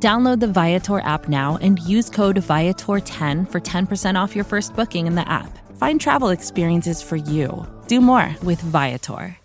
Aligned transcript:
Download 0.00 0.38
the 0.38 0.46
Viator 0.46 1.00
app 1.00 1.28
now 1.28 1.58
and 1.60 1.80
use 1.80 2.08
code 2.08 2.36
Viator10 2.36 3.50
for 3.50 3.60
10% 3.60 4.14
off 4.14 4.36
your 4.36 4.44
first 4.44 4.76
booking 4.76 5.08
in 5.08 5.16
the 5.16 5.28
app. 5.28 5.58
Find 5.76 6.00
travel 6.00 6.28
experiences 6.28 7.02
for 7.02 7.16
you. 7.16 7.66
Do 7.88 8.00
more 8.00 8.36
with 8.44 8.60
Viator. 8.60 9.36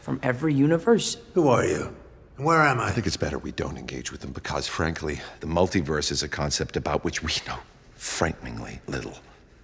From 0.00 0.18
every 0.24 0.54
universe. 0.54 1.18
Who 1.34 1.46
are 1.46 1.64
you? 1.64 1.94
And 2.36 2.44
where 2.44 2.62
am 2.62 2.80
I? 2.80 2.88
I 2.88 2.90
think 2.90 3.06
it's 3.06 3.16
better 3.16 3.38
we 3.38 3.52
don't 3.52 3.78
engage 3.78 4.10
with 4.10 4.22
them 4.22 4.32
because, 4.32 4.66
frankly, 4.66 5.20
the 5.38 5.46
multiverse 5.46 6.10
is 6.10 6.24
a 6.24 6.28
concept 6.28 6.76
about 6.76 7.04
which 7.04 7.22
we 7.22 7.32
know 7.46 7.60
frighteningly 7.94 8.80
little. 8.88 9.16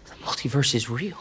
The 0.05 0.15
multiverse 0.25 0.77
is 0.77 0.89
real. 0.89 1.19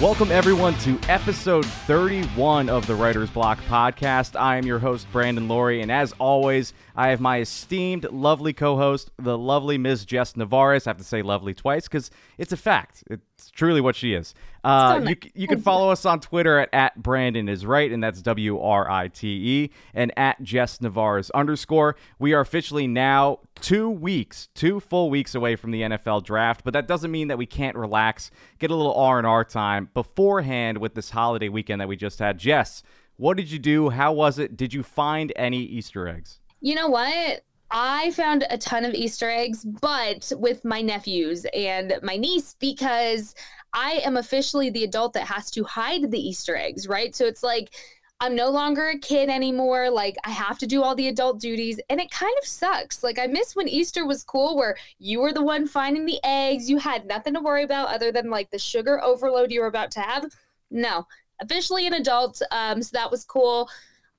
Welcome, 0.00 0.30
everyone, 0.30 0.78
to 0.78 0.96
episode 1.08 1.66
31 1.66 2.68
of 2.68 2.86
the 2.86 2.94
Writer's 2.94 3.30
Block 3.30 3.58
podcast. 3.62 4.38
I 4.38 4.56
am 4.56 4.64
your 4.64 4.78
host, 4.78 5.10
Brandon 5.10 5.48
Loree, 5.48 5.82
and 5.82 5.90
as 5.90 6.12
always, 6.20 6.72
I 6.94 7.08
have 7.08 7.20
my 7.20 7.40
esteemed, 7.40 8.04
lovely 8.12 8.52
co 8.52 8.76
host, 8.76 9.10
the 9.18 9.36
lovely 9.36 9.76
Ms. 9.76 10.04
Jess 10.04 10.34
Nevarez. 10.34 10.86
I 10.86 10.90
have 10.90 10.98
to 10.98 11.04
say 11.04 11.20
lovely 11.20 11.52
twice 11.52 11.88
because 11.88 12.12
it's 12.38 12.52
a 12.52 12.56
fact. 12.56 13.02
It's 13.38 13.52
truly 13.52 13.80
what 13.80 13.94
she 13.94 14.14
is. 14.14 14.34
Uh, 14.64 15.00
you, 15.06 15.16
you 15.32 15.46
can 15.46 15.60
follow 15.60 15.92
us 15.92 16.04
on 16.04 16.18
Twitter 16.18 16.58
at, 16.58 16.70
at 16.72 17.00
Brandon 17.00 17.48
is 17.48 17.64
right, 17.64 17.92
and 17.92 18.02
that's 18.02 18.20
W 18.22 18.58
R 18.60 18.90
I 18.90 19.06
T 19.06 19.28
E, 19.28 19.70
and 19.94 20.12
at 20.16 20.42
Jess 20.42 20.78
Nevarez 20.78 21.30
underscore. 21.32 21.94
We 22.18 22.32
are 22.32 22.40
officially 22.40 22.88
now 22.88 23.38
two 23.60 23.88
weeks, 23.88 24.48
two 24.56 24.80
full 24.80 25.08
weeks 25.08 25.36
away 25.36 25.54
from 25.54 25.70
the 25.70 25.82
NFL 25.82 26.24
draft, 26.24 26.64
but 26.64 26.72
that 26.72 26.88
doesn't 26.88 27.12
mean 27.12 27.28
that 27.28 27.38
we 27.38 27.46
can't 27.46 27.76
relax, 27.76 28.32
get 28.58 28.72
a 28.72 28.74
little 28.74 28.94
R 28.94 29.18
and 29.18 29.26
R 29.26 29.44
time 29.44 29.88
beforehand 29.94 30.78
with 30.78 30.94
this 30.94 31.10
holiday 31.10 31.48
weekend 31.48 31.80
that 31.80 31.86
we 31.86 31.94
just 31.94 32.18
had. 32.18 32.38
Jess, 32.38 32.82
what 33.18 33.36
did 33.36 33.52
you 33.52 33.60
do? 33.60 33.90
How 33.90 34.12
was 34.12 34.40
it? 34.40 34.56
Did 34.56 34.74
you 34.74 34.82
find 34.82 35.32
any 35.36 35.60
Easter 35.60 36.08
eggs? 36.08 36.40
You 36.60 36.74
know 36.74 36.88
what? 36.88 37.44
I 37.70 38.10
found 38.12 38.46
a 38.48 38.58
ton 38.58 38.84
of 38.84 38.94
Easter 38.94 39.28
eggs, 39.28 39.64
but 39.64 40.32
with 40.36 40.64
my 40.64 40.80
nephews 40.80 41.46
and 41.54 41.98
my 42.02 42.16
niece 42.16 42.56
because 42.58 43.34
I 43.72 44.00
am 44.04 44.16
officially 44.16 44.70
the 44.70 44.84
adult 44.84 45.12
that 45.14 45.26
has 45.26 45.50
to 45.52 45.64
hide 45.64 46.10
the 46.10 46.18
Easter 46.18 46.56
eggs, 46.56 46.88
right? 46.88 47.14
So 47.14 47.26
it's 47.26 47.42
like 47.42 47.74
I'm 48.20 48.34
no 48.34 48.50
longer 48.50 48.88
a 48.88 48.98
kid 48.98 49.28
anymore. 49.28 49.90
Like 49.90 50.16
I 50.24 50.30
have 50.30 50.58
to 50.58 50.66
do 50.66 50.82
all 50.82 50.94
the 50.94 51.08
adult 51.08 51.40
duties 51.40 51.78
and 51.88 52.00
it 52.00 52.10
kind 52.10 52.34
of 52.42 52.48
sucks. 52.48 53.04
Like 53.04 53.18
I 53.18 53.26
miss 53.26 53.54
when 53.54 53.68
Easter 53.68 54.06
was 54.06 54.24
cool 54.24 54.56
where 54.56 54.76
you 54.98 55.20
were 55.20 55.32
the 55.32 55.42
one 55.42 55.66
finding 55.68 56.04
the 56.04 56.18
eggs. 56.24 56.68
You 56.68 56.78
had 56.78 57.06
nothing 57.06 57.34
to 57.34 57.40
worry 57.40 57.62
about 57.62 57.94
other 57.94 58.10
than 58.10 58.30
like 58.30 58.50
the 58.50 58.58
sugar 58.58 59.02
overload 59.04 59.52
you 59.52 59.60
were 59.60 59.66
about 59.66 59.90
to 59.92 60.00
have. 60.00 60.26
No, 60.70 61.06
officially 61.40 61.86
an 61.86 61.94
adult. 61.94 62.42
Um, 62.50 62.82
so 62.82 62.90
that 62.94 63.10
was 63.10 63.24
cool. 63.24 63.68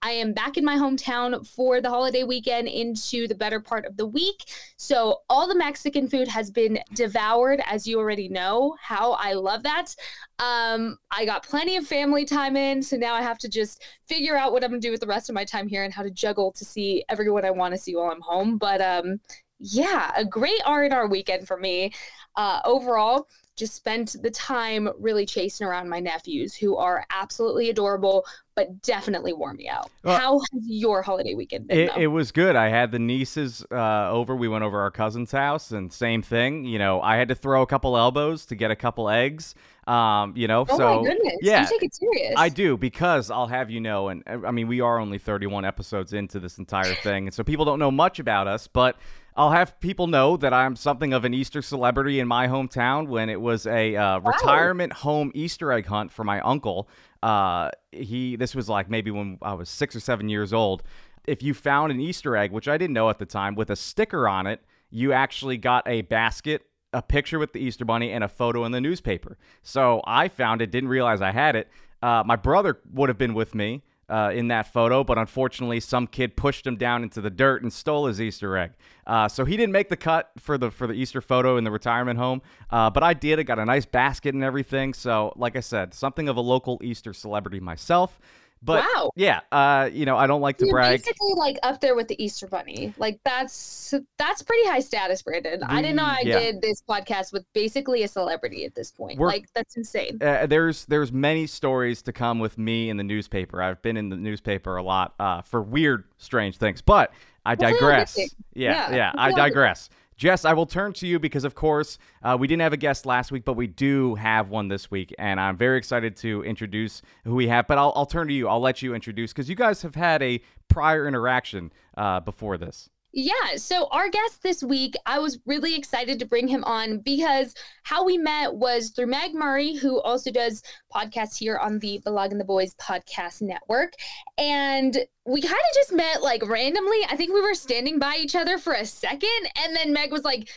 I 0.01 0.11
am 0.11 0.33
back 0.33 0.57
in 0.57 0.65
my 0.65 0.75
hometown 0.75 1.45
for 1.45 1.81
the 1.81 1.89
holiday 1.89 2.23
weekend 2.23 2.67
into 2.67 3.27
the 3.27 3.35
better 3.35 3.59
part 3.59 3.85
of 3.85 3.97
the 3.97 4.05
week. 4.07 4.45
So, 4.77 5.21
all 5.29 5.47
the 5.47 5.55
Mexican 5.55 6.07
food 6.07 6.27
has 6.27 6.49
been 6.51 6.79
devoured, 6.93 7.61
as 7.65 7.85
you 7.85 7.99
already 7.99 8.29
know 8.29 8.75
how 8.81 9.13
I 9.13 9.33
love 9.33 9.63
that. 9.63 9.95
Um, 10.39 10.97
I 11.11 11.25
got 11.25 11.43
plenty 11.43 11.75
of 11.75 11.85
family 11.85 12.25
time 12.25 12.55
in. 12.55 12.81
So 12.81 12.95
now 12.95 13.13
I 13.13 13.21
have 13.21 13.37
to 13.39 13.49
just 13.49 13.83
figure 14.07 14.37
out 14.37 14.53
what 14.53 14.63
I'm 14.63 14.69
going 14.69 14.81
to 14.81 14.87
do 14.87 14.91
with 14.91 15.01
the 15.01 15.07
rest 15.07 15.29
of 15.29 15.35
my 15.35 15.43
time 15.43 15.67
here 15.67 15.83
and 15.83 15.93
how 15.93 16.03
to 16.03 16.11
juggle 16.11 16.51
to 16.53 16.63
see 16.63 17.03
everyone 17.09 17.45
I 17.45 17.51
want 17.51 17.73
to 17.73 17.77
see 17.77 17.95
while 17.95 18.11
I'm 18.11 18.21
home. 18.21 18.57
But 18.57 18.81
um, 18.81 19.19
yeah, 19.59 20.11
a 20.15 20.23
great 20.23 20.61
R&R 20.65 21.07
weekend 21.07 21.47
for 21.47 21.57
me. 21.57 21.91
Uh, 22.35 22.61
overall, 22.63 23.27
just 23.59 23.75
spent 23.75 24.15
the 24.21 24.31
time 24.31 24.89
really 24.97 25.25
chasing 25.25 25.67
around 25.67 25.89
my 25.89 25.99
nephews 25.99 26.55
who 26.55 26.77
are 26.77 27.05
absolutely 27.11 27.69
adorable 27.69 28.25
but 28.55 28.81
definitely 28.81 29.31
wore 29.31 29.53
me 29.53 29.69
out. 29.69 29.89
Well, 30.03 30.19
how 30.19 30.39
has 30.39 30.63
your 30.65 31.01
holiday 31.01 31.33
weekend 31.33 31.67
been 31.67 31.79
it, 31.79 31.91
it, 31.95 32.07
was 32.07 32.33
good. 32.33 32.57
I 32.57 32.67
had 32.67 32.91
the 32.91 32.99
nieces 32.99 33.65
uh, 33.71 34.09
over. 34.09 34.35
We 34.35 34.49
went 34.49 34.65
over 34.65 34.81
our 34.81 34.91
cousin's 34.91 35.31
house 35.31 35.71
and 35.71 35.91
same 35.91 36.21
thing 36.21 36.65
you 36.65 36.79
know 36.79 37.01
i 37.01 37.15
had 37.15 37.27
to 37.27 37.35
throw 37.35 37.61
a 37.61 37.67
couple 37.67 37.97
elbows 37.97 38.45
to 38.47 38.55
get 38.55 38.71
a 38.71 38.75
couple 38.75 39.09
eggs 39.09 39.55
um, 39.89 40.33
you 40.35 40.47
know, 40.47 40.67
oh 40.69 40.77
so 40.77 41.01
my 41.01 41.09
goodness. 41.09 41.37
yeah, 41.41 41.63
you 41.63 41.67
take 41.67 41.83
it 41.83 41.95
serious. 41.95 42.35
I 42.37 42.49
do 42.49 42.77
because 42.77 43.31
I'll 43.31 43.47
have 43.47 43.71
you 43.71 43.81
know, 43.81 44.09
and 44.09 44.23
I 44.27 44.51
mean, 44.51 44.67
we 44.67 44.81
are 44.81 44.99
only 44.99 45.17
31 45.17 45.65
episodes 45.65 46.13
into 46.13 46.39
this 46.39 46.59
entire 46.59 46.93
thing, 46.93 47.25
and 47.25 47.33
so 47.33 47.43
people 47.43 47.65
don't 47.65 47.79
know 47.79 47.89
much 47.89 48.19
about 48.19 48.47
us, 48.47 48.67
but 48.67 48.97
I'll 49.39 49.51
have 49.51 49.79
people 49.79 50.07
know 50.07 50.35
that 50.35 50.53
I'm 50.53 50.75
something 50.75 51.13
of 51.13 51.23
an 51.23 51.33
Easter 51.33 51.61
celebrity 51.61 52.19
in 52.19 52.27
my 52.27 52.49
hometown 52.49 53.07
when 53.07 53.29
it 53.29 53.39
was 53.39 53.65
a 53.65 53.95
uh, 53.95 54.19
wow. 54.19 54.33
retirement 54.33 54.91
home 54.91 55.31
Easter 55.33 55.71
egg 55.71 55.85
hunt 55.85 56.11
for 56.11 56.25
my 56.25 56.41
uncle. 56.41 56.89
Uh, 57.23 57.69
he 57.93 58.35
this 58.35 58.53
was 58.53 58.67
like 58.67 58.89
maybe 58.89 59.11
when 59.11 59.37
I 59.41 59.53
was 59.53 59.69
six 59.69 59.95
or 59.95 60.01
seven 60.01 60.27
years 60.27 60.51
old. 60.51 60.83
If 61.25 61.41
you 61.41 61.53
found 61.53 61.93
an 61.93 62.01
Easter 62.01 62.35
egg, 62.35 62.51
which 62.51 62.67
I 62.67 62.77
didn't 62.77 62.93
know 62.93 63.09
at 63.09 63.17
the 63.17 63.25
time, 63.25 63.55
with 63.55 63.69
a 63.69 63.77
sticker 63.77 64.27
on 64.27 64.45
it, 64.45 64.61
you 64.89 65.13
actually 65.13 65.55
got 65.55 65.87
a 65.87 66.01
basket, 66.01 66.63
a 66.91 67.01
picture 67.01 67.39
with 67.39 67.53
the 67.53 67.59
Easter 67.59 67.85
bunny, 67.85 68.11
and 68.11 68.25
a 68.25 68.27
photo 68.27 68.65
in 68.65 68.73
the 68.73 68.81
newspaper. 68.81 69.37
So 69.63 70.01
I 70.05 70.27
found 70.27 70.61
it, 70.61 70.69
didn't 70.69 70.89
realize 70.89 71.21
I 71.21 71.31
had 71.31 71.55
it. 71.55 71.69
Uh, 72.01 72.23
my 72.25 72.35
brother 72.35 72.81
would 72.91 73.07
have 73.07 73.17
been 73.17 73.33
with 73.33 73.55
me 73.55 73.83
uh, 74.09 74.31
in 74.33 74.47
that 74.47 74.71
photo, 74.71 75.03
but 75.03 75.17
unfortunately, 75.17 75.79
some 75.79 76.07
kid 76.07 76.35
pushed 76.35 76.65
him 76.65 76.75
down 76.75 77.03
into 77.03 77.21
the 77.21 77.29
dirt 77.29 77.61
and 77.61 77.71
stole 77.71 78.07
his 78.07 78.19
Easter 78.19 78.57
egg. 78.57 78.71
Uh, 79.05 79.27
so 79.27 79.45
he 79.45 79.55
didn't 79.55 79.71
make 79.71 79.89
the 79.89 79.97
cut 79.97 80.31
for 80.37 80.57
the 80.57 80.71
for 80.71 80.87
the 80.87 80.93
Easter 80.93 81.21
photo 81.21 81.57
in 81.57 81.63
the 81.63 81.71
retirement 81.71 82.19
home, 82.19 82.41
uh, 82.69 82.89
but 82.89 83.03
I 83.03 83.13
did. 83.13 83.39
I 83.39 83.43
got 83.43 83.59
a 83.59 83.65
nice 83.65 83.85
basket 83.85 84.33
and 84.33 84.43
everything. 84.43 84.93
So, 84.93 85.33
like 85.35 85.55
I 85.55 85.61
said, 85.61 85.93
something 85.93 86.27
of 86.27 86.37
a 86.37 86.41
local 86.41 86.79
Easter 86.83 87.13
celebrity 87.13 87.59
myself. 87.59 88.19
But 88.61 88.83
wow. 88.83 89.11
yeah, 89.15 89.39
uh, 89.51 89.89
you 89.91 90.05
know, 90.05 90.17
I 90.17 90.27
don't 90.27 90.41
like 90.41 90.57
to 90.57 90.65
You're 90.65 90.73
brag. 90.73 90.99
Basically, 90.99 91.33
like 91.35 91.57
up 91.63 91.79
there 91.79 91.95
with 91.95 92.09
the 92.09 92.21
Easter 92.21 92.45
Bunny. 92.45 92.93
Like 92.97 93.19
that's 93.23 93.93
that's 94.17 94.43
pretty 94.43 94.67
high 94.67 94.81
status, 94.81 95.21
Brandon. 95.21 95.63
I 95.63 95.81
didn't 95.81 95.95
know 95.95 96.03
I 96.03 96.21
yeah. 96.23 96.39
did 96.39 96.61
this 96.61 96.81
podcast 96.87 97.31
with 97.31 97.45
basically 97.53 98.03
a 98.03 98.07
celebrity 98.07 98.65
at 98.65 98.75
this 98.75 98.91
point. 98.91 99.17
We're, 99.17 99.27
like 99.27 99.45
that's 99.55 99.77
insane. 99.77 100.19
Uh, 100.21 100.45
there's 100.45 100.85
there's 100.85 101.11
many 101.11 101.47
stories 101.47 102.01
to 102.03 102.11
come 102.11 102.39
with 102.39 102.57
me 102.57 102.89
in 102.89 102.97
the 102.97 103.03
newspaper. 103.03 103.61
I've 103.61 103.81
been 103.81 103.95
in 103.95 104.09
the 104.09 104.17
newspaper 104.17 104.75
a 104.75 104.83
lot 104.83 105.13
uh, 105.19 105.41
for 105.41 105.61
weird, 105.61 106.03
strange 106.17 106.57
things. 106.57 106.81
But 106.81 107.13
I 107.45 107.55
digress. 107.55 108.17
Yeah, 108.17 108.25
yeah, 108.53 108.95
yeah 108.95 109.11
I 109.17 109.31
digress. 109.31 109.89
Jess, 110.19 110.43
I 110.43 110.51
will 110.51 110.65
turn 110.65 110.91
to 110.95 111.07
you 111.07 111.17
because, 111.17 111.45
of 111.45 111.55
course, 111.55 111.97
uh, 112.21 112.35
we 112.37 112.45
didn't 112.45 112.61
have 112.61 112.73
a 112.73 112.77
guest 112.77 113.05
last 113.05 113.31
week, 113.31 113.45
but 113.45 113.53
we 113.53 113.67
do 113.67 114.15
have 114.15 114.49
one 114.49 114.67
this 114.67 114.91
week, 114.91 115.15
and 115.17 115.39
I'm 115.39 115.55
very 115.55 115.77
excited 115.77 116.17
to 116.17 116.43
introduce 116.43 117.01
who 117.23 117.35
we 117.35 117.47
have. 117.47 117.67
But 117.67 117.77
I'll, 117.77 117.93
I'll 117.95 118.05
turn 118.05 118.27
to 118.27 118.33
you. 118.33 118.49
I'll 118.49 118.59
let 118.59 118.81
you 118.81 118.93
introduce 118.93 119.31
because 119.31 119.47
you 119.47 119.55
guys 119.55 119.81
have 119.81 119.95
had 119.95 120.21
a 120.21 120.41
prior 120.67 121.07
interaction 121.07 121.71
uh, 121.95 122.19
before 122.19 122.57
this. 122.57 122.89
Yeah. 123.11 123.55
So, 123.55 123.87
our 123.91 124.07
guest 124.09 124.43
this 124.43 124.63
week, 124.63 124.95
I 125.05 125.17
was 125.17 125.39
really 125.47 125.75
excited 125.75 126.19
to 126.19 126.25
bring 126.25 126.47
him 126.47 126.63
on 126.65 126.99
because 126.99 127.55
how 127.83 128.05
we 128.05 128.19
met 128.19 128.53
was 128.53 128.89
through 128.89 129.07
Meg 129.07 129.33
Murray, 129.33 129.75
who 129.75 129.99
also 130.01 130.31
does 130.31 130.61
podcasts 130.93 131.35
here 131.35 131.57
on 131.57 131.79
the 131.79 132.01
Blogging 132.05 132.37
the 132.37 132.43
Boys 132.43 132.75
podcast 132.75 133.41
network. 133.41 133.93
And 134.37 134.95
we 135.25 135.41
kind 135.41 135.53
of 135.53 135.75
just 135.75 135.93
met 135.93 136.21
like 136.21 136.47
randomly. 136.47 136.99
I 137.09 137.15
think 137.15 137.33
we 137.33 137.41
were 137.41 137.55
standing 137.55 137.97
by 137.97 138.17
each 138.19 138.35
other 138.35 138.59
for 138.59 138.73
a 138.73 138.85
second. 138.85 139.51
And 139.63 139.75
then 139.75 139.91
Meg 139.91 140.11
was 140.11 140.23
like, 140.23 140.49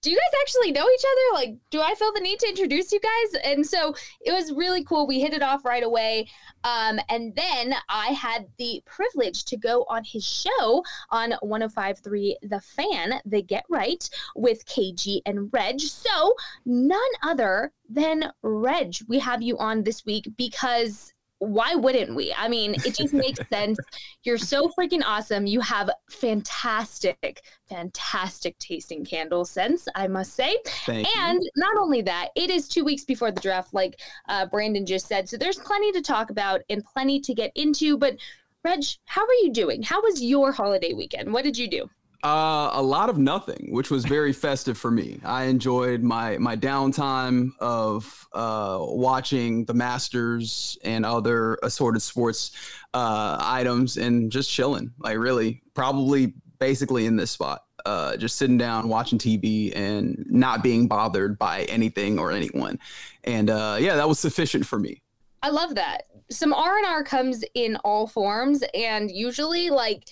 do 0.00 0.10
you 0.10 0.16
guys 0.16 0.40
actually 0.42 0.72
know 0.72 0.88
each 0.88 1.04
other? 1.04 1.44
Like, 1.44 1.56
do 1.70 1.80
I 1.80 1.94
feel 1.94 2.12
the 2.12 2.20
need 2.20 2.38
to 2.40 2.48
introduce 2.48 2.92
you 2.92 3.00
guys? 3.00 3.40
And 3.44 3.66
so 3.66 3.94
it 4.20 4.32
was 4.32 4.52
really 4.52 4.84
cool. 4.84 5.06
We 5.06 5.20
hit 5.20 5.32
it 5.32 5.42
off 5.42 5.64
right 5.64 5.82
away. 5.82 6.28
Um, 6.62 7.00
and 7.08 7.34
then 7.34 7.74
I 7.88 8.08
had 8.08 8.46
the 8.58 8.82
privilege 8.86 9.44
to 9.46 9.56
go 9.56 9.84
on 9.88 10.04
his 10.04 10.24
show 10.24 10.84
on 11.10 11.32
1053 11.42 12.38
The 12.42 12.60
Fan, 12.60 13.20
The 13.24 13.42
Get 13.42 13.64
Right, 13.68 14.08
with 14.36 14.64
KG 14.66 15.20
and 15.26 15.52
Reg. 15.52 15.80
So 15.80 16.34
none 16.64 17.00
other 17.22 17.72
than 17.88 18.30
Reg, 18.42 18.94
we 19.08 19.18
have 19.18 19.42
you 19.42 19.58
on 19.58 19.82
this 19.82 20.04
week 20.04 20.28
because 20.36 21.12
why 21.38 21.74
wouldn't 21.74 22.14
we? 22.14 22.34
I 22.36 22.48
mean, 22.48 22.74
it 22.84 22.96
just 22.96 23.14
makes 23.14 23.40
sense. 23.52 23.78
You're 24.24 24.38
so 24.38 24.68
freaking 24.78 25.02
awesome. 25.04 25.46
You 25.46 25.60
have 25.60 25.90
fantastic, 26.10 27.42
fantastic 27.68 28.58
tasting 28.58 29.04
candle 29.04 29.44
scents, 29.44 29.88
I 29.94 30.08
must 30.08 30.34
say. 30.34 30.56
Thank 30.86 31.06
and 31.16 31.42
you. 31.42 31.50
not 31.56 31.76
only 31.76 32.02
that, 32.02 32.30
it 32.34 32.50
is 32.50 32.68
two 32.68 32.84
weeks 32.84 33.04
before 33.04 33.30
the 33.30 33.40
draft, 33.40 33.72
like 33.72 34.00
uh, 34.28 34.46
Brandon 34.46 34.84
just 34.84 35.06
said. 35.06 35.28
So 35.28 35.36
there's 35.36 35.58
plenty 35.58 35.92
to 35.92 36.02
talk 36.02 36.30
about 36.30 36.62
and 36.68 36.84
plenty 36.84 37.20
to 37.20 37.34
get 37.34 37.52
into. 37.54 37.96
But 37.96 38.16
Reg, 38.64 38.82
how 39.04 39.22
are 39.22 39.40
you 39.42 39.52
doing? 39.52 39.82
How 39.82 40.02
was 40.02 40.22
your 40.22 40.52
holiday 40.52 40.92
weekend? 40.92 41.32
What 41.32 41.44
did 41.44 41.56
you 41.56 41.68
do? 41.68 41.88
Uh, 42.24 42.70
a 42.72 42.82
lot 42.82 43.08
of 43.08 43.16
nothing, 43.16 43.68
which 43.70 43.92
was 43.92 44.04
very 44.04 44.32
festive 44.32 44.76
for 44.76 44.90
me. 44.90 45.20
I 45.24 45.44
enjoyed 45.44 46.02
my 46.02 46.36
my 46.38 46.56
downtime 46.56 47.50
of 47.60 48.26
uh, 48.32 48.78
watching 48.80 49.64
the 49.66 49.74
Masters 49.74 50.76
and 50.82 51.06
other 51.06 51.58
assorted 51.62 52.02
sports 52.02 52.50
uh, 52.92 53.38
items 53.40 53.98
and 53.98 54.32
just 54.32 54.50
chilling. 54.50 54.92
Like 54.98 55.16
really, 55.16 55.62
probably 55.74 56.34
basically 56.58 57.06
in 57.06 57.14
this 57.14 57.30
spot, 57.30 57.62
uh, 57.86 58.16
just 58.16 58.36
sitting 58.36 58.58
down 58.58 58.88
watching 58.88 59.18
TV 59.20 59.72
and 59.76 60.26
not 60.28 60.60
being 60.64 60.88
bothered 60.88 61.38
by 61.38 61.62
anything 61.64 62.18
or 62.18 62.32
anyone. 62.32 62.80
And 63.22 63.48
uh, 63.48 63.76
yeah, 63.78 63.94
that 63.94 64.08
was 64.08 64.18
sufficient 64.18 64.66
for 64.66 64.80
me. 64.80 65.02
I 65.44 65.50
love 65.50 65.76
that. 65.76 66.06
Some 66.32 66.52
R 66.52 66.78
and 66.78 66.86
R 66.86 67.04
comes 67.04 67.44
in 67.54 67.76
all 67.84 68.08
forms, 68.08 68.64
and 68.74 69.08
usually 69.08 69.70
like 69.70 70.04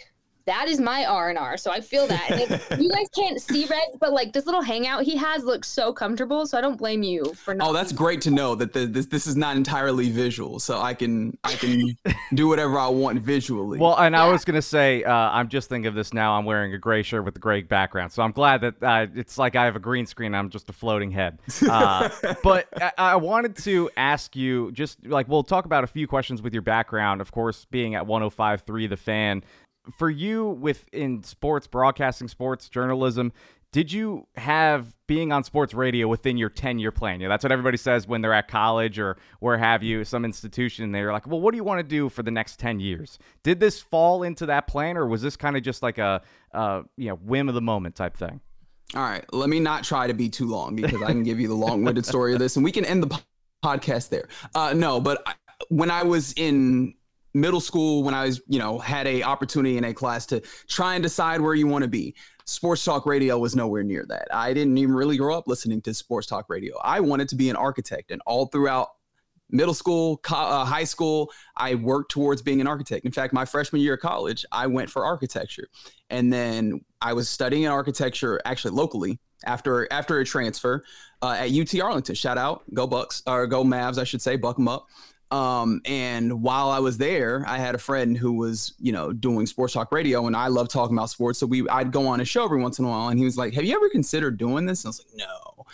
that 0.47 0.69
is 0.69 0.81
my 0.81 1.05
R 1.05 1.29
and 1.29 1.39
R. 1.39 1.57
So 1.57 1.71
I 1.71 1.81
feel 1.81 2.07
that. 2.07 2.31
If 2.31 2.71
you 2.81 2.91
guys 2.91 3.09
can't 3.15 3.41
see 3.41 3.67
Reg 3.67 3.81
but 4.01 4.13
like 4.13 4.33
this 4.33 4.47
little 4.47 4.63
hangout 4.63 5.03
he 5.03 5.17
has 5.17 5.45
looks 5.45 5.69
so 5.69 5.93
comfortable. 5.93 6.47
So 6.47 6.57
I 6.57 6.61
don't 6.61 6.77
blame 6.77 7.03
you 7.03 7.35
for 7.35 7.55
not. 7.55 7.69
Oh, 7.69 7.73
that's 7.73 7.93
great 7.93 8.21
to 8.23 8.31
know 8.31 8.55
that 8.55 8.73
the, 8.73 8.87
this 8.87 9.07
this 9.07 9.27
is 9.27 9.37
not 9.37 9.57
entirely 9.57 10.11
visual, 10.11 10.59
so 10.61 10.81
I 10.81 10.95
can 10.95 11.37
I 11.45 11.55
can 11.55 11.97
do 12.35 12.49
whatever 12.49 12.79
I 12.79 12.89
want 12.89 13.21
visually. 13.21 13.79
Well, 13.79 13.97
and 13.99 14.17
I 14.17 14.29
was 14.29 14.45
gonna 14.45 14.63
say, 14.63 15.05
uh, 15.05 15.13
I'm 15.13 15.49
just 15.49 15.69
thinking 15.69 15.89
of 15.89 15.95
this 15.95 16.15
now. 16.15 16.39
I'm 16.39 16.45
wearing 16.45 16.73
a 16.75 16.79
gray 16.79 17.03
shirt 17.03 17.25
with 17.25 17.37
a 17.37 17.41
gray 17.41 17.63
background, 17.63 18.13
so 18.13 18.23
I'm 18.23 18.33
glad 18.33 18.61
that 18.61 18.83
uh, 18.83 19.07
it's 19.15 19.39
like 19.39 19.57
I 19.57 19.65
have 19.65 19.77
a 19.77 19.81
green 19.81 20.07
screen. 20.07 20.35
I'm 20.35 20.51
just 20.51 20.71
a 20.71 20.73
floating 20.73 21.11
head. 21.11 21.41
Uh, 21.77 22.09
but 22.43 22.69
I, 22.81 22.93
I 22.97 23.17
wanted 23.17 23.57
to 23.57 23.91
ask 23.97 24.37
you, 24.37 24.71
just 24.73 25.05
like 25.05 25.29
we'll 25.29 25.43
talk 25.43 25.65
about 25.65 25.85
a 25.85 25.87
few 25.87 26.07
questions 26.07 26.41
with 26.41 26.53
your 26.53 26.63
background. 26.63 27.21
Of 27.21 27.33
course, 27.33 27.67
being 27.71 27.95
at 27.97 28.05
105.3 28.07 28.89
The 28.89 28.97
Fan, 28.97 29.43
for 29.97 30.11
you 30.11 30.49
within 30.49 31.23
sports 31.23 31.67
broadcasting, 31.67 32.29
sports 32.29 32.69
journalism. 32.69 33.33
Did 33.73 33.93
you 33.93 34.27
have 34.37 34.97
being 35.07 35.33
on 35.33 35.45
sports 35.45 35.75
radio 35.75 36.09
within 36.09 36.39
your 36.39 36.49
10 36.49 36.79
year 36.79 36.91
plan? 36.91 37.21
Know, 37.21 37.29
that's 37.29 37.45
what 37.45 37.53
everybody 37.53 37.77
says 37.77 38.09
when 38.09 38.23
they're 38.23 38.33
at 38.33 38.49
college 38.49 38.99
or 38.99 39.19
where 39.41 39.59
have 39.59 39.83
you, 39.83 40.05
some 40.05 40.25
institution. 40.25 40.93
They're 40.93 41.13
like, 41.13 41.27
well, 41.27 41.41
what 41.41 41.51
do 41.51 41.57
you 41.57 41.65
want 41.65 41.81
to 41.81 41.83
do 41.83 42.09
for 42.09 42.23
the 42.23 42.31
next 42.31 42.59
10 42.59 42.81
years? 42.81 43.19
Did 43.43 43.61
this 43.61 43.81
fall 43.81 44.23
into 44.23 44.47
that 44.47 44.67
plan 44.67 44.97
or 44.97 45.07
was 45.07 45.21
this 45.21 45.37
kind 45.37 45.57
of 45.57 45.63
just 45.63 45.83
like 45.83 45.99
a, 45.99 46.23
you 46.97 47.09
know, 47.09 47.17
whim 47.17 47.49
of 47.49 47.55
the 47.55 47.61
moment 47.61 47.97
type 47.97 48.17
thing? 48.17 48.41
All 48.95 49.03
right, 49.03 49.25
let 49.33 49.49
me 49.49 49.59
not 49.59 49.83
try 49.83 50.07
to 50.07 50.15
be 50.15 50.29
too 50.29 50.47
long 50.47 50.77
because 50.77 51.03
I 51.03 51.09
can 51.09 51.25
give 51.25 51.41
you 51.41 51.49
the 51.49 51.55
long-winded 51.55 52.07
story 52.07 52.33
of 52.35 52.39
this, 52.39 52.55
and 52.55 52.65
we 52.65 52.71
can 52.71 52.85
end 52.85 53.03
the 53.03 53.09
po- 53.09 53.19
podcast 53.65 54.11
there. 54.11 54.29
Uh, 54.55 54.73
no, 54.75 55.01
but 55.01 55.23
I, 55.27 55.35
when 55.71 55.91
I 55.91 56.05
was 56.05 56.33
in 56.35 56.95
middle 57.37 57.61
school, 57.61 58.03
when 58.03 58.15
I 58.15 58.25
was, 58.25 58.41
you 58.49 58.59
know, 58.59 58.79
had 58.79 59.07
a 59.07 59.23
opportunity 59.23 59.77
in 59.77 59.85
a 59.85 59.93
class 59.93 60.25
to 60.27 60.41
try 60.69 60.95
and 60.95 61.03
decide 61.03 61.41
where 61.41 61.55
you 61.55 61.67
want 61.67 61.83
to 61.83 61.89
be, 61.89 62.15
sports 62.47 62.83
talk 62.83 63.05
radio 63.05 63.39
was 63.39 63.55
nowhere 63.55 63.85
near 63.85 64.07
that. 64.09 64.29
I 64.33 64.55
didn't 64.55 64.79
even 64.79 64.95
really 64.95 65.19
grow 65.19 65.37
up 65.37 65.47
listening 65.47 65.83
to 65.83 65.93
sports 65.93 66.27
talk 66.27 66.47
radio. 66.49 66.79
I 66.79 67.01
wanted 67.01 67.29
to 67.29 67.37
be 67.37 67.51
an 67.51 67.57
architect, 67.57 68.11
and 68.11 68.23
all 68.27 68.47
throughout 68.47 68.89
middle 69.51 69.75
school, 69.75 70.17
co- 70.19 70.35
uh, 70.35 70.65
high 70.65 70.85
school, 70.85 71.31
I 71.57 71.75
worked 71.75 72.11
towards 72.11 72.41
being 72.41 72.61
an 72.61 72.67
architect. 72.67 73.05
In 73.05 73.13
fact, 73.13 73.35
my 73.35 73.45
freshman 73.45 73.83
year 73.83 73.95
of 73.95 74.01
college, 74.01 74.47
I 74.51 74.67
went 74.67 74.89
for 74.89 75.05
architecture, 75.05 75.69
and 76.09 76.33
then 76.33 76.81
I 77.03 77.13
was 77.13 77.29
studying 77.29 77.69
architecture 77.69 78.41
actually 78.47 78.73
locally 78.73 79.21
after 79.45 79.87
after 79.93 80.19
a 80.21 80.25
transfer 80.25 80.83
uh, 81.21 81.37
at 81.39 81.51
UT 81.51 81.79
Arlington. 81.81 82.15
Shout 82.15 82.39
out, 82.39 82.63
go 82.73 82.87
Bucks 82.87 83.23
or 83.27 83.47
go 83.47 83.63
Mavs, 83.63 83.99
I 83.99 84.05
should 84.05 84.23
say, 84.23 84.37
buck 84.37 84.57
them 84.57 84.69
up. 84.69 84.87
Um, 85.31 85.81
and 85.85 86.43
while 86.43 86.71
I 86.71 86.79
was 86.79 86.99
there, 86.99 87.45
I 87.49 87.59
had 87.59 87.75
a 87.75 87.79
friend 87.79 88.17
who 88.17 88.35
was, 88.35 88.75
you 88.79 88.93
know, 88.93 89.13
doing 89.13 89.47
sports 89.47 89.75
talk 89.75 89.91
radio, 89.91 90.27
and 90.27 90.37
I 90.37 90.47
love 90.49 90.69
talking 90.69 90.97
about 90.97 91.11
sports. 91.11 91.41
So 91.41 91.47
we, 91.47 91.69
I'd 91.69 91.91
go 91.91 92.07
on 92.07 92.21
a 92.21 92.25
show 92.25 92.45
every 92.45 92.61
once 92.61 92.79
in 92.79 92.85
a 92.85 92.89
while, 92.89 93.09
and 93.09 93.19
he 93.19 93.25
was 93.25 93.37
like, 93.37 93.53
"Have 93.55 93.65
you 93.65 93.75
ever 93.75 93.89
considered 93.89 94.39
doing 94.39 94.67
this?" 94.67 94.85
And 94.85 94.89
I 94.89 94.91
was 94.91 95.05
like, 95.05 95.17
"No." 95.17 95.67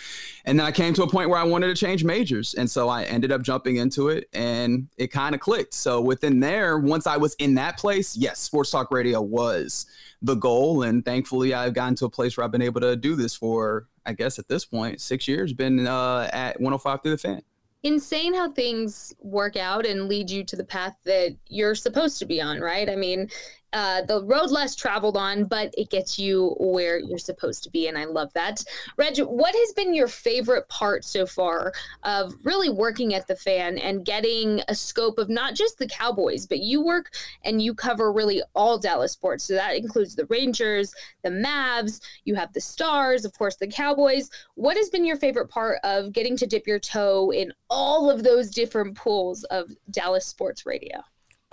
And 0.46 0.58
then 0.58 0.66
I 0.66 0.72
came 0.72 0.94
to 0.94 1.02
a 1.02 1.08
point 1.08 1.28
where 1.28 1.38
I 1.38 1.44
wanted 1.44 1.66
to 1.66 1.74
change 1.74 2.02
majors, 2.02 2.54
and 2.54 2.70
so 2.70 2.88
I 2.88 3.04
ended 3.04 3.30
up 3.30 3.42
jumping 3.42 3.76
into 3.76 4.08
it, 4.08 4.28
and 4.32 4.88
it 4.96 5.08
kind 5.08 5.34
of 5.34 5.40
clicked. 5.40 5.74
So 5.74 6.00
within 6.00 6.40
there, 6.40 6.78
once 6.78 7.06
I 7.06 7.18
was 7.18 7.34
in 7.34 7.54
that 7.56 7.78
place, 7.78 8.16
yes, 8.16 8.38
sports 8.38 8.70
talk 8.70 8.90
radio 8.90 9.20
was 9.20 9.86
the 10.22 10.34
goal, 10.34 10.82
and 10.82 11.04
thankfully, 11.04 11.52
I've 11.52 11.74
gotten 11.74 11.94
to 11.96 12.06
a 12.06 12.10
place 12.10 12.36
where 12.36 12.44
I've 12.44 12.52
been 12.52 12.62
able 12.62 12.80
to 12.80 12.96
do 12.96 13.16
this 13.16 13.34
for, 13.34 13.86
I 14.06 14.14
guess, 14.14 14.38
at 14.38 14.48
this 14.48 14.64
point, 14.64 15.00
six 15.00 15.28
years. 15.28 15.52
Been 15.52 15.86
uh, 15.86 16.30
at 16.32 16.58
105 16.58 17.02
through 17.02 17.10
the 17.12 17.18
fan. 17.18 17.42
Insane 17.82 18.34
how 18.34 18.50
things 18.50 19.14
work 19.20 19.56
out 19.56 19.86
and 19.86 20.08
lead 20.08 20.30
you 20.30 20.44
to 20.44 20.56
the 20.56 20.64
path 20.64 20.96
that 21.04 21.36
you're 21.48 21.74
supposed 21.74 22.18
to 22.18 22.26
be 22.26 22.40
on, 22.40 22.60
right? 22.60 22.88
I 22.88 22.96
mean, 22.96 23.28
uh, 23.72 24.02
the 24.02 24.22
road 24.24 24.50
less 24.50 24.74
traveled 24.74 25.16
on, 25.16 25.44
but 25.44 25.72
it 25.76 25.90
gets 25.90 26.18
you 26.18 26.54
where 26.58 26.98
you're 26.98 27.18
supposed 27.18 27.62
to 27.64 27.70
be, 27.70 27.88
and 27.88 27.96
I 27.96 28.04
love 28.04 28.32
that. 28.34 28.62
Reg, 28.96 29.18
what 29.18 29.54
has 29.54 29.72
been 29.72 29.94
your 29.94 30.08
favorite 30.08 30.68
part 30.68 31.04
so 31.04 31.26
far 31.26 31.72
of 32.02 32.34
really 32.44 32.68
working 32.68 33.14
at 33.14 33.26
the 33.26 33.36
fan 33.36 33.78
and 33.78 34.04
getting 34.04 34.60
a 34.68 34.74
scope 34.74 35.18
of 35.18 35.28
not 35.28 35.54
just 35.54 35.78
the 35.78 35.88
Cowboys, 35.88 36.46
but 36.46 36.60
you 36.60 36.82
work 36.82 37.10
and 37.44 37.62
you 37.62 37.74
cover 37.74 38.12
really 38.12 38.42
all 38.54 38.78
Dallas 38.78 39.12
sports. 39.12 39.44
So 39.44 39.54
that 39.54 39.76
includes 39.76 40.14
the 40.14 40.26
Rangers, 40.26 40.94
the 41.22 41.30
Mavs, 41.30 42.00
you 42.24 42.34
have 42.34 42.52
the 42.52 42.60
Stars, 42.60 43.24
of 43.24 43.36
course, 43.36 43.56
the 43.56 43.66
Cowboys. 43.66 44.30
What 44.54 44.76
has 44.76 44.90
been 44.90 45.04
your 45.04 45.16
favorite 45.16 45.48
part 45.48 45.78
of 45.84 46.12
getting 46.12 46.36
to 46.38 46.46
dip 46.46 46.66
your 46.66 46.78
toe 46.78 47.30
in 47.30 47.52
all 47.70 48.10
of 48.10 48.22
those 48.22 48.50
different 48.50 48.96
pools 48.96 49.44
of 49.44 49.70
Dallas 49.90 50.26
sports 50.26 50.66
radio? 50.66 51.02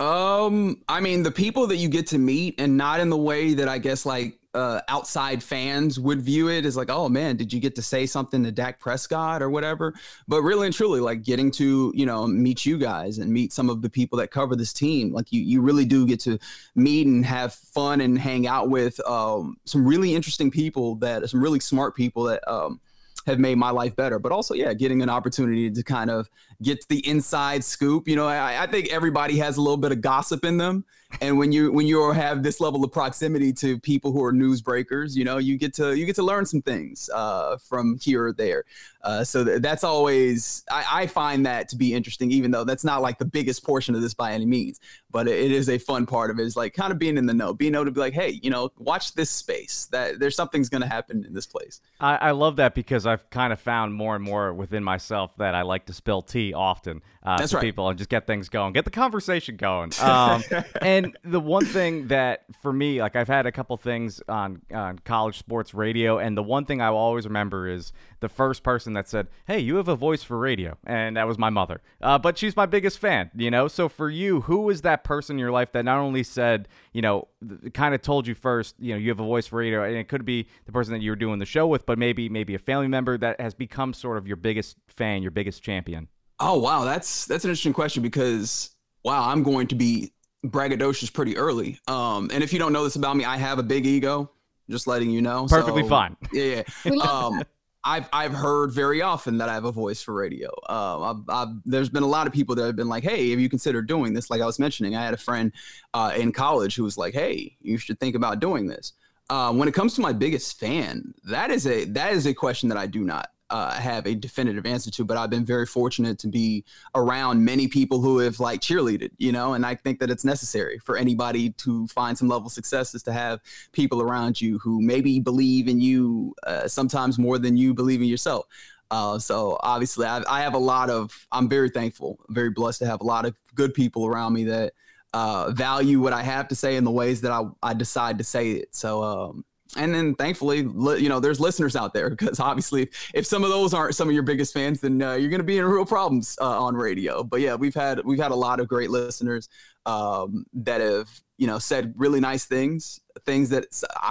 Um, 0.00 0.82
I 0.88 1.00
mean, 1.00 1.22
the 1.22 1.30
people 1.30 1.66
that 1.66 1.76
you 1.76 1.88
get 1.88 2.06
to 2.08 2.18
meet, 2.18 2.58
and 2.58 2.76
not 2.76 3.00
in 3.00 3.10
the 3.10 3.18
way 3.18 3.52
that 3.52 3.68
I 3.68 3.76
guess 3.76 4.06
like 4.06 4.38
uh, 4.54 4.80
outside 4.88 5.42
fans 5.42 6.00
would 6.00 6.22
view 6.22 6.48
it 6.48 6.64
as 6.64 6.74
like, 6.74 6.88
oh 6.90 7.10
man, 7.10 7.36
did 7.36 7.52
you 7.52 7.60
get 7.60 7.76
to 7.76 7.82
say 7.82 8.06
something 8.06 8.42
to 8.42 8.50
Dak 8.50 8.80
Prescott 8.80 9.42
or 9.42 9.50
whatever? 9.50 9.92
But 10.26 10.42
really 10.42 10.66
and 10.66 10.74
truly, 10.74 11.00
like 11.00 11.22
getting 11.22 11.50
to 11.52 11.92
you 11.94 12.06
know 12.06 12.26
meet 12.26 12.64
you 12.64 12.78
guys 12.78 13.18
and 13.18 13.30
meet 13.30 13.52
some 13.52 13.68
of 13.68 13.82
the 13.82 13.90
people 13.90 14.18
that 14.18 14.30
cover 14.30 14.56
this 14.56 14.72
team, 14.72 15.12
like 15.12 15.30
you 15.32 15.42
you 15.42 15.60
really 15.60 15.84
do 15.84 16.06
get 16.06 16.20
to 16.20 16.38
meet 16.74 17.06
and 17.06 17.24
have 17.26 17.52
fun 17.52 18.00
and 18.00 18.18
hang 18.18 18.46
out 18.46 18.70
with 18.70 18.98
um, 19.06 19.58
some 19.66 19.86
really 19.86 20.14
interesting 20.14 20.50
people 20.50 20.94
that 20.96 21.28
some 21.28 21.42
really 21.42 21.60
smart 21.60 21.94
people 21.94 22.24
that 22.24 22.42
um, 22.50 22.80
have 23.26 23.38
made 23.38 23.56
my 23.56 23.70
life 23.70 23.96
better. 23.96 24.18
But 24.18 24.32
also, 24.32 24.54
yeah, 24.54 24.72
getting 24.74 25.02
an 25.02 25.10
opportunity 25.10 25.70
to 25.70 25.82
kind 25.82 26.10
of 26.10 26.30
get 26.62 26.86
the 26.88 27.06
inside 27.06 27.64
scoop. 27.64 28.08
You 28.08 28.16
know, 28.16 28.26
I, 28.26 28.62
I 28.62 28.66
think 28.66 28.88
everybody 28.90 29.38
has 29.38 29.56
a 29.56 29.62
little 29.62 29.76
bit 29.76 29.92
of 29.92 30.00
gossip 30.00 30.44
in 30.44 30.56
them, 30.56 30.84
and 31.20 31.38
when 31.38 31.52
you 31.52 31.72
when 31.72 31.86
you 31.86 32.12
have 32.12 32.42
this 32.42 32.60
level 32.60 32.84
of 32.84 32.92
proximity 32.92 33.52
to 33.54 33.78
people 33.78 34.12
who 34.12 34.22
are 34.22 34.32
newsbreakers, 34.32 35.16
you 35.16 35.24
know, 35.24 35.38
you 35.38 35.58
get 35.58 35.74
to 35.74 35.94
you 35.96 36.06
get 36.06 36.16
to 36.16 36.22
learn 36.22 36.46
some 36.46 36.62
things 36.62 37.10
uh, 37.12 37.56
from 37.58 37.98
here 38.00 38.26
or 38.26 38.32
there. 38.32 38.64
Uh, 39.02 39.24
so 39.24 39.44
th- 39.44 39.62
that's 39.62 39.82
always 39.82 40.62
I, 40.70 41.02
I 41.02 41.06
find 41.06 41.44
that 41.46 41.68
to 41.70 41.76
be 41.76 41.94
interesting, 41.94 42.30
even 42.30 42.50
though 42.50 42.64
that's 42.64 42.84
not 42.84 43.02
like 43.02 43.18
the 43.18 43.24
biggest 43.24 43.64
portion 43.64 43.94
of 43.94 44.02
this 44.02 44.14
by 44.14 44.32
any 44.32 44.46
means. 44.46 44.80
But 45.10 45.26
it, 45.26 45.38
it 45.38 45.52
is 45.52 45.68
a 45.68 45.78
fun 45.78 46.06
part 46.06 46.30
of 46.30 46.38
it. 46.38 46.44
Is 46.44 46.56
like 46.56 46.74
kind 46.74 46.92
of 46.92 46.98
being 46.98 47.18
in 47.18 47.26
the 47.26 47.34
know, 47.34 47.54
being 47.54 47.74
able 47.74 47.86
to 47.86 47.90
be 47.90 48.00
like, 48.00 48.14
hey, 48.14 48.38
you 48.42 48.50
know, 48.50 48.70
watch 48.78 49.14
this 49.14 49.30
space. 49.30 49.88
That 49.90 50.20
there's 50.20 50.36
something's 50.36 50.68
going 50.68 50.82
to 50.82 50.88
happen 50.88 51.24
in 51.24 51.34
this 51.34 51.46
place. 51.46 51.80
I, 51.98 52.16
I 52.16 52.30
love 52.30 52.56
that 52.56 52.74
because 52.74 53.06
I've 53.06 53.28
kind 53.30 53.52
of 53.52 53.60
found 53.60 53.94
more 53.94 54.14
and 54.14 54.24
more 54.24 54.54
within 54.54 54.84
myself 54.84 55.36
that 55.38 55.54
I 55.54 55.62
like 55.62 55.86
to 55.86 55.92
spill 55.92 56.22
tea 56.22 56.52
often 56.52 57.02
uh, 57.22 57.36
That's 57.36 57.52
right. 57.52 57.60
people 57.60 57.88
and 57.90 57.98
just 57.98 58.08
get 58.08 58.26
things 58.26 58.48
going, 58.48 58.72
get 58.72 58.86
the 58.86 58.90
conversation 58.90 59.56
going. 59.56 59.92
Um, 60.00 60.42
and 60.82 61.16
the 61.22 61.40
one 61.40 61.66
thing 61.66 62.08
that 62.08 62.44
for 62.62 62.72
me, 62.72 63.02
like 63.02 63.14
I've 63.14 63.28
had 63.28 63.44
a 63.44 63.52
couple 63.52 63.76
things 63.76 64.22
on 64.26 64.62
on 64.72 64.98
college 65.00 65.38
sports 65.38 65.74
radio, 65.74 66.18
and 66.18 66.34
the 66.34 66.42
one 66.42 66.64
thing 66.64 66.80
I 66.80 66.88
will 66.90 66.98
always 66.98 67.26
remember 67.26 67.68
is 67.68 67.92
the 68.20 68.30
first 68.30 68.62
person 68.62 68.94
that 68.94 69.06
said, 69.06 69.28
"Hey, 69.46 69.58
you 69.58 69.76
have 69.76 69.88
a 69.88 69.96
voice 69.96 70.22
for 70.22 70.38
radio," 70.38 70.78
and 70.84 71.18
that 71.18 71.26
was 71.26 71.36
my 71.36 71.50
mother. 71.50 71.82
Uh, 72.00 72.18
but 72.18 72.38
she's 72.38 72.56
my 72.56 72.64
biggest 72.64 72.98
fan, 72.98 73.30
you 73.34 73.50
know. 73.50 73.68
So 73.68 73.90
for 73.90 74.08
you, 74.08 74.42
who 74.42 74.70
is 74.70 74.80
that 74.82 75.04
person 75.04 75.36
in 75.36 75.40
your 75.40 75.52
life 75.52 75.72
that 75.72 75.84
not 75.84 75.98
only 75.98 76.22
said, 76.22 76.68
you 76.94 77.02
know, 77.02 77.28
kind 77.74 77.94
of 77.94 78.00
told 78.00 78.26
you 78.26 78.34
first, 78.34 78.76
you 78.78 78.94
know, 78.94 78.98
you 78.98 79.10
have 79.10 79.20
a 79.20 79.24
voice 79.24 79.46
for 79.46 79.56
radio, 79.56 79.84
and 79.84 79.96
it 79.96 80.08
could 80.08 80.24
be 80.24 80.46
the 80.64 80.72
person 80.72 80.94
that 80.94 81.02
you 81.02 81.10
were 81.10 81.16
doing 81.16 81.38
the 81.38 81.44
show 81.46 81.66
with, 81.66 81.84
but 81.84 81.98
maybe 81.98 82.30
maybe 82.30 82.54
a 82.54 82.58
family 82.58 82.88
member 82.88 83.18
that 83.18 83.38
has 83.42 83.52
become 83.52 83.92
sort 83.92 84.16
of 84.16 84.26
your 84.26 84.36
biggest 84.36 84.78
fan, 84.86 85.20
your 85.20 85.30
biggest 85.30 85.62
champion. 85.62 86.08
Oh 86.40 86.58
wow, 86.58 86.84
that's 86.84 87.26
that's 87.26 87.44
an 87.44 87.50
interesting 87.50 87.72
question 87.72 88.02
because 88.02 88.70
wow, 89.04 89.28
I'm 89.28 89.42
going 89.42 89.66
to 89.68 89.74
be 89.74 90.12
braggadocious 90.46 91.12
pretty 91.12 91.36
early. 91.36 91.78
Um, 91.86 92.30
and 92.32 92.42
if 92.42 92.52
you 92.52 92.58
don't 92.58 92.72
know 92.72 92.84
this 92.84 92.96
about 92.96 93.16
me, 93.16 93.24
I 93.24 93.36
have 93.36 93.58
a 93.58 93.62
big 93.62 93.86
ego. 93.86 94.30
Just 94.68 94.86
letting 94.86 95.10
you 95.10 95.20
know. 95.20 95.46
Perfectly 95.48 95.82
So, 95.82 95.88
fine. 95.88 96.16
Yeah, 96.32 96.62
yeah. 96.84 96.92
Um, 97.02 97.42
I've 97.82 98.08
I've 98.12 98.32
heard 98.34 98.72
very 98.72 99.00
often 99.00 99.38
that 99.38 99.48
I 99.48 99.54
have 99.54 99.64
a 99.64 99.72
voice 99.72 100.02
for 100.02 100.12
radio. 100.14 100.50
Um, 100.68 101.24
I've, 101.28 101.34
I've, 101.34 101.54
there's 101.64 101.88
been 101.88 102.02
a 102.02 102.08
lot 102.08 102.26
of 102.26 102.32
people 102.32 102.54
that 102.56 102.66
have 102.66 102.76
been 102.76 102.88
like, 102.88 103.02
"Hey, 103.02 103.30
have 103.30 103.40
you 103.40 103.48
considered 103.48 103.88
doing 103.88 104.12
this?" 104.12 104.30
Like 104.30 104.42
I 104.42 104.46
was 104.46 104.58
mentioning, 104.58 104.96
I 104.96 105.02
had 105.02 105.14
a 105.14 105.18
friend 105.18 105.50
uh, 105.94 106.12
in 106.16 106.30
college 106.30 106.76
who 106.76 106.84
was 106.84 106.98
like, 106.98 107.14
"Hey, 107.14 107.56
you 107.60 107.78
should 107.78 107.98
think 107.98 108.14
about 108.14 108.38
doing 108.38 108.66
this." 108.66 108.92
Uh, 109.30 109.52
when 109.52 109.66
it 109.66 109.72
comes 109.72 109.94
to 109.94 110.02
my 110.02 110.12
biggest 110.12 110.60
fan, 110.60 111.14
that 111.24 111.50
is 111.50 111.66
a 111.66 111.84
that 111.86 112.12
is 112.12 112.26
a 112.26 112.34
question 112.34 112.68
that 112.68 112.76
I 112.78 112.86
do 112.86 113.00
not 113.00 113.30
uh, 113.50 113.72
have 113.72 114.06
a 114.06 114.14
definitive 114.14 114.64
answer 114.64 114.90
to, 114.92 115.04
but 115.04 115.16
I've 115.16 115.30
been 115.30 115.44
very 115.44 115.66
fortunate 115.66 116.18
to 116.20 116.28
be 116.28 116.64
around 116.94 117.44
many 117.44 117.68
people 117.68 118.00
who 118.00 118.18
have 118.18 118.40
like 118.40 118.60
cheerleaded, 118.60 119.10
you 119.18 119.32
know, 119.32 119.54
and 119.54 119.66
I 119.66 119.74
think 119.74 119.98
that 120.00 120.10
it's 120.10 120.24
necessary 120.24 120.78
for 120.78 120.96
anybody 120.96 121.50
to 121.50 121.86
find 121.88 122.16
some 122.16 122.28
level 122.28 122.46
of 122.46 122.52
success 122.52 122.94
is 122.94 123.02
to 123.04 123.12
have 123.12 123.40
people 123.72 124.00
around 124.00 124.40
you 124.40 124.58
who 124.58 124.80
maybe 124.80 125.18
believe 125.18 125.68
in 125.68 125.80
you 125.80 126.34
uh, 126.46 126.68
sometimes 126.68 127.18
more 127.18 127.38
than 127.38 127.56
you 127.56 127.74
believe 127.74 128.00
in 128.00 128.08
yourself. 128.08 128.46
Uh, 128.90 129.18
so 129.18 129.56
obviously, 129.62 130.06
I, 130.06 130.22
I, 130.28 130.40
have 130.40 130.54
a 130.54 130.58
lot 130.58 130.90
of. 130.90 131.26
I'm 131.30 131.48
very 131.48 131.70
thankful, 131.70 132.18
very 132.28 132.50
blessed 132.50 132.80
to 132.80 132.86
have 132.86 133.00
a 133.00 133.04
lot 133.04 133.24
of 133.24 133.36
good 133.54 133.72
people 133.72 134.04
around 134.04 134.32
me 134.32 134.44
that 134.44 134.72
uh, 135.14 135.52
value 135.52 136.00
what 136.00 136.12
I 136.12 136.22
have 136.22 136.48
to 136.48 136.56
say 136.56 136.76
in 136.76 136.82
the 136.82 136.90
ways 136.90 137.20
that 137.20 137.30
I, 137.30 137.44
I 137.62 137.74
decide 137.74 138.18
to 138.18 138.24
say 138.24 138.52
it. 138.52 138.74
So 138.74 139.02
um, 139.02 139.44
and 139.76 139.94
then 139.94 140.14
thankfully 140.14 140.58
you 140.58 141.08
know 141.08 141.20
there's 141.20 141.40
listeners 141.40 141.76
out 141.76 141.94
there 141.94 142.10
because 142.10 142.40
obviously 142.40 142.88
if 143.14 143.26
some 143.26 143.44
of 143.44 143.50
those 143.50 143.72
aren't 143.74 143.94
some 143.94 144.08
of 144.08 144.14
your 144.14 144.22
biggest 144.22 144.52
fans 144.52 144.80
then 144.80 145.00
uh, 145.02 145.14
you're 145.14 145.30
going 145.30 145.40
to 145.40 145.44
be 145.44 145.58
in 145.58 145.64
real 145.64 145.84
problems 145.84 146.36
uh, 146.40 146.62
on 146.62 146.74
radio. 146.74 147.22
But 147.22 147.40
yeah 147.40 147.54
we've 147.54 147.74
had 147.74 148.04
we've 148.04 148.18
had 148.18 148.32
a 148.32 148.36
lot 148.36 148.60
of 148.60 148.68
great 148.68 148.90
listeners 148.90 149.48
um, 149.86 150.44
that 150.54 150.80
have 150.80 151.08
you 151.38 151.46
know 151.46 151.58
said 151.58 151.94
really 151.96 152.20
nice 152.20 152.44
things 152.44 153.00
things 153.26 153.48
that 153.50 153.66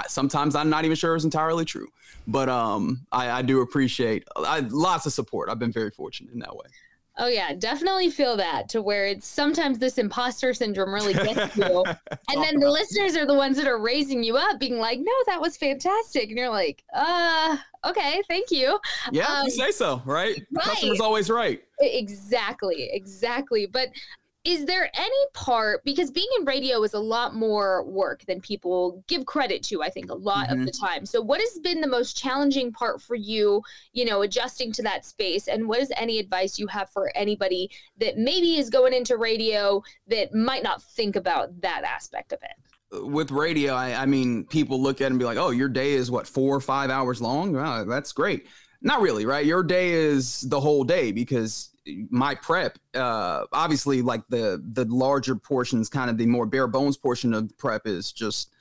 sometimes 0.07 0.55
i'm 0.55 0.69
not 0.69 0.85
even 0.85 0.95
sure 0.95 1.15
is 1.15 1.25
entirely 1.25 1.65
true. 1.65 1.87
But 2.27 2.47
um, 2.49 3.07
I, 3.11 3.29
I 3.31 3.41
do 3.41 3.61
appreciate 3.61 4.23
I, 4.35 4.59
lots 4.59 5.05
of 5.07 5.13
support. 5.13 5.49
I've 5.49 5.57
been 5.57 5.71
very 5.71 5.89
fortunate 5.89 6.31
in 6.33 6.39
that 6.39 6.55
way 6.55 6.67
Oh 7.21 7.27
yeah, 7.27 7.53
definitely 7.53 8.09
feel 8.09 8.37
that 8.37 8.69
to 8.69 8.81
where 8.81 9.05
it's 9.05 9.27
sometimes 9.27 9.77
this 9.77 9.97
imposter 9.97 10.53
syndrome 10.53 10.93
really 10.93 11.13
gets 11.13 11.57
you. 11.57 11.83
and 12.29 12.43
then 12.43 12.59
the 12.61 12.71
listeners 12.71 13.17
are 13.17 13.25
the 13.25 13.33
ones 13.33 13.57
that 13.57 13.67
are 13.67 13.77
raising 13.77 14.23
you 14.23 14.37
up, 14.37 14.57
being 14.57 14.77
like, 14.77 14.99
no, 14.99 15.11
that 15.27 15.41
was 15.41 15.57
fantastic. 15.57 16.29
And 16.29 16.37
you're 16.37 16.49
like, 16.49 16.81
uh, 16.93 17.57
okay, 17.85 18.21
thank 18.29 18.51
you. 18.51 18.79
Yeah, 19.11 19.25
um, 19.25 19.45
you 19.45 19.51
say 19.51 19.71
so, 19.71 20.01
right? 20.05 20.41
right? 20.51 20.63
Customer's 20.63 21.01
always 21.01 21.29
right. 21.29 21.61
Exactly, 21.81 22.89
exactly. 22.93 23.65
But 23.65 23.89
is 24.45 24.65
there 24.65 24.89
any 24.93 25.25
part 25.33 25.83
because 25.83 26.11
being 26.11 26.27
in 26.39 26.45
radio 26.45 26.81
is 26.83 26.93
a 26.93 26.99
lot 26.99 27.35
more 27.35 27.83
work 27.83 28.23
than 28.25 28.39
people 28.39 29.03
give 29.07 29.25
credit 29.25 29.61
to 29.61 29.83
i 29.83 29.89
think 29.89 30.09
a 30.09 30.15
lot 30.15 30.47
mm-hmm. 30.47 30.61
of 30.61 30.65
the 30.65 30.71
time. 30.71 31.05
So 31.05 31.21
what 31.21 31.41
has 31.41 31.59
been 31.59 31.81
the 31.81 31.87
most 31.87 32.17
challenging 32.17 32.71
part 32.71 33.01
for 33.01 33.15
you 33.15 33.61
you 33.91 34.05
know 34.05 34.21
adjusting 34.21 34.71
to 34.73 34.83
that 34.83 35.05
space? 35.05 35.47
And 35.47 35.67
what 35.67 35.79
is 35.79 35.91
any 35.97 36.19
advice 36.19 36.57
you 36.57 36.67
have 36.67 36.89
for 36.91 37.11
anybody 37.15 37.69
that 37.97 38.17
maybe 38.17 38.57
is 38.57 38.69
going 38.69 38.93
into 38.93 39.17
radio 39.17 39.83
that 40.07 40.33
might 40.33 40.63
not 40.63 40.81
think 40.81 41.15
about 41.15 41.59
that 41.61 41.83
aspect 41.83 42.31
of 42.31 42.39
it? 42.41 43.03
With 43.05 43.31
radio 43.31 43.73
I, 43.73 44.01
I 44.01 44.05
mean 44.05 44.45
people 44.45 44.81
look 44.81 45.01
at 45.01 45.05
it 45.05 45.07
and 45.07 45.19
be 45.19 45.25
like 45.25 45.37
oh 45.37 45.49
your 45.49 45.69
day 45.69 45.91
is 45.91 46.09
what 46.09 46.27
four 46.27 46.55
or 46.55 46.61
five 46.61 46.89
hours 46.89 47.21
long? 47.21 47.53
Wow, 47.53 47.83
that's 47.83 48.13
great. 48.13 48.47
Not 48.81 49.01
really 49.01 49.25
right? 49.25 49.45
Your 49.45 49.63
day 49.63 49.91
is 49.91 50.41
the 50.41 50.61
whole 50.61 50.85
day 50.85 51.11
because 51.11 51.71
my 52.09 52.35
prep 52.35 52.77
uh 52.95 53.45
obviously 53.51 54.01
like 54.01 54.21
the 54.29 54.63
the 54.73 54.85
larger 54.85 55.35
portions 55.35 55.89
kind 55.89 56.09
of 56.09 56.17
the 56.17 56.25
more 56.25 56.45
bare 56.45 56.67
bones 56.67 56.97
portion 56.97 57.33
of 57.33 57.55
prep 57.57 57.85
is 57.85 58.11
just 58.11 58.51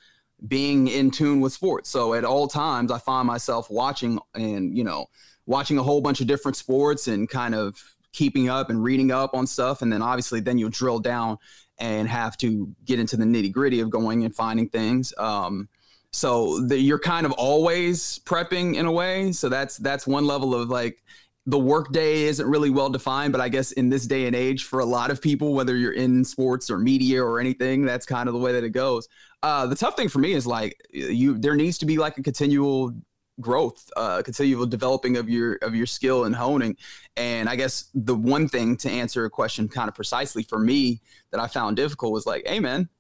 being 0.47 0.87
in 0.87 1.11
tune 1.11 1.41
with 1.41 1.53
sports. 1.53 1.91
So 1.91 2.15
at 2.15 2.25
all 2.25 2.47
times 2.47 2.93
i 2.93 2.99
find 2.99 3.27
myself 3.27 3.71
watching 3.71 4.19
and 4.35 4.77
you 4.77 4.85
know 4.85 5.07
watching 5.47 5.79
a 5.79 5.83
whole 5.83 6.01
bunch 6.01 6.21
of 6.21 6.27
different 6.27 6.57
sports 6.57 7.09
and 7.09 7.29
kind 7.29 7.55
of 7.55 7.83
keeping 8.13 8.49
up 8.49 8.71
and 8.71 8.83
reading 8.83 9.11
up 9.11 9.35
on 9.35 9.47
stuff. 9.47 9.83
And 9.83 9.93
then 9.93 10.03
obviously 10.03 10.41
then 10.41 10.59
you'll 10.59 10.71
drill 10.71 10.99
down 10.99 11.39
and 11.79 12.09
have 12.09 12.37
to 12.39 12.75
get 12.85 12.99
into 12.99 13.17
the 13.17 13.25
nitty 13.25 13.53
gritty 13.53 13.81
of 13.81 13.91
going 13.91 14.25
and 14.25 14.35
finding 14.35 14.69
things. 14.69 15.13
Um 15.19 15.69
so 16.11 16.61
the, 16.61 16.79
you're 16.79 16.99
kind 16.99 17.27
of 17.27 17.33
always 17.33 18.21
prepping 18.21 18.77
in 18.77 18.87
a 18.87 18.93
way. 18.93 19.33
So 19.33 19.49
that's 19.49 19.77
that's 19.77 20.07
one 20.07 20.27
level 20.27 20.55
of 20.55 20.69
like 20.69 21.03
the 21.49 21.59
workday 21.59 22.25
isn't 22.25 22.47
really 22.47 22.69
well 22.69 22.91
defined, 22.91 23.33
but 23.33 23.41
I 23.41 23.49
guess 23.49 23.73
in 23.73 23.89
this 23.89 24.07
day 24.07 24.27
and 24.27 24.37
age, 24.37 24.65
for 24.65 24.81
a 24.81 24.85
lot 24.85 25.11
of 25.11 25.23
people, 25.23 25.55
whether 25.55 25.75
you're 25.75 25.95
in 25.95 26.23
sports 26.23 26.69
or 26.69 26.79
media 26.79 27.25
or 27.25 27.41
anything, 27.41 27.87
that's 27.87 28.05
kind 28.05 28.29
of 28.29 28.35
the 28.35 28.39
way 28.39 28.53
that 28.53 28.65
it 28.65 28.71
goes. 28.71 29.09
Uh, 29.43 29.67
the 29.67 29.75
tough 29.75 29.97
thing 29.97 30.11
for 30.11 30.19
me 30.19 30.33
is 30.33 30.47
like 30.47 30.79
you, 30.91 31.39
there 31.39 31.57
needs 31.57 31.79
to 31.79 31.87
be 31.87 31.97
like 31.97 32.19
a 32.19 32.23
continual 32.23 32.93
growth, 33.41 33.89
uh, 33.97 34.21
continual 34.23 34.67
developing 34.67 35.17
of 35.17 35.31
your 35.31 35.55
of 35.63 35.75
your 35.75 35.87
skill 35.87 36.25
and 36.25 36.37
honing. 36.37 36.77
And 37.17 37.49
I 37.49 37.57
guess 37.57 37.89
the 37.95 38.15
one 38.15 38.47
thing 38.47 38.77
to 38.79 38.91
answer 38.91 39.25
a 39.25 39.31
question 39.31 39.69
kind 39.69 39.89
of 39.89 39.95
precisely 39.95 40.43
for 40.43 40.59
me 40.59 41.01
that 41.31 41.41
I 41.41 41.47
found 41.47 41.77
difficult 41.77 42.13
was 42.13 42.27
like, 42.27 42.47
hey 42.47 42.61
man, 42.61 42.91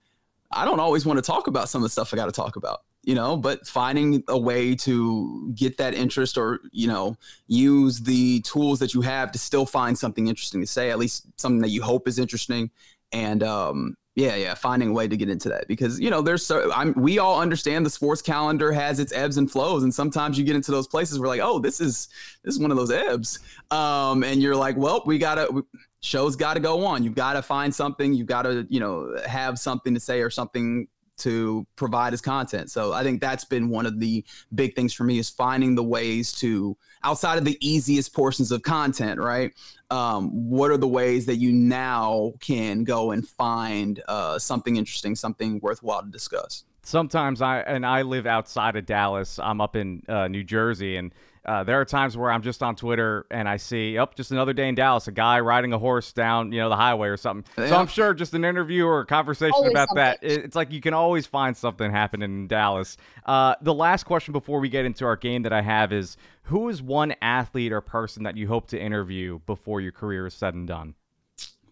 I 0.50 0.64
don't 0.64 0.80
always 0.80 1.04
want 1.04 1.18
to 1.18 1.22
talk 1.22 1.48
about 1.48 1.68
some 1.68 1.82
of 1.82 1.84
the 1.84 1.90
stuff 1.90 2.14
I 2.14 2.16
got 2.16 2.26
to 2.26 2.32
talk 2.32 2.56
about 2.56 2.80
you 3.08 3.14
know, 3.14 3.38
but 3.38 3.66
finding 3.66 4.22
a 4.28 4.36
way 4.36 4.74
to 4.74 5.50
get 5.54 5.78
that 5.78 5.94
interest 5.94 6.36
or, 6.36 6.60
you 6.72 6.86
know, 6.86 7.16
use 7.46 8.00
the 8.00 8.42
tools 8.42 8.78
that 8.80 8.92
you 8.92 9.00
have 9.00 9.32
to 9.32 9.38
still 9.38 9.64
find 9.64 9.98
something 9.98 10.28
interesting 10.28 10.60
to 10.60 10.66
say, 10.66 10.90
at 10.90 10.98
least 10.98 11.24
something 11.40 11.62
that 11.62 11.70
you 11.70 11.80
hope 11.80 12.06
is 12.06 12.18
interesting. 12.18 12.70
And, 13.10 13.42
um, 13.42 13.96
yeah, 14.14 14.34
yeah, 14.34 14.52
finding 14.52 14.90
a 14.90 14.92
way 14.92 15.08
to 15.08 15.16
get 15.16 15.30
into 15.30 15.48
that 15.48 15.68
because 15.68 16.00
you 16.00 16.10
know 16.10 16.20
there's 16.20 16.44
so 16.44 16.72
I'm 16.72 16.92
we 16.96 17.20
all 17.20 17.40
understand 17.40 17.86
the 17.86 17.90
sports 17.90 18.20
calendar 18.20 18.72
has 18.72 18.98
its 18.98 19.12
ebbs 19.12 19.36
and 19.36 19.48
flows, 19.48 19.84
and 19.84 19.94
sometimes 19.94 20.36
you 20.36 20.44
get 20.44 20.56
into 20.56 20.72
those 20.72 20.88
places 20.88 21.20
where 21.20 21.28
like, 21.28 21.40
oh, 21.40 21.60
this 21.60 21.80
is 21.80 22.08
this 22.42 22.52
is 22.54 22.58
one 22.58 22.72
of 22.72 22.76
those 22.76 22.90
ebbs, 22.90 23.38
um, 23.70 24.24
and 24.24 24.42
you're 24.42 24.56
like, 24.56 24.76
well, 24.76 25.04
we 25.06 25.18
gotta 25.18 25.62
shows 26.00 26.34
got 26.34 26.54
to 26.54 26.60
go 26.60 26.84
on. 26.84 27.04
You've 27.04 27.14
got 27.14 27.34
to 27.34 27.42
find 27.42 27.72
something. 27.72 28.12
You've 28.12 28.26
got 28.26 28.42
to 28.42 28.66
you 28.68 28.80
know 28.80 29.16
have 29.24 29.56
something 29.56 29.94
to 29.94 30.00
say 30.00 30.20
or 30.20 30.30
something 30.30 30.88
to 31.18 31.66
provide 31.76 32.12
as 32.12 32.20
content. 32.20 32.70
So 32.70 32.92
I 32.92 33.02
think 33.02 33.20
that's 33.20 33.44
been 33.44 33.68
one 33.68 33.86
of 33.86 34.00
the 34.00 34.24
big 34.54 34.74
things 34.74 34.92
for 34.92 35.04
me 35.04 35.18
is 35.18 35.28
finding 35.28 35.74
the 35.74 35.84
ways 35.84 36.32
to 36.34 36.76
outside 37.04 37.38
of 37.38 37.44
the 37.44 37.56
easiest 37.60 38.14
portions 38.14 38.52
of 38.52 38.62
content, 38.62 39.20
right? 39.20 39.52
Um, 39.90 40.30
what 40.48 40.70
are 40.70 40.76
the 40.76 40.88
ways 40.88 41.26
that 41.26 41.36
you 41.36 41.52
now 41.52 42.32
can 42.40 42.84
go 42.84 43.12
and 43.12 43.26
find 43.26 44.02
uh, 44.08 44.38
something 44.38 44.76
interesting, 44.76 45.14
something 45.14 45.60
worthwhile 45.62 46.02
to 46.02 46.10
discuss? 46.10 46.64
Sometimes 46.82 47.42
I 47.42 47.60
and 47.60 47.84
I 47.84 48.02
live 48.02 48.26
outside 48.26 48.76
of 48.76 48.86
Dallas. 48.86 49.38
I'm 49.38 49.60
up 49.60 49.76
in 49.76 50.02
uh, 50.08 50.28
New 50.28 50.42
Jersey, 50.42 50.96
and 50.96 51.12
uh, 51.48 51.64
there 51.64 51.80
are 51.80 51.84
times 51.86 52.14
where 52.14 52.30
I'm 52.30 52.42
just 52.42 52.62
on 52.62 52.76
Twitter 52.76 53.26
and 53.30 53.48
I 53.48 53.56
see, 53.56 53.96
up 53.96 54.10
oh, 54.12 54.16
just 54.16 54.30
another 54.30 54.52
day 54.52 54.68
in 54.68 54.74
Dallas, 54.74 55.08
a 55.08 55.12
guy 55.12 55.40
riding 55.40 55.72
a 55.72 55.78
horse 55.78 56.12
down, 56.12 56.52
you 56.52 56.60
know, 56.60 56.68
the 56.68 56.76
highway 56.76 57.08
or 57.08 57.16
something. 57.16 57.50
Yeah. 57.56 57.70
So 57.70 57.76
I'm 57.76 57.86
sure 57.86 58.12
just 58.12 58.34
an 58.34 58.44
interview 58.44 58.84
or 58.84 59.00
a 59.00 59.06
conversation 59.06 59.54
always 59.54 59.70
about 59.70 59.88
something. 59.88 60.04
that. 60.04 60.18
It's 60.20 60.54
like 60.54 60.70
you 60.70 60.82
can 60.82 60.92
always 60.92 61.26
find 61.26 61.56
something 61.56 61.90
happening 61.90 62.30
in 62.30 62.48
Dallas. 62.48 62.98
Uh, 63.24 63.54
the 63.62 63.72
last 63.72 64.04
question 64.04 64.32
before 64.32 64.60
we 64.60 64.68
get 64.68 64.84
into 64.84 65.06
our 65.06 65.16
game 65.16 65.42
that 65.44 65.52
I 65.54 65.62
have 65.62 65.90
is, 65.90 66.18
who 66.42 66.68
is 66.68 66.82
one 66.82 67.14
athlete 67.22 67.72
or 67.72 67.80
person 67.80 68.24
that 68.24 68.36
you 68.36 68.46
hope 68.48 68.68
to 68.68 68.78
interview 68.78 69.38
before 69.46 69.80
your 69.80 69.92
career 69.92 70.26
is 70.26 70.34
said 70.34 70.52
and 70.52 70.68
done? 70.68 70.96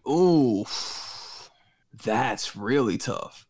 Ooh, 0.09 0.65
that's 2.03 2.55
really 2.55 2.97
tough. 2.97 3.45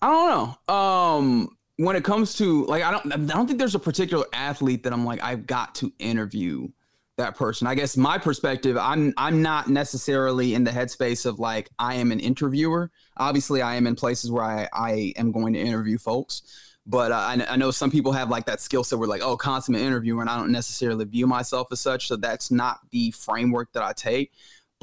I 0.00 0.06
don't 0.06 0.56
know. 0.68 0.74
Um, 0.74 1.56
when 1.76 1.96
it 1.96 2.04
comes 2.04 2.34
to 2.34 2.64
like 2.66 2.82
I 2.82 2.90
don't 2.90 3.12
I 3.12 3.16
don't 3.16 3.46
think 3.46 3.58
there's 3.58 3.74
a 3.74 3.80
particular 3.80 4.24
athlete 4.32 4.82
that 4.84 4.92
I'm 4.92 5.04
like 5.04 5.22
I've 5.22 5.46
got 5.46 5.74
to 5.76 5.92
interview 5.98 6.68
that 7.16 7.36
person. 7.36 7.66
I 7.66 7.74
guess 7.74 7.96
my 7.96 8.18
perspective, 8.18 8.76
I'm 8.76 9.14
I'm 9.16 9.42
not 9.42 9.68
necessarily 9.68 10.54
in 10.54 10.64
the 10.64 10.70
headspace 10.70 11.26
of 11.26 11.38
like 11.38 11.70
I 11.78 11.94
am 11.94 12.12
an 12.12 12.20
interviewer. 12.20 12.90
Obviously, 13.16 13.62
I 13.62 13.76
am 13.76 13.86
in 13.86 13.94
places 13.94 14.30
where 14.30 14.44
I 14.44 14.68
I 14.72 15.12
am 15.16 15.32
going 15.32 15.52
to 15.54 15.60
interview 15.60 15.98
folks, 15.98 16.42
but 16.86 17.12
uh, 17.12 17.16
I, 17.16 17.46
I 17.50 17.56
know 17.56 17.70
some 17.70 17.90
people 17.90 18.12
have 18.12 18.30
like 18.30 18.46
that 18.46 18.60
skill 18.60 18.84
set 18.84 18.98
where 18.98 19.08
like 19.08 19.22
oh 19.22 19.36
consummate 19.36 19.82
interviewer, 19.82 20.20
and 20.20 20.30
I 20.30 20.36
don't 20.36 20.52
necessarily 20.52 21.04
view 21.04 21.26
myself 21.26 21.68
as 21.72 21.80
such. 21.80 22.08
So 22.08 22.16
that's 22.16 22.50
not 22.50 22.80
the 22.90 23.10
framework 23.12 23.72
that 23.72 23.82
I 23.82 23.92
take 23.92 24.32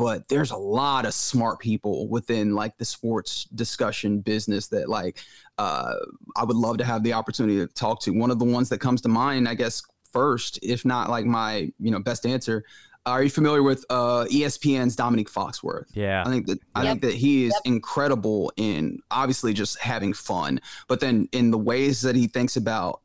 but 0.02 0.28
there's 0.30 0.50
a 0.50 0.58
lot 0.58 1.06
of 1.06 1.14
smart 1.14 1.60
people 1.60 2.08
within 2.08 2.56
like 2.56 2.76
the 2.80 2.86
sports 2.86 3.44
discussion 3.54 4.20
business 4.20 4.68
that 4.68 4.90
like 4.90 5.24
uh, 5.60 5.94
I 6.36 6.44
would 6.44 6.58
love 6.58 6.80
to 6.80 6.84
have 6.84 7.04
the 7.04 7.14
opportunity 7.14 7.60
to 7.60 7.68
talk 7.68 8.02
to. 8.02 8.12
One 8.12 8.32
of 8.32 8.40
the 8.40 8.46
ones 8.46 8.68
that 8.70 8.80
comes 8.80 9.02
to 9.02 9.10
mind, 9.10 9.48
I 9.48 9.54
guess, 9.54 9.84
first, 10.12 10.58
if 10.64 10.86
not 10.86 11.12
like 11.12 11.26
my 11.26 11.72
you 11.80 11.92
know 11.92 12.00
best 12.00 12.26
answer. 12.26 12.66
Are 13.06 13.22
you 13.22 13.30
familiar 13.30 13.62
with 13.62 13.86
uh, 13.92 14.26
ESPN's 14.32 14.96
Dominique 14.96 15.30
Foxworth? 15.30 15.86
Yeah, 15.94 16.24
I 16.26 16.30
think 16.30 16.48
that 16.48 16.58
I 16.74 16.82
think 16.82 17.02
that 17.04 17.14
he 17.14 17.46
is 17.46 17.54
yep. 17.54 17.62
incredible 17.66 18.52
in 18.58 18.98
obviously 19.12 19.54
just 19.54 19.78
having 19.78 20.14
fun, 20.14 20.62
but 20.88 21.00
then 21.00 21.30
in 21.32 21.52
the 21.52 21.60
ways 21.60 22.02
that 22.02 22.16
he 22.16 22.26
thinks 22.26 22.58
about 22.58 23.02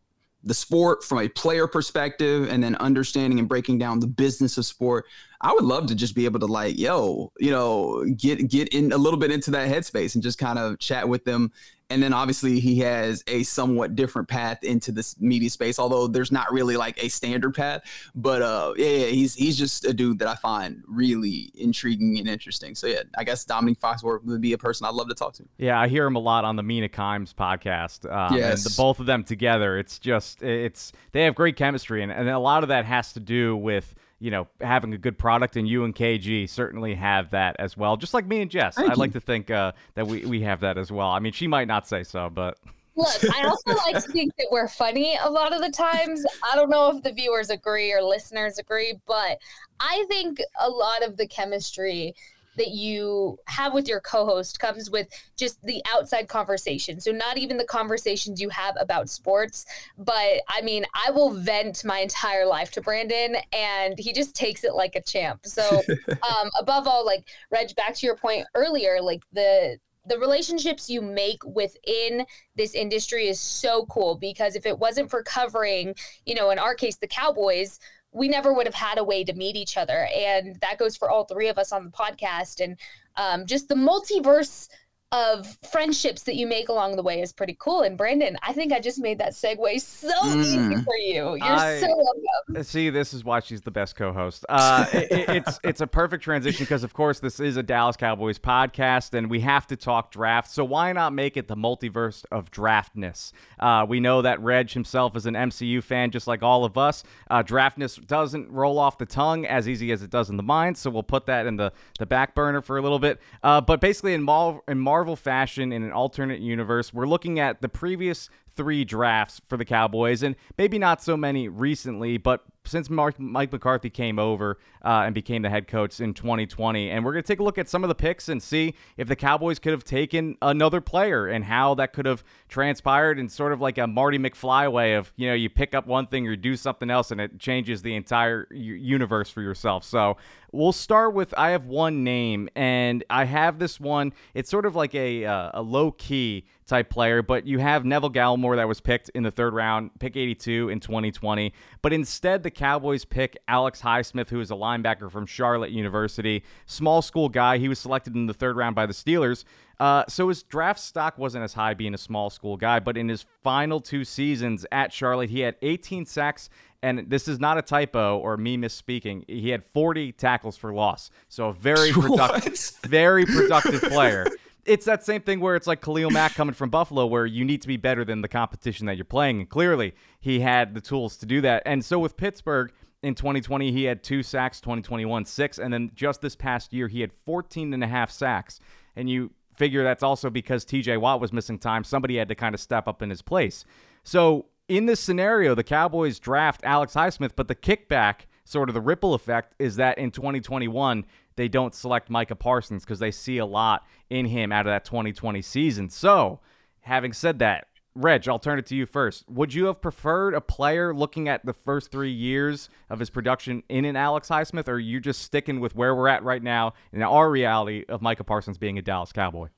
the 0.47 0.55
sport 0.55 1.05
from 1.05 1.19
a 1.19 1.29
player 1.29 1.67
perspective 1.67 2.49
and 2.49 2.62
then 2.62 2.76
understanding 2.76 3.38
and 3.38 3.49
breaking 3.49 3.79
down 3.79 4.00
the 4.00 4.07
business 4.07 4.57
of 4.57 4.65
sport 4.65 5.05
I 5.40 5.52
would 5.52 5.64
love 5.64 5.87
to 5.87 5.95
just 5.95 6.14
be 6.14 6.25
able 6.25 6.40
to 6.40 6.47
like, 6.47 6.78
yo, 6.78 7.33
you 7.38 7.50
know, 7.50 8.05
get 8.16 8.49
get 8.49 8.69
in 8.69 8.93
a 8.93 8.99
little 8.99 9.19
bit 9.19 9.31
into 9.31 9.50
that 9.52 9.69
headspace 9.69 10.14
and 10.14 10.23
just 10.23 10.38
kind 10.38 10.59
of 10.59 10.78
chat 10.78 11.09
with 11.09 11.25
them 11.25 11.52
and 11.90 12.02
then 12.02 12.12
obviously 12.12 12.59
he 12.59 12.78
has 12.81 13.23
a 13.26 13.43
somewhat 13.45 13.95
different 13.95 14.28
path 14.28 14.62
into 14.64 14.90
this 14.90 15.19
media 15.21 15.50
space, 15.50 15.78
although 15.78 16.07
there's 16.07 16.33
not 16.33 16.50
really 16.52 16.76
like 16.76 17.02
a 17.02 17.09
standard 17.09 17.55
path. 17.55 17.83
But 18.14 18.43
uh, 18.43 18.75
yeah, 18.76 18.87
yeah, 18.87 19.07
he's 19.07 19.35
he's 19.35 19.57
just 19.57 19.85
a 19.85 19.93
dude 19.93 20.19
that 20.19 20.28
I 20.28 20.35
find 20.35 20.83
really 20.87 21.52
intriguing 21.55 22.19
and 22.19 22.28
interesting. 22.28 22.75
So 22.75 22.87
yeah, 22.87 23.02
I 23.16 23.25
guess 23.25 23.45
Dominique 23.45 23.81
Foxworth 23.81 24.25
would 24.25 24.40
be 24.40 24.52
a 24.52 24.59
person 24.59 24.87
I'd 24.87 24.95
love 24.95 25.09
to 25.09 25.14
talk 25.14 25.35
to. 25.35 25.45
Yeah, 25.59 25.81
I 25.81 25.88
hear 25.88 26.07
him 26.07 26.16
a 26.16 26.21
lot 26.21 26.45
on 26.45 26.57
the 26.57 26.62
Mina 26.62 26.88
Kimes 26.88 27.35
podcast. 27.35 28.11
Um, 28.12 28.37
yes, 28.37 28.64
and 28.64 28.73
the, 28.73 28.76
both 28.76 28.99
of 28.99 29.07
them 29.07 29.23
together, 29.23 29.78
it's 29.78 29.99
just 29.99 30.43
it's 30.43 30.93
they 31.12 31.23
have 31.23 31.35
great 31.35 31.57
chemistry, 31.57 32.02
and, 32.02 32.11
and 32.11 32.28
a 32.28 32.38
lot 32.38 32.62
of 32.62 32.69
that 32.71 32.85
has 32.85 33.12
to 33.12 33.21
do 33.21 33.57
with 33.57 33.95
you 34.18 34.30
know, 34.30 34.49
having 34.61 34.94
a 34.94 34.99
good 34.99 35.18
product, 35.18 35.56
and 35.56 35.68
you 35.68 35.85
and 35.85 35.94
KG 35.94 36.49
certainly 36.49 36.94
have 36.94 37.30
that 37.30 37.56
as 37.58 37.76
well. 37.76 37.96
Just 37.96 38.14
like 38.14 38.26
me 38.26 38.40
and 38.40 38.50
Jess, 38.50 38.78
I 38.78 38.94
like 38.94 39.12
to 39.12 39.20
think 39.20 39.50
uh, 39.50 39.73
that 39.94 40.06
we 40.06 40.25
we 40.25 40.40
have 40.42 40.61
that 40.61 40.78
as 40.78 40.90
well. 40.90 41.08
I 41.08 41.18
mean, 41.18 41.32
she 41.32 41.46
might 41.46 41.68
not 41.68 41.87
say 41.87 42.02
so, 42.02 42.30
but. 42.30 42.58
Look, 42.99 43.30
I 43.35 43.46
also 43.46 43.75
like 43.75 44.02
to 44.02 44.11
think 44.11 44.35
that 44.38 44.46
we're 44.50 44.68
funny 44.68 45.18
a 45.23 45.28
lot 45.28 45.52
of 45.52 45.61
the 45.61 45.70
times. 45.70 46.25
I 46.42 46.56
don't 46.56 46.70
know 46.70 46.96
if 46.96 47.02
the 47.02 47.12
viewers 47.12 47.50
agree 47.50 47.92
or 47.92 48.00
listeners 48.00 48.58
agree, 48.58 48.94
but 49.06 49.38
I 49.80 50.06
think 50.08 50.40
a 50.58 50.70
lot 50.70 51.02
of 51.04 51.18
the 51.18 51.26
chemistry 51.26 52.14
that 52.57 52.69
you 52.69 53.39
have 53.47 53.75
with 53.75 53.89
your 53.89 54.01
co-host 54.01 54.59
comes 54.59 54.91
with 54.91 55.09
just 55.37 55.63
the 55.63 55.83
outside 55.93 56.29
conversation. 56.29 57.01
So 57.01 57.13
not 57.13 57.39
even 57.39 57.57
the 57.57 57.65
conversations 57.65 58.41
you 58.41 58.49
have 58.49 58.75
about 58.81 59.09
sports, 59.09 59.67
but 59.99 60.41
I 60.49 60.63
mean, 60.63 60.85
I 60.95 61.11
will 61.11 61.31
vent 61.31 61.85
my 61.85 61.99
entire 62.01 62.47
life 62.47 62.71
to 62.73 62.81
Brandon 62.81 63.37
and 63.53 63.99
he 63.99 64.13
just 64.13 64.35
takes 64.35 64.65
it 64.65 64.75
like 64.75 64.97
a 64.97 65.03
champ. 65.03 65.41
So 65.45 65.83
um 66.09 66.51
above 66.59 66.87
all 66.87 67.05
like 67.05 67.27
Reg 67.51 67.75
back 67.77 67.95
to 67.95 68.07
your 68.07 68.17
point 68.17 68.47
earlier, 68.55 69.01
like 69.01 69.23
the 69.33 69.79
the 70.09 70.19
relationships 70.19 70.89
you 70.89 71.03
make 71.03 71.45
within 71.45 72.25
this 72.55 72.75
industry 72.75 73.27
is 73.27 73.41
so 73.41 73.87
cool 73.87 74.17
because 74.17 74.55
if 74.55 74.65
it 74.65 74.79
wasn't 74.79 75.11
for 75.11 75.23
covering, 75.23 75.95
you 76.25 76.35
know, 76.35 76.51
in 76.51 76.59
our 76.59 76.75
case, 76.75 76.97
the 76.97 77.09
Cowboys, 77.09 77.79
we 78.16 78.28
never 78.28 78.54
would 78.54 78.66
have 78.66 78.75
had 78.75 78.96
a 78.96 79.04
way 79.04 79.23
to 79.23 79.35
meet 79.35 79.56
each 79.56 79.76
other. 79.76 80.08
And 80.16 80.56
that 80.62 80.78
goes 80.78 80.96
for 80.96 81.11
all 81.11 81.25
three 81.25 81.49
of 81.49 81.58
us 81.58 81.70
on 81.70 81.85
the 81.85 81.90
podcast. 81.90 82.64
And 82.64 82.78
um, 83.16 83.46
just 83.46 83.68
the 83.68 83.75
multiverse 83.75 84.68
of 85.13 85.57
friendships 85.71 86.25
that 86.25 86.35
you 86.35 86.49
make 86.49 86.69
along 86.69 86.97
the 86.97 87.03
way 87.03 87.21
is 87.21 87.33
pretty 87.33 87.57
cool. 87.61 87.83
And 87.83 87.97
Brandon, 87.97 88.37
I 88.43 88.53
think 88.53 88.73
I 88.73 88.81
just 88.81 88.99
made 88.99 89.19
that 89.19 89.33
segue 89.33 89.81
so 89.81 90.09
mm. 90.09 90.41
easy 90.41 90.83
for 90.83 90.97
you. 90.97 91.37
You're 91.37 91.45
I, 91.45 91.79
so 91.79 91.87
welcome. 91.87 92.65
See, 92.65 92.91
this 92.91 93.15
is 93.15 93.25
why 93.25 93.39
she's 93.39 93.63
the 93.63 93.71
best 93.71 93.95
co-host. 93.95 94.45
Uh, 94.49 94.85
it, 94.93 95.29
it's 95.29 95.61
it's 95.65 95.81
a 95.81 95.87
perfect 95.87 96.25
transition 96.25 96.65
because, 96.65 96.83
of 96.83 96.93
course, 96.93 97.21
this 97.21 97.39
is 97.39 97.57
a 97.57 97.63
Dallas 97.63 97.97
Cowboys 97.97 98.39
podcast, 98.39 99.15
and 99.15 99.31
we 99.31 99.41
have 99.41 99.69
to 99.69 99.77
talk 99.77 100.11
draft. 100.11 100.51
So 100.51 100.65
why 100.65 100.93
not 100.93 101.13
make 101.13 101.37
it 101.37 101.47
the 101.47 101.57
multiverse 101.57 102.25
of 102.33 102.51
draftness? 102.51 103.33
Uh, 103.61 103.87
we 103.89 104.01
know 104.01 104.23
that 104.23 104.41
Reg 104.41 104.71
himself 104.71 105.15
is 105.15 105.27
an 105.27 105.35
MCU 105.35 105.85
fan, 105.85 106.11
just 106.11 106.27
like 106.27 106.43
all 106.43 106.65
of 106.65 106.77
us. 106.77 107.05
Uh, 107.31 107.43
draftness 107.43 107.95
doesn't 107.95 108.51
roll 108.51 108.79
off 108.79 108.99
the 108.99 109.07
tongue 109.07 109.47
as 109.47 109.69
easy 109.69 109.93
as 109.93 110.03
it 110.03 110.11
does 110.11 110.31
in 110.31 110.37
the 110.37 110.43
mind, 110.43 110.77
so 110.77 110.91
we'll 110.91 111.05
put 111.05 111.27
that 111.27 111.47
in 111.47 111.57
the 111.57 111.73
the 112.01 112.07
back 112.07 112.35
burner 112.35 112.61
for 112.61 112.77
a 112.77 112.83
little 112.83 112.99
bit. 112.99 113.21
Uh, 113.45 113.61
but 113.61 113.81
basically, 113.81 114.13
in, 114.13 114.23
Mar- 114.23 114.61
in 114.67 114.81
Marvel 114.81 114.96
Marvel 114.97 115.15
fashion 115.15 115.73
in 115.73 115.83
an 115.83 115.93
alternate 115.93 116.41
universe, 116.41 116.91
we're 116.91 117.05
looking 117.05 117.38
at 117.38 117.61
the 117.61 117.69
previous 117.69 118.31
three 118.57 118.85
drafts 118.85 119.41
for 119.47 119.57
the 119.57 119.65
Cowboys, 119.65 120.23
and 120.23 120.37
maybe 120.59 120.79
not 120.79 121.03
so 121.03 121.17
many 121.17 121.49
recently, 121.49 122.17
but 122.17 122.45
since 122.67 122.91
Mark, 122.91 123.19
Mike 123.19 123.53
McCarthy 123.53 123.91
came 123.91 124.19
over 124.19 124.59
uh, 124.85 125.03
and 125.05 125.15
became 125.15 125.43
the 125.43 125.51
head 125.51 125.69
coach 125.69 126.01
in 126.01 126.15
2020. 126.15 126.91
And 126.91 127.05
we're 127.05 127.13
going 127.13 127.23
to 127.23 127.27
take 127.27 127.41
a 127.41 127.43
look 127.43 127.59
at 127.59 127.69
some 127.69 127.85
of 127.85 127.89
the 127.89 127.95
picks 127.95 128.29
and 128.29 128.43
see 128.43 128.75
if 128.97 129.09
the 129.09 129.17
Cowboys 129.17 129.59
could 129.59 129.73
have 129.73 129.85
taken 129.85 130.37
another 130.43 130.81
player 130.81 131.27
and 131.27 131.45
how 131.45 131.75
that 131.77 131.93
could 131.93 132.07
have 132.07 132.25
transpired 132.49 133.19
in 133.19 133.29
sort 133.29 133.53
of 133.53 133.61
like 133.61 133.79
a 133.79 133.87
Marty 133.87 134.19
McFly 134.19 134.71
way 134.71 134.95
of, 134.95 135.13
you 135.17 135.29
know, 135.29 135.35
you 135.35 135.49
pick 135.49 135.75
up 135.75 135.87
one 135.87 136.07
thing 136.07 136.27
or 136.27 136.37
do 136.37 136.57
something 136.57 136.91
else 136.91 137.11
and 137.11 137.21
it 137.21 137.39
changes 137.39 137.83
the 137.83 137.95
entire 137.95 138.49
universe 138.53 139.31
for 139.31 139.43
yourself. 139.43 139.85
So 139.85 140.17
we'll 140.53 140.73
start 140.73 141.15
with 141.15 141.35
I 141.37 141.51
have 141.51 141.67
one 141.67 142.05
name 142.05 142.49
and 142.55 143.05
I 143.11 143.25
have 143.25 143.59
this 143.59 143.81
one. 143.81 144.13
It's 144.35 144.51
sort 144.51 144.67
of 144.67 144.75
like 144.75 144.95
a, 144.95 145.25
uh, 145.25 145.51
a 145.55 145.63
low 145.63 145.93
key 145.93 146.47
type 146.66 146.90
player, 146.90 147.23
but 147.23 147.46
you 147.46 147.58
have 147.58 147.85
Neville 147.85 148.11
Gallimore 148.11 148.56
that 148.56 148.66
was 148.66 148.80
picked 148.80 149.08
in 149.11 149.23
the 149.23 149.30
third 149.30 149.54
round, 149.54 149.90
pick 149.99 150.16
82 150.16 150.68
in 150.68 150.80
2020. 150.80 151.52
But 151.80 151.92
instead, 151.92 152.42
the 152.42 152.50
Cowboys 152.50 153.04
pick 153.04 153.37
Alex 153.46 153.80
Highsmith, 153.80 154.28
who 154.28 154.40
is 154.40 154.50
a 154.50 154.54
linebacker 154.54 155.11
from 155.11 155.26
Charlotte 155.26 155.70
University, 155.70 156.42
small 156.66 157.02
school 157.02 157.28
guy. 157.28 157.58
He 157.58 157.68
was 157.68 157.78
selected 157.78 158.14
in 158.14 158.26
the 158.26 158.35
third 158.35 158.56
round 158.56 158.75
by 158.75 158.87
the 158.87 158.92
Steelers. 158.92 159.44
Uh, 159.78 160.04
so 160.08 160.28
his 160.28 160.42
draft 160.42 160.80
stock 160.80 161.18
wasn't 161.18 161.44
as 161.44 161.52
high 161.52 161.75
being 161.75 161.94
a 161.94 161.99
small 161.99 162.30
school 162.30 162.56
guy, 162.56 162.80
but 162.80 162.96
in 162.96 163.08
his 163.08 163.26
final 163.42 163.79
two 163.79 164.05
seasons 164.05 164.64
at 164.72 164.92
Charlotte, 164.92 165.31
he 165.31 165.40
had 165.40 165.57
18 165.62 166.07
sacks 166.07 166.48
and 166.83 167.11
this 167.11 167.26
is 167.26 167.40
not 167.40 167.59
a 167.59 167.62
typo 167.62 168.18
or 168.18 168.37
me 168.37 168.57
misspeaking. 168.57 169.24
He 169.29 169.48
had 169.48 169.64
40 169.64 170.12
tackles 170.12 170.57
for 170.57 170.72
loss. 170.72 171.11
So 171.29 171.48
a 171.48 171.52
very 171.52 171.90
productive, 171.92 172.59
very 172.85 173.24
productive 173.24 173.83
player 173.83 174.26
it's 174.66 174.85
that 174.87 175.05
same 175.05 175.22
thing 175.22 175.40
where 175.40 175.57
it's 175.57 175.66
like 175.66 175.81
Khalil 175.81 176.11
Mack 176.11 176.35
coming 176.35 176.55
from 176.55 176.70
Buffalo, 176.70 177.07
where 177.07 177.26
you 177.26 177.44
need 177.44 177.62
to 177.62 177.68
be 177.68 177.76
better 177.76 178.05
than 178.05 178.22
the 178.22 178.29
competition 178.29 178.87
that 178.87 178.96
you're 178.96 179.05
playing. 179.05 179.40
And 179.40 179.48
clearly, 179.48 179.94
he 180.20 180.40
had 180.40 180.74
the 180.74 180.81
tools 180.81 181.16
to 181.18 181.26
do 181.26 181.40
that. 181.42 181.62
And 181.66 181.85
so 181.85 181.98
with 181.98 182.16
Pittsburgh 182.16 182.72
in 183.02 183.14
2020, 183.14 183.72
he 183.72 183.85
had 183.85 184.02
two 184.02 184.22
sacks, 184.22 184.61
2021, 184.61 185.24
six. 185.24 185.59
And 185.59 185.72
then 185.72 185.90
just 185.94 186.20
this 186.20 186.37
past 186.37 186.72
year, 186.72 186.88
he 186.88 187.00
had 187.00 187.12
14 187.12 187.72
and 187.72 187.83
a 187.85 187.87
half 187.87 188.11
sacks. 188.11 188.61
And 188.94 189.09
you 189.09 189.33
figure 189.55 189.83
that's 189.83 190.02
also 190.02 190.31
because 190.31 190.64
TJ 190.64 191.00
Watt 191.00 191.20
was 191.20 191.33
missing 191.33 191.59
time. 191.59 191.85
Somebody 191.85 192.16
had 192.16 192.29
to 192.29 192.35
kind 192.35 192.55
of 192.55 192.61
step 192.61 192.87
up 192.87 193.02
in 193.02 193.11
his 193.11 193.22
place. 193.22 193.64
So 194.05 194.46
in 194.68 194.87
this 194.87 195.00
scenario, 195.00 195.55
the 195.55 195.64
Cowboys 195.64 196.18
draft 196.18 196.61
Alex 196.64 196.94
Highsmith, 196.94 197.33
but 197.37 197.48
the 197.48 197.55
kickback, 197.55 198.22
sort 198.44 198.68
of 198.68 198.74
the 198.74 198.81
ripple 198.81 199.14
effect, 199.14 199.55
is 199.59 199.76
that 199.76 199.98
in 199.98 200.11
2021, 200.11 201.05
they 201.37 201.49
don't 201.49 201.75
select 201.75 202.11
Micah 202.11 202.35
Parsons 202.35 202.85
because 202.85 202.99
they 202.99 203.11
see 203.11 203.38
a 203.38 203.46
lot 203.46 203.87
in 204.11 204.27
him 204.27 204.53
out 204.53 204.66
of 204.66 204.70
that 204.70 204.85
2020 204.85 205.40
season. 205.42 205.88
So, 205.90 206.40
having 206.81 207.12
said 207.12 207.38
that, 207.38 207.68
Reg, 207.94 208.29
I'll 208.29 208.38
turn 208.38 208.59
it 208.59 208.66
to 208.66 208.77
you 208.77 208.85
first. 208.85 209.25
Would 209.29 209.55
you 209.55 209.66
have 209.66 209.81
preferred 209.81 210.35
a 210.35 210.40
player 210.40 210.94
looking 210.94 211.29
at 211.29 211.46
the 211.46 211.55
first 211.55 211.90
three 211.90 212.12
years 212.12 212.68
of 212.90 212.99
his 212.99 213.09
production 213.09 213.62
in 213.70 213.87
an 213.87 213.96
Alex 213.96 214.29
Highsmith, 214.29 214.68
or 214.68 214.75
are 214.75 214.79
you 214.79 215.01
just 215.01 215.22
sticking 215.22 215.61
with 215.61 215.75
where 215.75 215.94
we're 215.94 216.09
at 216.09 216.22
right 216.22 216.42
now 216.42 216.75
in 216.92 217.03
our 217.03 217.31
reality 217.31 217.85
of 217.88 218.03
Micah 218.03 218.25
Parsons 218.25 218.59
being 218.59 218.77
a 218.77 218.83
Dallas 218.83 219.12
Cowboy? 219.12 219.49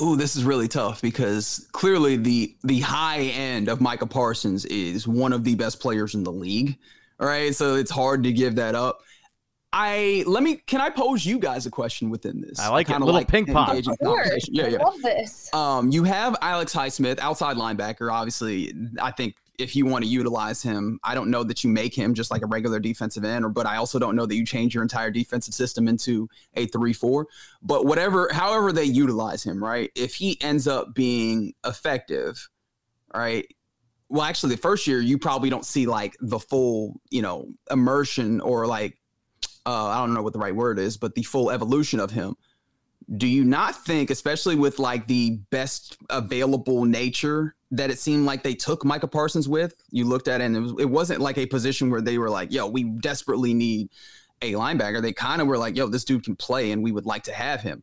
Ooh, 0.00 0.16
this 0.16 0.36
is 0.36 0.44
really 0.44 0.68
tough 0.68 1.02
because 1.02 1.68
clearly 1.72 2.16
the 2.16 2.56
the 2.64 2.80
high 2.80 3.22
end 3.22 3.68
of 3.68 3.80
Micah 3.80 4.06
Parsons 4.06 4.64
is 4.66 5.06
one 5.06 5.32
of 5.32 5.44
the 5.44 5.54
best 5.54 5.80
players 5.80 6.14
in 6.14 6.24
the 6.24 6.32
league. 6.32 6.78
All 7.20 7.26
right, 7.26 7.54
so 7.54 7.76
it's 7.76 7.92
hard 7.92 8.24
to 8.24 8.32
give 8.32 8.56
that 8.56 8.74
up. 8.74 9.00
I 9.76 10.22
let 10.28 10.44
me. 10.44 10.56
Can 10.68 10.80
I 10.80 10.88
pose 10.88 11.26
you 11.26 11.36
guys 11.36 11.66
a 11.66 11.70
question 11.70 12.08
within 12.08 12.40
this? 12.40 12.60
I 12.60 12.68
like 12.68 12.88
it. 12.88 12.92
Little 12.92 13.12
like 13.12 13.26
ping 13.26 13.44
pong. 13.44 13.82
Yeah, 13.82 14.68
yeah. 14.68 14.78
I 14.78 14.84
love 14.84 15.02
this. 15.02 15.52
Um, 15.52 15.90
you 15.90 16.04
have 16.04 16.36
Alex 16.40 16.72
Highsmith, 16.72 17.18
outside 17.18 17.56
linebacker. 17.56 18.10
Obviously, 18.10 18.72
I 19.02 19.10
think 19.10 19.34
if 19.58 19.74
you 19.74 19.84
want 19.84 20.04
to 20.04 20.08
utilize 20.08 20.62
him, 20.62 21.00
I 21.02 21.16
don't 21.16 21.28
know 21.28 21.42
that 21.42 21.64
you 21.64 21.70
make 21.70 21.92
him 21.92 22.14
just 22.14 22.30
like 22.30 22.42
a 22.42 22.46
regular 22.46 22.78
defensive 22.78 23.24
end, 23.24 23.44
or 23.44 23.48
but 23.48 23.66
I 23.66 23.76
also 23.78 23.98
don't 23.98 24.14
know 24.14 24.26
that 24.26 24.36
you 24.36 24.46
change 24.46 24.74
your 24.74 24.84
entire 24.84 25.10
defensive 25.10 25.54
system 25.54 25.88
into 25.88 26.28
a 26.54 26.66
three-four. 26.66 27.26
But 27.60 27.84
whatever, 27.84 28.28
however 28.32 28.70
they 28.70 28.84
utilize 28.84 29.42
him, 29.42 29.62
right? 29.62 29.90
If 29.96 30.14
he 30.14 30.40
ends 30.40 30.68
up 30.68 30.94
being 30.94 31.52
effective, 31.66 32.48
right? 33.12 33.44
Well, 34.08 34.22
actually, 34.22 34.54
the 34.54 34.60
first 34.62 34.86
year 34.86 35.00
you 35.00 35.18
probably 35.18 35.50
don't 35.50 35.66
see 35.66 35.86
like 35.86 36.16
the 36.20 36.38
full, 36.38 37.00
you 37.10 37.22
know, 37.22 37.48
immersion 37.72 38.40
or 38.40 38.68
like 38.68 38.98
uh, 39.66 39.88
I 39.88 39.98
don't 39.98 40.14
know 40.14 40.22
what 40.22 40.32
the 40.32 40.38
right 40.38 40.54
word 40.54 40.78
is, 40.78 40.96
but 40.96 41.14
the 41.14 41.22
full 41.22 41.50
evolution 41.50 42.00
of 42.00 42.10
him. 42.10 42.36
Do 43.16 43.26
you 43.26 43.44
not 43.44 43.84
think, 43.84 44.10
especially 44.10 44.56
with 44.56 44.78
like 44.78 45.06
the 45.06 45.38
best 45.50 45.98
available 46.08 46.84
nature 46.84 47.54
that 47.70 47.90
it 47.90 47.98
seemed 47.98 48.24
like 48.24 48.42
they 48.42 48.54
took 48.54 48.84
Micah 48.84 49.08
Parsons 49.08 49.48
with? 49.48 49.74
You 49.90 50.06
looked 50.06 50.26
at 50.26 50.40
it 50.40 50.44
and 50.44 50.56
it, 50.56 50.60
was, 50.60 50.74
it 50.78 50.88
wasn't 50.88 51.20
like 51.20 51.36
a 51.36 51.46
position 51.46 51.90
where 51.90 52.00
they 52.00 52.16
were 52.16 52.30
like, 52.30 52.50
yo, 52.50 52.66
we 52.66 52.84
desperately 52.84 53.52
need 53.52 53.90
a 54.40 54.52
linebacker. 54.52 55.02
They 55.02 55.12
kind 55.12 55.42
of 55.42 55.48
were 55.48 55.58
like, 55.58 55.76
yo, 55.76 55.88
this 55.88 56.04
dude 56.04 56.24
can 56.24 56.36
play 56.36 56.70
and 56.70 56.82
we 56.82 56.92
would 56.92 57.04
like 57.04 57.24
to 57.24 57.32
have 57.32 57.60
him. 57.60 57.82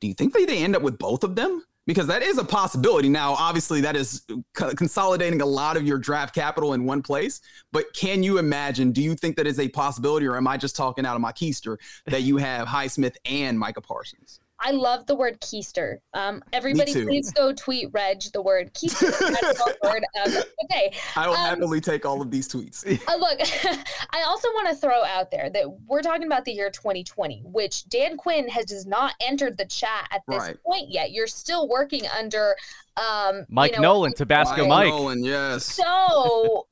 Do 0.00 0.08
you 0.08 0.14
think 0.14 0.32
they, 0.32 0.46
they 0.46 0.62
end 0.62 0.74
up 0.74 0.82
with 0.82 0.98
both 0.98 1.22
of 1.22 1.36
them? 1.36 1.64
Because 1.86 2.06
that 2.06 2.22
is 2.22 2.38
a 2.38 2.44
possibility. 2.44 3.08
Now, 3.08 3.32
obviously, 3.32 3.80
that 3.80 3.96
is 3.96 4.22
consolidating 4.54 5.40
a 5.40 5.46
lot 5.46 5.76
of 5.76 5.86
your 5.86 5.98
draft 5.98 6.34
capital 6.34 6.74
in 6.74 6.84
one 6.84 7.02
place. 7.02 7.40
But 7.72 7.92
can 7.94 8.22
you 8.22 8.38
imagine? 8.38 8.92
Do 8.92 9.02
you 9.02 9.14
think 9.14 9.36
that 9.36 9.46
is 9.46 9.58
a 9.58 9.68
possibility, 9.68 10.26
or 10.26 10.36
am 10.36 10.46
I 10.46 10.56
just 10.56 10.76
talking 10.76 11.06
out 11.06 11.14
of 11.14 11.20
my 11.20 11.32
keister 11.32 11.78
that 12.06 12.22
you 12.22 12.36
have 12.36 12.68
Highsmith 12.68 13.16
and 13.24 13.58
Micah 13.58 13.80
Parsons? 13.80 14.41
I 14.64 14.70
love 14.70 15.06
the 15.06 15.16
word 15.16 15.40
keister. 15.40 15.96
Um, 16.14 16.42
everybody, 16.52 16.92
please 16.92 17.32
go 17.32 17.52
tweet 17.52 17.88
Reg 17.92 18.22
the 18.32 18.40
word 18.40 18.72
keister. 18.74 19.10
That's 19.40 19.60
word 19.82 20.04
of 20.24 20.32
the 20.32 20.46
day. 20.70 20.94
I 21.16 21.26
will 21.26 21.34
um, 21.34 21.48
happily 21.48 21.80
take 21.80 22.06
all 22.06 22.22
of 22.22 22.30
these 22.30 22.48
tweets. 22.48 22.86
uh, 23.08 23.16
look, 23.16 23.40
I 24.10 24.22
also 24.22 24.48
want 24.50 24.68
to 24.68 24.76
throw 24.76 25.02
out 25.04 25.32
there 25.32 25.50
that 25.50 25.64
we're 25.86 26.02
talking 26.02 26.26
about 26.26 26.44
the 26.44 26.52
year 26.52 26.70
2020, 26.70 27.42
which 27.44 27.88
Dan 27.88 28.16
Quinn 28.16 28.48
has 28.48 28.66
does 28.66 28.86
not 28.86 29.14
entered 29.20 29.58
the 29.58 29.66
chat 29.66 30.08
at 30.12 30.22
this 30.28 30.38
right. 30.38 30.62
point 30.62 30.88
yet. 30.88 31.10
You're 31.10 31.26
still 31.26 31.68
working 31.68 32.04
under 32.16 32.54
um, 32.96 33.44
Mike 33.48 33.72
you 33.72 33.78
know, 33.78 33.94
Nolan, 33.94 34.14
Tabasco 34.14 34.66
Mike. 34.68 34.88
Nolan, 34.88 35.24
yes. 35.24 35.64
So 35.64 36.68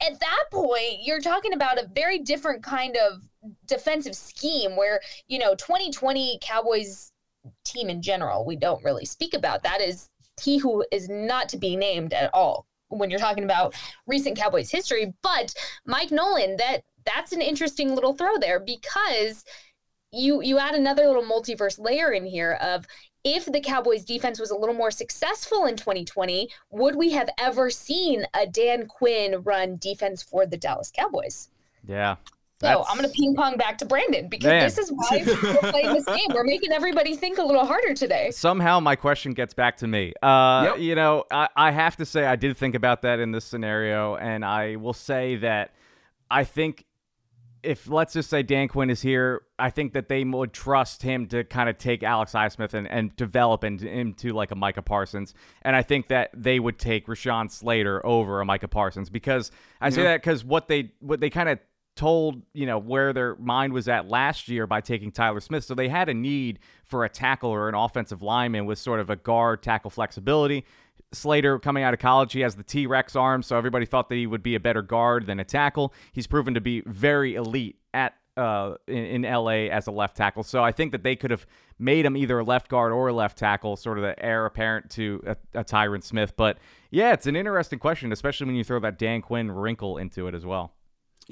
at 0.00 0.18
that 0.20 0.44
point, 0.52 1.02
you're 1.02 1.20
talking 1.20 1.54
about 1.54 1.78
a 1.78 1.88
very 1.94 2.18
different 2.18 2.62
kind 2.62 2.96
of 2.96 3.22
defensive 3.66 4.14
scheme 4.14 4.76
where, 4.76 5.00
you 5.28 5.38
know, 5.38 5.54
2020 5.54 6.38
Cowboys 6.40 7.11
team 7.64 7.88
in 7.88 8.02
general, 8.02 8.44
we 8.44 8.56
don't 8.56 8.84
really 8.84 9.04
speak 9.04 9.34
about 9.34 9.62
that 9.62 9.80
is 9.80 10.08
he 10.40 10.58
who 10.58 10.84
is 10.90 11.08
not 11.08 11.48
to 11.50 11.56
be 11.56 11.76
named 11.76 12.12
at 12.12 12.32
all 12.32 12.66
when 12.88 13.10
you're 13.10 13.18
talking 13.18 13.44
about 13.44 13.74
recent 14.06 14.36
Cowboys 14.36 14.70
history. 14.70 15.12
But 15.22 15.54
Mike 15.86 16.10
Nolan, 16.10 16.56
that 16.56 16.82
that's 17.04 17.32
an 17.32 17.40
interesting 17.40 17.94
little 17.94 18.14
throw 18.14 18.38
there 18.38 18.60
because 18.60 19.44
you 20.12 20.42
you 20.42 20.58
add 20.58 20.74
another 20.74 21.06
little 21.06 21.22
multiverse 21.22 21.78
layer 21.78 22.12
in 22.12 22.24
here 22.24 22.58
of 22.60 22.86
if 23.24 23.44
the 23.46 23.60
Cowboys 23.60 24.04
defense 24.04 24.40
was 24.40 24.50
a 24.50 24.56
little 24.56 24.74
more 24.74 24.90
successful 24.90 25.66
in 25.66 25.76
2020, 25.76 26.50
would 26.70 26.96
we 26.96 27.12
have 27.12 27.30
ever 27.38 27.70
seen 27.70 28.24
a 28.34 28.46
Dan 28.46 28.86
Quinn 28.86 29.42
run 29.42 29.76
defense 29.76 30.22
for 30.22 30.44
the 30.44 30.56
Dallas 30.56 30.90
Cowboys? 30.94 31.48
Yeah. 31.86 32.16
So 32.62 32.84
I'm 32.88 32.96
going 32.96 33.08
to 33.08 33.14
ping 33.14 33.34
pong 33.34 33.56
back 33.56 33.78
to 33.78 33.84
Brandon 33.84 34.28
because 34.28 34.48
Man. 34.48 34.62
this 34.62 34.78
is 34.78 34.90
why 34.90 35.24
we're 35.26 35.70
playing 35.70 35.92
this 35.94 36.04
game. 36.04 36.28
We're 36.32 36.44
making 36.44 36.72
everybody 36.72 37.16
think 37.16 37.38
a 37.38 37.42
little 37.42 37.66
harder 37.66 37.94
today. 37.94 38.30
Somehow 38.30 38.80
my 38.80 38.96
question 38.96 39.32
gets 39.32 39.54
back 39.54 39.76
to 39.78 39.86
me. 39.86 40.12
Uh, 40.22 40.70
yep. 40.70 40.78
You 40.78 40.94
know, 40.94 41.24
I, 41.30 41.48
I 41.56 41.70
have 41.70 41.96
to 41.96 42.06
say 42.06 42.24
I 42.24 42.36
did 42.36 42.56
think 42.56 42.74
about 42.74 43.02
that 43.02 43.18
in 43.18 43.32
this 43.32 43.44
scenario, 43.44 44.16
and 44.16 44.44
I 44.44 44.76
will 44.76 44.92
say 44.92 45.36
that 45.36 45.74
I 46.30 46.44
think 46.44 46.84
if 47.62 47.88
let's 47.88 48.12
just 48.12 48.28
say 48.28 48.42
Dan 48.42 48.68
Quinn 48.68 48.90
is 48.90 49.02
here, 49.02 49.42
I 49.58 49.70
think 49.70 49.92
that 49.92 50.08
they 50.08 50.24
would 50.24 50.52
trust 50.52 51.02
him 51.02 51.26
to 51.28 51.44
kind 51.44 51.68
of 51.68 51.78
take 51.78 52.02
Alex 52.02 52.32
Highsmith 52.32 52.74
and, 52.74 52.88
and 52.88 53.14
develop 53.16 53.64
into, 53.64 53.88
into 53.88 54.32
like 54.32 54.50
a 54.50 54.56
Micah 54.56 54.82
Parsons. 54.82 55.34
And 55.62 55.76
I 55.76 55.82
think 55.82 56.08
that 56.08 56.30
they 56.34 56.58
would 56.58 56.78
take 56.78 57.06
Rashawn 57.06 57.50
Slater 57.50 58.04
over 58.04 58.40
a 58.40 58.44
Micah 58.44 58.68
Parsons 58.68 59.10
because 59.10 59.50
I 59.80 59.90
say 59.90 60.02
that 60.02 60.22
because 60.22 60.44
what 60.44 60.68
they 60.68 60.92
what 61.00 61.20
they 61.20 61.30
kind 61.30 61.48
of 61.48 61.58
told 61.94 62.42
you 62.54 62.66
know 62.66 62.78
where 62.78 63.12
their 63.12 63.36
mind 63.36 63.72
was 63.72 63.88
at 63.88 64.08
last 64.08 64.48
year 64.48 64.66
by 64.66 64.80
taking 64.80 65.12
Tyler 65.12 65.40
Smith. 65.40 65.64
So 65.64 65.74
they 65.74 65.88
had 65.88 66.08
a 66.08 66.14
need 66.14 66.58
for 66.84 67.04
a 67.04 67.08
tackle 67.08 67.50
or 67.50 67.68
an 67.68 67.74
offensive 67.74 68.22
lineman 68.22 68.66
with 68.66 68.78
sort 68.78 69.00
of 69.00 69.10
a 69.10 69.16
guard 69.16 69.62
tackle 69.62 69.90
flexibility. 69.90 70.64
Slater 71.12 71.58
coming 71.58 71.84
out 71.84 71.92
of 71.92 72.00
college, 72.00 72.32
he 72.32 72.40
has 72.40 72.54
the 72.54 72.62
T 72.62 72.86
Rex 72.86 73.14
arm, 73.14 73.42
so 73.42 73.56
everybody 73.56 73.84
thought 73.84 74.08
that 74.08 74.14
he 74.14 74.26
would 74.26 74.42
be 74.42 74.54
a 74.54 74.60
better 74.60 74.80
guard 74.80 75.26
than 75.26 75.40
a 75.40 75.44
tackle. 75.44 75.92
He's 76.12 76.26
proven 76.26 76.54
to 76.54 76.60
be 76.60 76.82
very 76.86 77.34
elite 77.34 77.76
at 77.92 78.14
uh, 78.36 78.76
in, 78.86 78.96
in, 78.96 79.22
LA 79.22 79.68
as 79.68 79.86
a 79.86 79.90
left 79.90 80.16
tackle. 80.16 80.42
So 80.42 80.64
I 80.64 80.72
think 80.72 80.92
that 80.92 81.02
they 81.02 81.16
could 81.16 81.30
have 81.30 81.46
made 81.78 82.06
him 82.06 82.16
either 82.16 82.38
a 82.38 82.44
left 82.44 82.68
guard 82.68 82.90
or 82.92 83.08
a 83.08 83.12
left 83.12 83.36
tackle, 83.36 83.76
sort 83.76 83.98
of 83.98 84.04
the 84.04 84.24
heir 84.24 84.46
apparent 84.46 84.90
to 84.92 85.22
a, 85.26 85.60
a 85.60 85.64
Tyron 85.64 86.02
Smith. 86.02 86.34
But 86.34 86.56
yeah, 86.90 87.12
it's 87.12 87.26
an 87.26 87.36
interesting 87.36 87.78
question, 87.78 88.10
especially 88.10 88.46
when 88.46 88.56
you 88.56 88.64
throw 88.64 88.80
that 88.80 88.98
Dan 88.98 89.20
Quinn 89.20 89.50
wrinkle 89.50 89.98
into 89.98 90.28
it 90.28 90.34
as 90.34 90.46
well. 90.46 90.72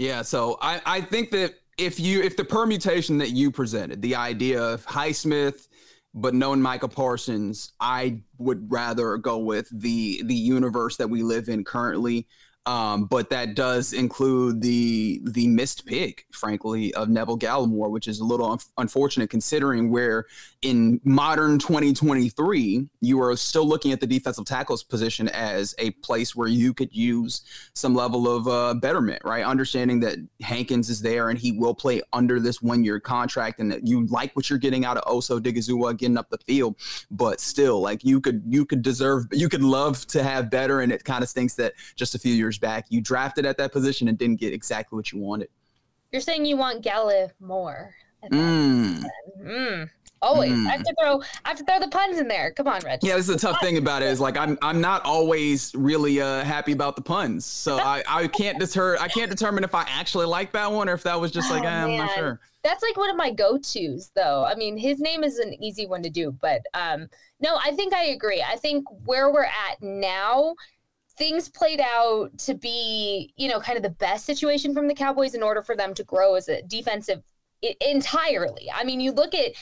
Yeah, 0.00 0.22
so 0.22 0.56
I, 0.62 0.80
I 0.86 1.00
think 1.02 1.30
that 1.32 1.56
if 1.76 2.00
you 2.00 2.22
if 2.22 2.34
the 2.34 2.44
permutation 2.44 3.18
that 3.18 3.32
you 3.32 3.50
presented, 3.50 4.00
the 4.00 4.16
idea 4.16 4.62
of 4.62 4.86
Highsmith 4.86 5.68
but 6.14 6.34
knowing 6.34 6.62
Micah 6.62 6.88
Parsons, 6.88 7.72
I 7.80 8.22
would 8.38 8.72
rather 8.72 9.18
go 9.18 9.36
with 9.36 9.68
the 9.70 10.22
the 10.24 10.34
universe 10.34 10.96
that 10.96 11.10
we 11.10 11.22
live 11.22 11.50
in 11.50 11.64
currently. 11.64 12.26
Um, 12.70 13.06
but 13.06 13.30
that 13.30 13.56
does 13.56 13.92
include 13.92 14.60
the 14.60 15.20
the 15.24 15.48
missed 15.48 15.86
pick, 15.86 16.26
frankly, 16.30 16.94
of 16.94 17.08
Neville 17.08 17.36
Gallimore, 17.36 17.90
which 17.90 18.06
is 18.06 18.20
a 18.20 18.24
little 18.24 18.48
un- 18.48 18.60
unfortunate 18.78 19.28
considering 19.28 19.90
where 19.90 20.26
in 20.62 21.00
modern 21.02 21.58
2023 21.58 22.86
you 23.00 23.20
are 23.20 23.34
still 23.36 23.66
looking 23.66 23.90
at 23.90 23.98
the 23.98 24.06
defensive 24.06 24.44
tackles 24.44 24.84
position 24.84 25.28
as 25.30 25.74
a 25.80 25.90
place 25.90 26.36
where 26.36 26.46
you 26.46 26.72
could 26.72 26.94
use 26.94 27.42
some 27.74 27.92
level 27.92 28.28
of 28.28 28.46
uh, 28.46 28.74
betterment, 28.74 29.20
right? 29.24 29.44
Understanding 29.44 29.98
that 30.00 30.18
Hankins 30.40 30.90
is 30.90 31.02
there 31.02 31.30
and 31.30 31.40
he 31.40 31.50
will 31.50 31.74
play 31.74 32.02
under 32.12 32.38
this 32.38 32.62
one 32.62 32.84
year 32.84 33.00
contract, 33.00 33.58
and 33.58 33.72
that 33.72 33.84
you 33.84 34.06
like 34.06 34.36
what 34.36 34.48
you're 34.48 34.60
getting 34.60 34.84
out 34.84 34.96
of 34.96 35.02
Osa 35.12 35.32
Odighizuwa 35.32 35.96
getting 35.96 36.16
up 36.16 36.30
the 36.30 36.38
field, 36.38 36.76
but 37.10 37.40
still, 37.40 37.80
like 37.80 38.04
you 38.04 38.20
could 38.20 38.44
you 38.46 38.64
could 38.64 38.82
deserve 38.82 39.26
you 39.32 39.48
could 39.48 39.64
love 39.64 40.06
to 40.06 40.22
have 40.22 40.50
better, 40.50 40.82
and 40.82 40.92
it 40.92 41.02
kind 41.02 41.24
of 41.24 41.28
stinks 41.28 41.56
that 41.56 41.72
just 41.96 42.14
a 42.14 42.18
few 42.20 42.32
years 42.32 42.59
back. 42.60 42.86
You 42.88 43.00
drafted 43.00 43.46
at 43.46 43.56
that 43.58 43.72
position 43.72 44.08
and 44.08 44.18
didn't 44.18 44.40
get 44.40 44.52
exactly 44.52 44.96
what 44.96 45.12
you 45.12 45.18
wanted. 45.18 45.48
You're 46.12 46.20
saying 46.20 46.44
you 46.44 46.56
want 46.56 46.82
Gala 46.82 47.30
more. 47.40 47.94
Mm. 48.30 49.04
Mm. 49.42 49.90
Always. 50.22 50.52
Mm. 50.52 50.66
I 50.66 50.70
have 50.72 50.82
to 50.82 50.94
throw 51.00 51.22
I 51.44 51.48
have 51.48 51.58
to 51.58 51.64
throw 51.64 51.78
the 51.78 51.88
puns 51.88 52.18
in 52.18 52.28
there. 52.28 52.52
Come 52.52 52.68
on, 52.68 52.82
Reg. 52.84 53.00
Yeah, 53.02 53.16
this 53.16 53.28
is 53.28 53.36
a 53.36 53.38
tough 53.38 53.60
thing 53.60 53.78
about 53.78 54.02
it 54.02 54.06
is 54.06 54.20
like 54.20 54.36
I'm 54.36 54.58
I'm 54.60 54.80
not 54.80 55.02
always 55.04 55.74
really 55.74 56.20
uh, 56.20 56.44
happy 56.44 56.72
about 56.72 56.96
the 56.96 57.02
puns. 57.02 57.46
So 57.46 57.78
I, 57.78 58.02
I 58.08 58.26
can't 58.28 58.58
deter 58.58 58.98
I 58.98 59.08
can't 59.08 59.30
determine 59.30 59.64
if 59.64 59.74
I 59.74 59.86
actually 59.88 60.26
like 60.26 60.52
that 60.52 60.70
one 60.70 60.88
or 60.88 60.92
if 60.92 61.02
that 61.04 61.18
was 61.18 61.30
just 61.30 61.50
like 61.50 61.62
oh, 61.62 61.66
eh, 61.66 61.84
I'm 61.84 61.96
not 61.96 62.14
sure. 62.14 62.40
That's 62.62 62.82
like 62.82 62.98
one 62.98 63.08
of 63.08 63.16
my 63.16 63.30
go-tos 63.30 64.10
though. 64.14 64.44
I 64.44 64.54
mean, 64.54 64.76
his 64.76 65.00
name 65.00 65.24
is 65.24 65.38
an 65.38 65.54
easy 65.62 65.86
one 65.86 66.02
to 66.02 66.10
do, 66.10 66.32
but 66.32 66.60
um 66.74 67.08
no, 67.40 67.58
I 67.64 67.70
think 67.72 67.94
I 67.94 68.06
agree. 68.08 68.44
I 68.46 68.56
think 68.56 68.84
where 69.06 69.32
we're 69.32 69.44
at 69.44 69.80
now 69.80 70.54
things 71.16 71.48
played 71.48 71.80
out 71.80 72.36
to 72.38 72.54
be, 72.54 73.32
you 73.36 73.48
know, 73.48 73.60
kind 73.60 73.76
of 73.76 73.82
the 73.82 73.90
best 73.90 74.24
situation 74.24 74.74
from 74.74 74.88
the 74.88 74.94
Cowboys 74.94 75.34
in 75.34 75.42
order 75.42 75.62
for 75.62 75.76
them 75.76 75.94
to 75.94 76.04
grow 76.04 76.34
as 76.34 76.48
a 76.48 76.62
defensive 76.62 77.22
entirely. 77.80 78.70
I 78.74 78.84
mean, 78.84 79.00
you 79.00 79.12
look 79.12 79.34
at 79.34 79.52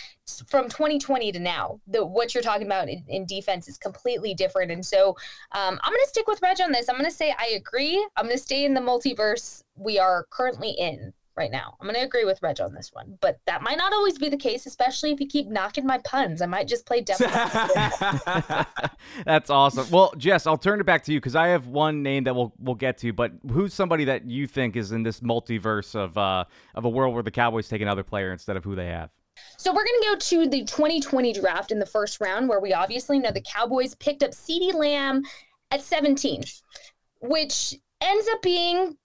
from 0.47 0.69
2020 0.69 1.33
to 1.33 1.39
now, 1.39 1.81
the 1.87 2.05
what 2.05 2.35
you're 2.35 2.43
talking 2.43 2.67
about 2.67 2.89
in, 2.89 3.03
in 3.09 3.27
defense 3.27 3.69
is 3.69 3.77
completely 3.77 4.35
different. 4.35 4.71
And 4.71 4.85
so 4.85 5.11
um, 5.53 5.81
I'm 5.83 5.93
going 5.93 6.05
to 6.05 6.09
stick 6.09 6.29
with 6.29 6.41
Reg 6.43 6.61
on 6.61 6.71
this. 6.71 6.89
I'm 6.89 6.97
going 6.97 7.11
to 7.11 7.17
say 7.17 7.35
I 7.39 7.49
agree. 7.49 7.97
I'm 8.17 8.27
going 8.27 8.37
to 8.37 8.43
stay 8.43 8.65
in 8.65 8.75
the 8.75 8.81
multiverse 8.81 9.63
we 9.77 9.99
are 9.99 10.27
currently 10.31 10.71
in 10.71 11.13
right 11.39 11.51
now. 11.51 11.77
I'm 11.81 11.87
going 11.87 11.95
to 11.99 12.05
agree 12.05 12.25
with 12.25 12.43
Reg 12.43 12.61
on 12.61 12.75
this 12.75 12.91
one, 12.93 13.17
but 13.21 13.41
that 13.47 13.63
might 13.63 13.79
not 13.79 13.93
always 13.93 14.19
be 14.19 14.29
the 14.29 14.37
case, 14.37 14.67
especially 14.67 15.13
if 15.13 15.21
you 15.21 15.27
keep 15.27 15.47
knocking 15.49 15.87
my 15.87 15.99
puns. 15.99 16.43
I 16.43 16.47
might 16.47 16.69
just 16.69 16.85
play 16.85 17.01
devil. 17.01 17.29
That's 19.25 19.49
awesome. 19.49 19.89
Well, 19.91 20.13
Jess, 20.19 20.47
I'll 20.47 20.59
turn 20.59 20.81
it 20.81 20.85
back 20.85 21.05
to 21.05 21.13
you 21.13 21.21
because 21.21 21.37
I 21.37 21.49
have 21.49 21.69
one 21.69 22.03
name 22.03 22.25
that 22.25 22.35
we'll 22.35 22.53
we'll 22.59 22.75
get 22.75 22.99
to. 22.99 23.13
But 23.13 23.33
who's 23.51 23.73
somebody 23.73 24.05
that 24.07 24.27
you 24.27 24.47
think 24.47 24.77
is 24.77 24.93
in 24.93 25.05
this 25.05 25.21
multiverse 25.21 25.95
of 25.95 26.19
uh, 26.19 26.45
of 26.75 26.85
a 26.85 26.89
world 26.89 27.15
where 27.15 27.23
the 27.23 27.31
Cowboys 27.31 27.69
take 27.69 27.81
another 27.81 28.03
player 28.03 28.33
instead 28.33 28.57
of 28.57 28.65
who 28.65 28.75
they 28.75 28.87
have? 28.87 29.11
So 29.57 29.73
we're 29.73 29.85
going 29.85 30.01
to 30.03 30.09
go 30.09 30.17
to 30.17 30.49
the 30.49 30.65
2020 30.65 31.33
draft 31.35 31.71
in 31.71 31.79
the 31.79 31.87
first 31.87 32.21
round, 32.21 32.49
where 32.49 32.61
we 32.61 32.73
obviously 32.73 33.19
know 33.19 33.31
the 33.31 33.41
Cowboys 33.41 33.95
picked 33.95 34.23
up 34.23 34.33
CeeDee 34.33 34.75
Lamb 34.75 35.23
at 35.71 35.81
17, 35.81 36.43
which 37.21 37.75
ends 38.01 38.29
up 38.33 38.43
being 38.43 38.97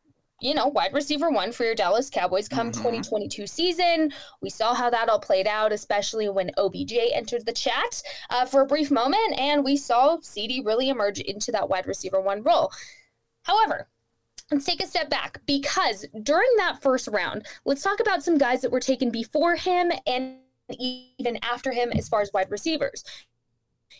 you 0.43 0.53
know, 0.53 0.67
wide 0.67 0.93
receiver 0.93 1.29
one 1.29 1.53
for 1.53 1.63
your 1.63 1.73
Dallas 1.73 2.09
Cowboys 2.09 2.49
come 2.49 2.69
mm-hmm. 2.69 2.81
2022 2.81 3.47
season. 3.47 4.11
We 4.41 4.49
saw 4.49 4.73
how 4.73 4.89
that 4.89 5.07
all 5.07 5.19
played 5.19 5.47
out, 5.47 5.71
especially 5.71 6.27
when 6.27 6.51
OBJ 6.57 6.93
entered 7.13 7.45
the 7.45 7.53
chat 7.53 8.03
uh, 8.29 8.45
for 8.45 8.61
a 8.61 8.65
brief 8.65 8.91
moment, 8.91 9.39
and 9.39 9.63
we 9.63 9.77
saw 9.77 10.17
CeeDee 10.17 10.65
really 10.65 10.89
emerge 10.89 11.21
into 11.21 11.51
that 11.53 11.69
wide 11.69 11.87
receiver 11.87 12.19
one 12.19 12.43
role. 12.43 12.71
However, 13.43 13.87
let's 14.51 14.65
take 14.65 14.83
a 14.83 14.87
step 14.87 15.09
back 15.09 15.39
because 15.45 16.05
during 16.23 16.49
that 16.57 16.81
first 16.81 17.07
round, 17.07 17.45
let's 17.63 17.81
talk 17.81 18.01
about 18.01 18.21
some 18.21 18.37
guys 18.37 18.61
that 18.61 18.71
were 18.71 18.81
taken 18.81 19.11
before 19.11 19.55
him 19.55 19.93
and 20.05 20.39
even 20.77 21.39
after 21.41 21.71
him 21.71 21.91
as 21.93 22.09
far 22.09 22.21
as 22.21 22.31
wide 22.33 22.51
receivers. 22.51 23.05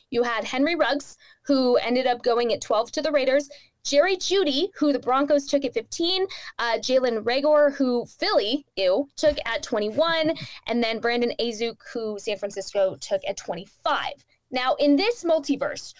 You 0.10 0.24
had 0.24 0.44
Henry 0.44 0.76
Ruggs, 0.76 1.18
who 1.46 1.78
ended 1.78 2.06
up 2.06 2.22
going 2.22 2.54
at 2.54 2.62
12 2.62 2.92
to 2.94 3.02
the 3.02 3.12
Raiders. 3.12 3.50
Jerry 3.84 4.16
Jeudy, 4.16 4.70
who 4.76 4.94
the 4.94 5.00
Broncos 5.00 5.46
took 5.46 5.66
at 5.66 5.74
15, 5.74 6.26
uh, 6.58 6.78
Jalen 6.78 7.24
Reagor, 7.24 7.74
who 7.76 8.06
Philly, 8.06 8.66
ew, 8.78 9.10
took 9.18 9.38
at 9.46 9.62
21, 9.62 10.34
and 10.68 10.84
then 10.84 11.00
Brandon 11.00 11.34
Aiyuk, 11.40 11.78
who 11.94 12.18
San 12.18 12.38
Francisco 12.38 12.96
took 13.02 13.22
at 13.28 13.38
25. 13.38 14.26
Now, 14.52 14.76
in 14.76 14.96
this 14.96 15.24
multiverse, 15.24 15.94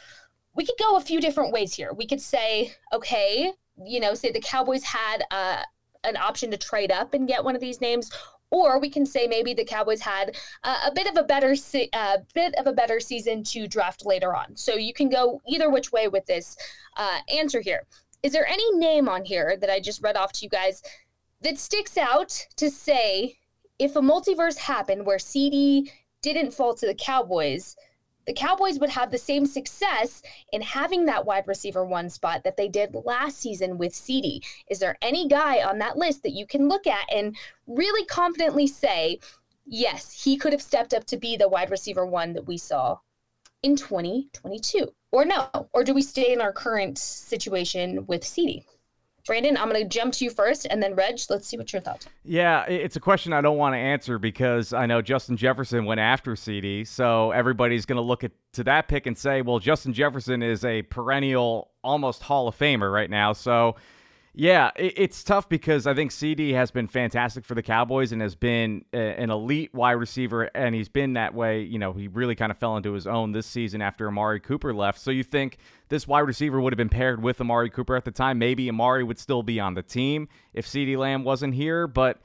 we 0.56 0.66
could 0.66 0.78
go 0.80 0.96
a 0.96 1.02
few 1.02 1.20
different 1.20 1.52
ways 1.52 1.74
here. 1.74 1.92
We 1.94 2.08
could 2.08 2.22
say, 2.22 2.74
okay, 2.94 3.52
you 3.86 4.00
know, 4.00 4.14
say 4.14 4.32
the 4.32 4.40
Cowboys 4.40 4.84
had 4.84 5.24
uh, 5.32 5.64
an 6.04 6.16
option 6.18 6.52
to 6.52 6.58
trade 6.58 6.92
up 6.92 7.14
and 7.14 7.28
get 7.28 7.44
one 7.44 7.56
of 7.56 7.62
these 7.62 7.82
names, 7.82 8.12
or 8.54 8.80
we 8.80 8.88
can 8.88 9.04
say 9.04 9.26
maybe 9.26 9.56
the 9.56 9.66
Cowboys 9.66 10.00
had 10.00 10.38
uh, 10.64 10.78
a 10.86 10.92
bit 10.94 11.08
of 11.08 11.18
a 11.18 11.24
better 11.24 11.56
se- 11.56 11.90
uh, 11.92 12.20
bit 12.36 12.54
of 12.56 12.68
a 12.68 12.72
better 12.72 13.00
season 13.00 13.44
to 13.44 13.68
draft 13.68 14.06
later 14.06 14.36
on. 14.36 14.56
So 14.56 14.76
you 14.76 14.94
can 14.94 15.10
go 15.10 15.42
either 15.48 15.72
which 15.72 15.92
way 15.92 16.08
with 16.08 16.28
this 16.28 16.56
uh, 16.96 17.18
answer 17.36 17.62
here. 17.62 17.88
Is 18.22 18.32
there 18.32 18.48
any 18.48 18.72
name 18.76 19.10
on 19.10 19.26
here 19.26 19.58
that 19.60 19.72
I 19.72 19.80
just 19.80 20.04
read 20.04 20.16
off 20.16 20.32
to 20.34 20.46
you 20.46 20.50
guys 20.50 20.84
that 21.42 21.58
sticks 21.58 21.98
out 21.98 22.46
to 22.58 22.70
say 22.70 23.38
if 23.80 23.96
a 23.96 24.02
multiverse 24.02 24.58
happened 24.58 25.04
where 25.04 25.18
CeeDee 25.18 25.92
didn't 26.22 26.52
fall 26.52 26.76
to 26.76 26.86
the 26.86 26.96
Cowboys, 26.96 27.76
the 28.26 28.34
Cowboys 28.34 28.80
would 28.80 28.90
have 28.90 29.12
the 29.12 29.18
same 29.18 29.46
success 29.46 30.22
in 30.52 30.62
having 30.62 31.06
that 31.06 31.26
wide 31.26 31.48
receiver 31.48 31.86
one 31.86 32.10
spot 32.10 32.44
that 32.44 32.58
they 32.58 32.68
did 32.68 32.96
last 33.06 33.40
season 33.40 33.78
with 33.78 33.94
CeeDee. 33.94 34.44
Is 34.70 34.80
there 34.80 34.98
any 35.02 35.28
guy 35.28 35.62
on 35.64 35.80
that 35.80 35.98
list 35.98 36.24
that 36.24 36.32
you 36.32 36.46
can 36.46 36.70
look 36.70 36.88
at 36.88 37.06
and 37.14 37.36
really 37.68 38.06
confidently 38.06 38.68
say, 38.68 39.20
yes, 39.66 40.24
he 40.24 40.38
could 40.38 40.54
have 40.54 40.62
stepped 40.62 40.94
up 40.94 41.06
to 41.06 41.18
be 41.18 41.36
the 41.36 41.50
wide 41.50 41.72
receiver 41.72 42.06
one 42.06 42.34
that 42.34 42.48
we 42.48 42.58
saw 42.58 42.98
in 43.62 43.76
2022? 43.76 44.88
Or 45.12 45.26
no? 45.26 45.48
Or 45.74 45.84
do 45.84 45.94
we 45.94 46.02
stay 46.02 46.34
in 46.34 46.42
our 46.42 46.54
current 46.54 46.98
situation 46.98 48.06
with 48.08 48.24
CeeDee? 48.24 48.66
Brandon, 49.26 49.56
I'm 49.56 49.70
going 49.70 49.82
to 49.82 49.88
jump 49.88 50.14
to 50.16 50.26
you 50.26 50.32
first, 50.32 50.68
and 50.70 50.84
then 50.84 50.96
Reg, 50.96 51.18
let's 51.30 51.48
see 51.48 51.58
what 51.58 51.72
your 51.72 51.82
thoughts. 51.82 52.08
Yeah, 52.26 52.66
it's 52.66 52.98
a 52.98 53.00
question 53.00 53.32
I 53.32 53.40
don't 53.40 53.56
want 53.58 53.74
to 53.74 53.78
answer 53.78 54.20
because 54.20 54.74
I 54.74 54.86
know 54.86 55.02
Justin 55.02 55.38
Jefferson 55.38 55.86
went 55.86 56.02
after 56.02 56.34
CeeDee. 56.34 56.86
so 56.86 57.32
everybody's 57.32 57.86
going 57.86 57.96
to 57.96 58.02
look 58.02 58.26
at 58.26 58.32
to 58.54 58.66
that 58.66 58.90
pick 58.90 59.06
and 59.08 59.18
say, 59.18 59.42
well, 59.42 59.60
Justin 59.60 59.94
Jefferson 59.94 60.44
is 60.44 60.66
a 60.66 60.82
perennial, 60.84 61.72
almost 61.84 62.24
Hall 62.24 62.50
of 62.50 62.58
Famer 62.58 62.92
right 62.92 63.10
now, 63.10 63.32
so 63.32 63.78
yeah, 64.36 64.72
it, 64.76 64.94
it's 64.98 65.24
tough 65.24 65.48
because 65.48 65.86
I 65.86 65.94
think 65.94 66.10
CeeDee 66.10 66.54
has 66.54 66.72
been 66.72 66.88
fantastic 66.88 67.46
for 67.46 67.54
the 67.54 67.62
Cowboys 67.62 68.12
and 68.12 68.22
has 68.22 68.34
been 68.34 68.84
an 68.92 69.30
elite 69.30 69.74
wide 69.74 69.92
receiver, 69.92 70.50
and 70.56 70.74
he's 70.74 70.90
been 70.90 71.14
that 71.14 71.36
way. 71.36 71.62
You 71.62 71.78
know, 71.78 71.94
he 71.94 72.08
really 72.08 72.34
kind 72.34 72.52
of 72.52 72.58
fell 72.58 72.76
into 72.76 72.94
his 72.94 73.06
own 73.06 73.32
this 73.32 73.46
season 73.46 73.82
after 73.82 74.08
Amari 74.08 74.40
Cooper 74.40 74.74
left. 74.74 75.00
So 75.00 75.12
you 75.12 75.24
think 75.24 75.58
this 75.90 76.08
wide 76.08 76.22
receiver 76.22 76.60
would 76.60 76.74
have 76.74 76.78
been 76.78 76.90
paired 76.90 77.22
with 77.22 77.40
Amari 77.40 77.70
Cooper 77.70 77.96
at 77.96 78.06
the 78.06 78.12
time? 78.12 78.40
Maybe 78.40 78.68
Amari 78.70 79.04
would 79.04 79.20
still 79.20 79.44
be 79.44 79.60
on 79.60 79.76
the 79.76 79.84
team 79.84 80.28
if 80.54 80.66
CeeDee 80.66 80.98
Lamb 80.98 81.24
wasn't 81.24 81.54
here, 81.54 81.88
but. 81.88 82.20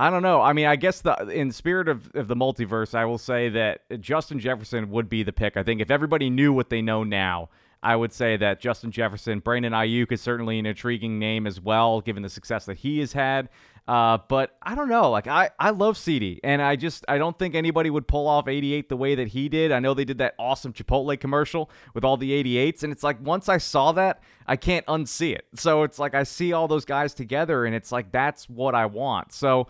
I 0.00 0.10
don't 0.10 0.22
know. 0.22 0.40
I 0.40 0.52
mean, 0.52 0.66
I 0.66 0.76
guess 0.76 1.00
the 1.00 1.16
in 1.26 1.50
spirit 1.50 1.88
of, 1.88 2.08
of 2.14 2.28
the 2.28 2.36
multiverse, 2.36 2.94
I 2.94 3.04
will 3.04 3.18
say 3.18 3.48
that 3.48 3.80
Justin 4.00 4.38
Jefferson 4.38 4.90
would 4.90 5.08
be 5.08 5.24
the 5.24 5.32
pick. 5.32 5.56
I 5.56 5.64
think 5.64 5.80
if 5.80 5.90
everybody 5.90 6.30
knew 6.30 6.52
what 6.52 6.70
they 6.70 6.80
know 6.80 7.02
now, 7.02 7.48
I 7.82 7.94
would 7.96 8.12
say 8.12 8.36
that 8.36 8.60
Justin 8.60 8.90
Jefferson, 8.90 9.38
Brandon 9.40 9.72
Aiyuk 9.72 10.10
is 10.10 10.20
certainly 10.20 10.58
an 10.58 10.66
intriguing 10.66 11.18
name 11.18 11.46
as 11.46 11.60
well, 11.60 12.00
given 12.00 12.22
the 12.22 12.28
success 12.28 12.64
that 12.66 12.78
he 12.78 12.98
has 13.00 13.12
had. 13.12 13.48
Uh, 13.88 14.18
but 14.28 14.54
I 14.62 14.74
don't 14.74 14.90
know. 14.90 15.10
Like 15.10 15.26
I, 15.26 15.48
I 15.58 15.70
love 15.70 15.96
CeeDee, 15.96 16.40
and 16.44 16.60
I 16.60 16.76
just 16.76 17.06
I 17.08 17.16
don't 17.16 17.38
think 17.38 17.54
anybody 17.54 17.88
would 17.88 18.06
pull 18.06 18.26
off 18.26 18.46
88 18.46 18.90
the 18.90 18.98
way 18.98 19.14
that 19.14 19.28
he 19.28 19.48
did. 19.48 19.72
I 19.72 19.78
know 19.78 19.94
they 19.94 20.04
did 20.04 20.18
that 20.18 20.34
awesome 20.38 20.74
Chipotle 20.74 21.18
commercial 21.18 21.70
with 21.94 22.04
all 22.04 22.18
the 22.18 22.30
88s, 22.30 22.82
and 22.82 22.92
it's 22.92 23.02
like 23.02 23.16
once 23.24 23.48
I 23.48 23.56
saw 23.56 23.92
that, 23.92 24.22
I 24.46 24.56
can't 24.56 24.84
unsee 24.86 25.34
it. 25.34 25.46
So 25.54 25.84
it's 25.84 25.98
like 25.98 26.14
I 26.14 26.24
see 26.24 26.52
all 26.52 26.68
those 26.68 26.84
guys 26.84 27.14
together, 27.14 27.64
and 27.64 27.74
it's 27.74 27.90
like 27.90 28.12
that's 28.12 28.46
what 28.46 28.74
I 28.74 28.84
want. 28.84 29.32
So 29.32 29.68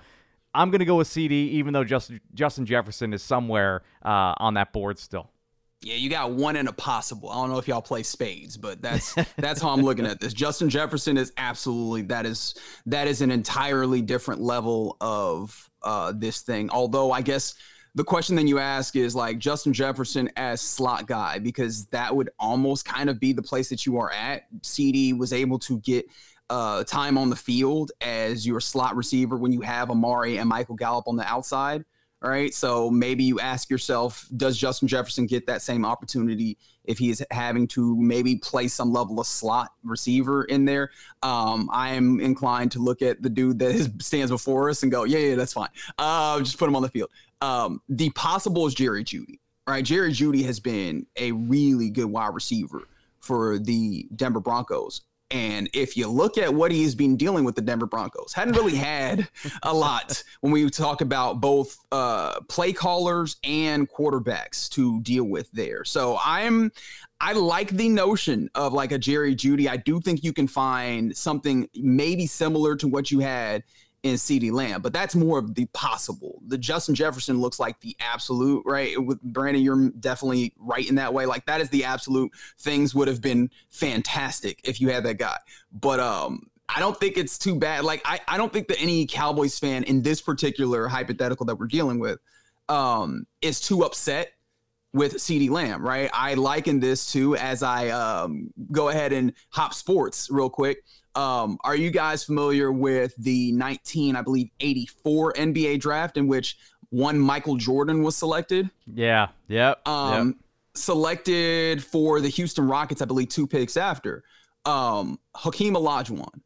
I'm 0.52 0.72
gonna 0.72 0.84
go 0.84 0.96
with 0.96 1.06
CeeDee, 1.06 1.30
even 1.30 1.72
though 1.72 1.84
Justin 1.84 2.20
Justin 2.34 2.66
Jefferson 2.66 3.12
is 3.12 3.22
somewhere 3.22 3.82
uh, 4.04 4.34
on 4.38 4.54
that 4.54 4.72
board 4.72 4.98
still. 4.98 5.30
Yeah, 5.80 5.94
you 5.94 6.10
got 6.10 6.32
one 6.32 6.56
in 6.56 6.66
a 6.66 6.72
possible. 6.72 7.30
I 7.30 7.36
don't 7.36 7.50
know 7.50 7.58
if 7.58 7.68
y'all 7.68 7.80
play 7.80 8.02
spades, 8.02 8.56
but 8.56 8.82
that's 8.82 9.14
that's 9.36 9.62
how 9.62 9.70
I'm 9.70 9.82
looking 9.82 10.06
at 10.06 10.20
this. 10.20 10.32
Justin 10.32 10.68
Jefferson 10.68 11.16
is 11.16 11.32
absolutely 11.36 12.02
that 12.02 12.26
is 12.26 12.54
that 12.86 13.06
is 13.06 13.20
an 13.20 13.30
entirely 13.30 14.02
different 14.02 14.40
level 14.40 14.96
of 15.00 15.70
uh, 15.82 16.12
this 16.16 16.42
thing. 16.42 16.68
Although 16.70 17.12
I 17.12 17.22
guess 17.22 17.54
the 17.94 18.04
question 18.04 18.36
then 18.36 18.46
you 18.46 18.58
ask 18.58 18.96
is 18.96 19.14
like 19.14 19.38
Justin 19.38 19.72
Jefferson 19.72 20.28
as 20.36 20.60
slot 20.60 21.06
guy 21.06 21.38
because 21.38 21.86
that 21.86 22.14
would 22.14 22.30
almost 22.38 22.84
kind 22.84 23.08
of 23.08 23.20
be 23.20 23.32
the 23.32 23.42
place 23.42 23.68
that 23.68 23.86
you 23.86 23.98
are 23.98 24.12
at. 24.12 24.44
CeeDee 24.62 25.16
was 25.16 25.32
able 25.32 25.58
to 25.60 25.78
get 25.80 26.06
uh, 26.50 26.82
time 26.84 27.18
on 27.18 27.30
the 27.30 27.36
field 27.36 27.92
as 28.00 28.46
your 28.46 28.60
slot 28.60 28.96
receiver 28.96 29.36
when 29.36 29.52
you 29.52 29.60
have 29.60 29.90
Amari 29.90 30.38
and 30.38 30.48
Michael 30.48 30.76
Gallup 30.76 31.06
on 31.06 31.16
the 31.16 31.26
outside. 31.26 31.84
All 32.20 32.30
right. 32.30 32.52
So 32.52 32.90
maybe 32.90 33.22
you 33.22 33.38
ask 33.38 33.70
yourself, 33.70 34.26
does 34.36 34.58
Justin 34.58 34.88
Jefferson 34.88 35.26
get 35.26 35.46
that 35.46 35.62
same 35.62 35.84
opportunity 35.84 36.58
if 36.84 36.98
he 36.98 37.10
is 37.10 37.24
having 37.30 37.68
to 37.68 37.96
maybe 37.96 38.34
play 38.36 38.66
some 38.66 38.92
level 38.92 39.20
of 39.20 39.26
slot 39.26 39.70
receiver 39.84 40.42
in 40.44 40.64
there? 40.64 40.90
Um, 41.22 41.70
I 41.72 41.90
am 41.90 42.18
inclined 42.18 42.72
to 42.72 42.80
look 42.80 43.02
at 43.02 43.22
the 43.22 43.30
dude 43.30 43.60
that 43.60 43.70
is, 43.70 43.88
stands 44.00 44.32
before 44.32 44.68
us 44.68 44.82
and 44.82 44.90
go, 44.90 45.04
yeah, 45.04 45.18
yeah, 45.18 45.34
that's 45.36 45.52
fine. 45.52 45.68
Uh, 45.96 46.40
just 46.40 46.58
put 46.58 46.68
him 46.68 46.74
on 46.74 46.82
the 46.82 46.88
field. 46.88 47.10
Um, 47.40 47.82
the 47.88 48.10
possible 48.10 48.66
is 48.66 48.74
Jerry 48.74 49.04
Jeudy. 49.04 49.38
Right. 49.68 49.84
Jerry 49.84 50.12
Jeudy 50.12 50.44
has 50.44 50.58
been 50.58 51.06
a 51.18 51.30
really 51.32 51.90
good 51.90 52.06
wide 52.06 52.34
receiver 52.34 52.88
for 53.20 53.58
the 53.58 54.08
Denver 54.16 54.40
Broncos. 54.40 55.02
And 55.30 55.68
if 55.74 55.96
you 55.96 56.08
look 56.08 56.38
at 56.38 56.52
what 56.52 56.72
he's 56.72 56.94
been 56.94 57.16
dealing 57.16 57.44
with 57.44 57.54
the 57.54 57.60
Denver 57.60 57.86
Broncos, 57.86 58.32
hadn't 58.32 58.54
really 58.56 58.76
had 58.76 59.28
a 59.62 59.74
lot 59.74 60.22
when 60.40 60.52
we 60.52 60.68
talk 60.70 61.00
about 61.00 61.40
both 61.40 61.78
uh, 61.92 62.40
play 62.48 62.72
callers 62.72 63.36
and 63.44 63.88
quarterbacks 63.90 64.68
to 64.70 65.00
deal 65.00 65.24
with 65.24 65.50
there. 65.52 65.84
So 65.84 66.18
I'm 66.24 66.72
I 67.20 67.32
like 67.32 67.70
the 67.70 67.88
notion 67.88 68.48
of 68.54 68.72
like 68.72 68.92
a 68.92 68.98
Jerry 68.98 69.34
Jeudy. 69.34 69.68
I 69.68 69.76
do 69.76 70.00
think 70.00 70.22
you 70.22 70.32
can 70.32 70.46
find 70.46 71.16
something 71.16 71.68
maybe 71.74 72.26
similar 72.26 72.76
to 72.76 72.88
what 72.88 73.10
you 73.10 73.18
had 73.18 73.64
in 74.02 74.14
CeeDee 74.14 74.52
Lamb, 74.52 74.80
but 74.80 74.92
that's 74.92 75.14
more 75.14 75.38
of 75.38 75.54
the 75.54 75.66
possible. 75.66 76.40
The 76.46 76.58
Justin 76.58 76.94
Jefferson 76.94 77.40
looks 77.40 77.58
like 77.58 77.80
the 77.80 77.96
absolute, 78.00 78.62
right? 78.64 79.00
With 79.02 79.20
Brandon, 79.22 79.62
you're 79.62 79.90
definitely 79.90 80.54
right 80.58 80.88
in 80.88 80.94
that 80.96 81.12
way. 81.12 81.26
Like 81.26 81.46
that 81.46 81.60
is 81.60 81.68
the 81.70 81.84
absolute. 81.84 82.32
Things 82.58 82.94
would 82.94 83.08
have 83.08 83.20
been 83.20 83.50
fantastic 83.70 84.60
if 84.64 84.80
you 84.80 84.90
had 84.90 85.04
that 85.04 85.18
guy. 85.18 85.38
But 85.72 86.00
um 86.00 86.48
I 86.68 86.80
don't 86.80 86.98
think 87.00 87.16
it's 87.16 87.38
too 87.38 87.56
bad. 87.56 87.84
Like 87.84 88.02
I, 88.04 88.20
I 88.28 88.36
don't 88.36 88.52
think 88.52 88.68
that 88.68 88.80
any 88.80 89.06
Cowboys 89.06 89.58
fan 89.58 89.84
in 89.84 90.02
this 90.02 90.20
particular 90.20 90.86
hypothetical 90.86 91.46
that 91.46 91.56
we're 91.56 91.66
dealing 91.66 91.98
with 91.98 92.20
um 92.68 93.26
is 93.42 93.60
too 93.60 93.82
upset 93.84 94.32
with 94.92 95.14
CeeDee 95.14 95.50
Lamb, 95.50 95.84
right? 95.84 96.10
I 96.12 96.34
liken 96.34 96.80
this 96.80 97.12
to 97.12 97.36
as 97.36 97.62
I 97.62 97.88
um, 97.88 98.50
go 98.72 98.88
ahead 98.88 99.12
and 99.12 99.32
hop 99.50 99.74
sports 99.74 100.28
real 100.30 100.48
quick. 100.48 100.82
Um, 101.18 101.58
are 101.64 101.74
you 101.74 101.90
guys 101.90 102.22
familiar 102.22 102.70
with 102.70 103.12
the 103.16 103.50
19, 103.50 104.14
I 104.14 104.22
believe, 104.22 104.50
84 104.60 105.32
NBA 105.32 105.80
draft 105.80 106.16
in 106.16 106.28
which 106.28 106.56
one 106.90 107.18
Michael 107.18 107.56
Jordan 107.56 108.04
was 108.04 108.14
selected? 108.14 108.70
Yeah. 108.94 109.30
Yep. 109.48 109.88
Um, 109.88 110.28
yep. 110.28 110.36
Selected 110.74 111.82
for 111.82 112.20
the 112.20 112.28
Houston 112.28 112.68
Rockets, 112.68 113.02
I 113.02 113.04
believe, 113.04 113.30
two 113.30 113.48
picks 113.48 113.76
after 113.76 114.22
um, 114.64 115.18
Hakeem 115.34 115.74
Olajuwon. 115.74 116.40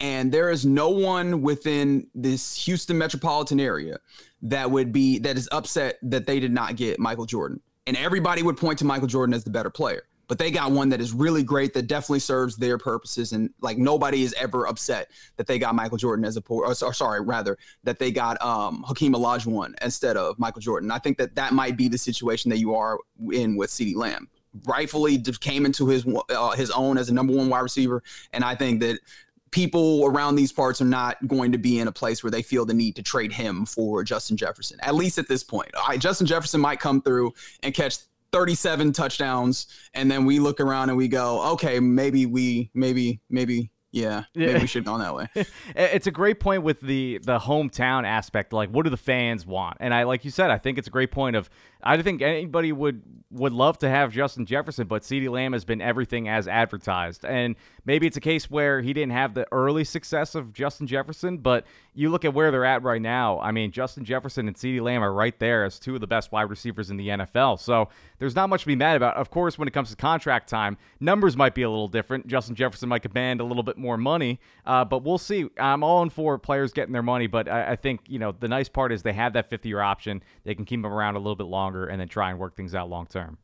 And 0.00 0.32
there 0.32 0.50
is 0.50 0.66
no 0.66 0.90
one 0.90 1.40
within 1.40 2.08
this 2.12 2.56
Houston 2.64 2.98
metropolitan 2.98 3.60
area 3.60 3.98
that 4.42 4.68
would 4.72 4.92
be 4.92 5.20
that 5.20 5.36
is 5.36 5.48
upset 5.52 5.98
that 6.02 6.26
they 6.26 6.40
did 6.40 6.52
not 6.52 6.74
get 6.74 6.98
Michael 6.98 7.26
Jordan. 7.26 7.60
And 7.86 7.96
everybody 7.96 8.42
would 8.42 8.56
point 8.56 8.80
to 8.80 8.84
Michael 8.84 9.06
Jordan 9.06 9.34
as 9.34 9.44
the 9.44 9.50
better 9.50 9.70
player 9.70 10.02
but 10.28 10.38
they 10.38 10.50
got 10.50 10.72
one 10.72 10.88
that 10.88 11.00
is 11.00 11.12
really 11.12 11.42
great 11.42 11.72
that 11.74 11.86
definitely 11.86 12.20
serves 12.20 12.56
their 12.56 12.78
purposes 12.78 13.32
and 13.32 13.50
like 13.60 13.78
nobody 13.78 14.22
is 14.22 14.34
ever 14.34 14.66
upset 14.66 15.10
that 15.36 15.46
they 15.46 15.58
got 15.58 15.74
Michael 15.74 15.98
Jordan 15.98 16.24
as 16.24 16.36
a 16.36 16.42
or, 16.48 16.66
or 16.66 16.74
sorry 16.74 17.20
rather 17.20 17.56
that 17.84 17.98
they 17.98 18.10
got 18.10 18.40
um 18.42 18.84
Hakeem 18.86 19.14
Olajuwon 19.14 19.74
instead 19.82 20.16
of 20.16 20.38
Michael 20.38 20.60
Jordan. 20.60 20.90
I 20.90 20.98
think 20.98 21.18
that 21.18 21.34
that 21.34 21.52
might 21.52 21.76
be 21.76 21.88
the 21.88 21.98
situation 21.98 22.50
that 22.50 22.58
you 22.58 22.74
are 22.74 22.98
in 23.32 23.56
with 23.56 23.70
CeeDee 23.70 23.96
Lamb. 23.96 24.28
Rightfully 24.64 25.18
came 25.18 25.66
into 25.66 25.86
his 25.86 26.06
uh, 26.30 26.50
his 26.52 26.70
own 26.70 26.96
as 26.96 27.10
a 27.10 27.14
number 27.14 27.34
one 27.34 27.50
wide 27.50 27.60
receiver, 27.60 28.02
and 28.32 28.42
I 28.42 28.54
think 28.54 28.80
that 28.80 29.00
people 29.50 30.04
around 30.06 30.36
these 30.36 30.52
parts 30.52 30.80
are 30.80 30.86
not 30.86 31.16
going 31.26 31.52
to 31.52 31.58
be 31.58 31.78
in 31.78 31.88
a 31.88 31.92
place 31.92 32.22
where 32.22 32.30
they 32.30 32.42
feel 32.42 32.64
the 32.64 32.74
need 32.74 32.96
to 32.96 33.02
trade 33.02 33.32
him 33.32 33.64
for 33.64 34.02
Justin 34.02 34.36
Jefferson, 34.36 34.78
at 34.82 34.94
least 34.94 35.18
at 35.18 35.28
this 35.28 35.44
point. 35.44 35.70
Justin 35.98 36.26
Jefferson 36.26 36.60
might 36.60 36.80
come 36.80 37.00
through 37.00 37.32
and 37.62 37.74
catch 37.74 37.98
37 38.32 38.92
touchdowns 38.92 39.66
and 39.94 40.10
then 40.10 40.24
we 40.24 40.38
look 40.38 40.60
around 40.60 40.88
and 40.88 40.98
we 40.98 41.08
go 41.08 41.52
okay 41.52 41.80
maybe 41.80 42.26
we 42.26 42.70
maybe 42.74 43.20
maybe 43.30 43.70
yeah, 43.96 44.24
maybe 44.34 44.60
we 44.60 44.66
should 44.66 44.84
go 44.84 44.98
that 44.98 45.14
way. 45.14 45.26
it's 45.74 46.06
a 46.06 46.10
great 46.10 46.38
point 46.38 46.62
with 46.62 46.82
the 46.82 47.18
the 47.22 47.38
hometown 47.38 48.04
aspect. 48.04 48.52
Like, 48.52 48.68
what 48.68 48.82
do 48.82 48.90
the 48.90 48.98
fans 48.98 49.46
want? 49.46 49.78
And 49.80 49.94
I, 49.94 50.02
like 50.02 50.22
you 50.22 50.30
said, 50.30 50.50
I 50.50 50.58
think 50.58 50.76
it's 50.76 50.88
a 50.88 50.90
great 50.90 51.10
point 51.10 51.34
of. 51.34 51.48
I 51.86 52.02
think 52.02 52.20
anybody 52.20 52.72
would 52.72 53.02
would 53.30 53.52
love 53.52 53.78
to 53.78 53.88
have 53.88 54.12
Justin 54.12 54.46
Jefferson, 54.46 54.86
but 54.86 55.02
CeeDee 55.02 55.28
Lamb 55.28 55.52
has 55.52 55.64
been 55.64 55.80
everything 55.80 56.28
as 56.28 56.46
advertised. 56.46 57.24
And 57.24 57.56
maybe 57.84 58.06
it's 58.06 58.16
a 58.16 58.20
case 58.20 58.48
where 58.48 58.80
he 58.80 58.92
didn't 58.92 59.12
have 59.12 59.34
the 59.34 59.46
early 59.52 59.84
success 59.84 60.34
of 60.34 60.52
Justin 60.52 60.86
Jefferson, 60.86 61.38
but 61.38 61.66
you 61.92 62.08
look 62.08 62.24
at 62.24 62.34
where 62.34 62.50
they're 62.50 62.64
at 62.64 62.82
right 62.82 63.02
now. 63.02 63.40
I 63.40 63.50
mean, 63.50 63.72
Justin 63.72 64.04
Jefferson 64.04 64.46
and 64.46 64.56
CeeDee 64.56 64.80
Lamb 64.80 65.02
are 65.02 65.12
right 65.12 65.36
there 65.40 65.64
as 65.64 65.78
two 65.78 65.96
of 65.96 66.00
the 66.00 66.06
best 66.06 66.30
wide 66.30 66.48
receivers 66.48 66.90
in 66.90 66.96
the 66.96 67.08
NFL. 67.08 67.58
So 67.58 67.88
there's 68.18 68.36
not 68.36 68.48
much 68.48 68.60
to 68.62 68.66
be 68.66 68.76
mad 68.76 68.96
about. 68.96 69.16
Of 69.16 69.30
course, 69.30 69.58
when 69.58 69.66
it 69.66 69.72
comes 69.72 69.90
to 69.90 69.96
contract 69.96 70.48
time, 70.48 70.76
numbers 71.00 71.36
might 71.36 71.54
be 71.54 71.62
a 71.62 71.70
little 71.70 71.88
different. 71.88 72.28
Justin 72.28 72.54
Jefferson 72.54 72.88
might 72.88 73.02
command 73.02 73.40
a 73.40 73.44
little 73.44 73.62
bit 73.62 73.76
more 73.76 73.96
money. 73.96 74.40
Uh, 74.64 74.84
but 74.84 75.02
we'll 75.02 75.18
see. 75.18 75.48
I'm 75.58 75.82
all 75.82 76.02
in 76.02 76.10
for 76.10 76.38
players 76.38 76.72
getting 76.72 76.92
their 76.92 77.02
money, 77.02 77.26
but 77.26 77.48
I, 77.48 77.72
I 77.72 77.76
think 77.76 78.00
you 78.08 78.18
know 78.18 78.32
the 78.32 78.48
nice 78.48 78.68
part 78.68 78.92
is 78.92 79.02
they 79.02 79.12
have 79.12 79.32
that 79.34 79.48
50 79.50 79.68
year 79.68 79.80
option. 79.80 80.22
They 80.44 80.54
can 80.54 80.64
keep 80.64 80.82
them 80.82 80.92
around 80.92 81.16
a 81.16 81.18
little 81.18 81.36
bit 81.36 81.46
longer 81.76 81.90
and 81.90 82.00
then 82.00 82.08
try 82.08 82.30
and 82.30 82.38
work 82.38 82.56
things 82.56 82.74
out 82.74 82.88
long 82.88 83.06
term. 83.06 83.38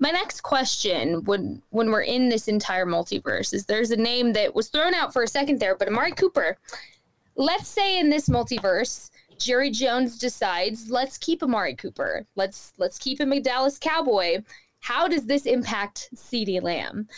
My 0.00 0.10
next 0.10 0.42
question, 0.42 1.24
when 1.24 1.60
when 1.70 1.90
we're 1.90 2.02
in 2.02 2.28
this 2.28 2.46
entire 2.48 2.86
multiverse, 2.86 3.52
is 3.52 3.66
there's 3.66 3.90
a 3.90 3.96
name 3.96 4.32
that 4.34 4.54
was 4.54 4.68
thrown 4.68 4.94
out 4.94 5.12
for 5.12 5.22
a 5.22 5.28
second 5.28 5.58
there, 5.58 5.76
but 5.76 5.88
Amari 5.88 6.12
Cooper. 6.12 6.56
Let's 7.34 7.68
say 7.68 7.98
in 7.98 8.08
this 8.08 8.28
multiverse, 8.28 9.10
Jerry 9.38 9.70
Jones 9.70 10.18
decides, 10.18 10.90
let's 10.90 11.18
keep 11.18 11.42
Amari 11.42 11.74
Cooper. 11.74 12.26
Let's 12.36 12.72
let's 12.78 12.98
keep 12.98 13.20
him 13.20 13.32
a 13.32 13.40
Dallas 13.40 13.78
Cowboy. 13.78 14.42
How 14.80 15.08
does 15.08 15.26
this 15.26 15.46
impact 15.46 16.10
CeeDee 16.14 16.62
Lamb? 16.62 17.08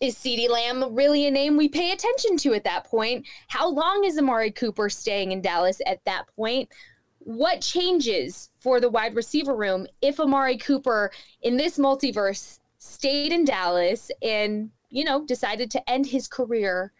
Is 0.00 0.14
CeeDee 0.14 0.50
Lamb 0.50 0.94
really 0.94 1.26
a 1.26 1.30
name 1.30 1.56
we 1.56 1.68
pay 1.68 1.92
attention 1.92 2.36
to 2.38 2.54
at 2.54 2.64
that 2.64 2.84
point? 2.84 3.26
How 3.48 3.68
long 3.68 4.04
is 4.04 4.18
Amari 4.18 4.50
Cooper 4.50 4.90
staying 4.90 5.32
in 5.32 5.40
Dallas 5.40 5.80
at 5.86 6.04
that 6.04 6.24
point? 6.36 6.68
What 7.28 7.60
changes 7.60 8.48
for 8.56 8.80
the 8.80 8.88
wide 8.88 9.14
receiver 9.14 9.54
room 9.54 9.86
if 10.00 10.18
Amari 10.18 10.56
Cooper 10.56 11.10
in 11.42 11.58
this 11.58 11.76
multiverse 11.76 12.58
stayed 12.78 13.32
in 13.32 13.44
Dallas 13.44 14.10
and, 14.22 14.70
you 14.88 15.04
know, 15.04 15.26
decided 15.26 15.70
to 15.72 15.90
end 15.90 16.06
his 16.06 16.26
career 16.26 16.90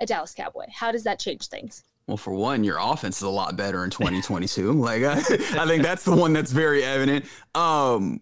a 0.00 0.04
Dallas 0.04 0.34
Cowboy? 0.34 0.64
How 0.74 0.90
does 0.90 1.04
that 1.04 1.20
change 1.20 1.46
things? 1.46 1.84
Well, 2.08 2.16
for 2.16 2.34
one, 2.34 2.64
your 2.64 2.78
offense 2.80 3.18
is 3.18 3.22
a 3.22 3.28
lot 3.28 3.56
better 3.56 3.84
in 3.84 3.90
2022. 3.90 4.72
like, 4.82 5.04
I, 5.04 5.18
I, 5.18 5.66
think 5.68 5.84
that's 5.84 6.02
the 6.02 6.16
one 6.16 6.32
that's 6.32 6.50
very 6.50 6.82
evident. 6.82 7.26
Um, 7.54 8.20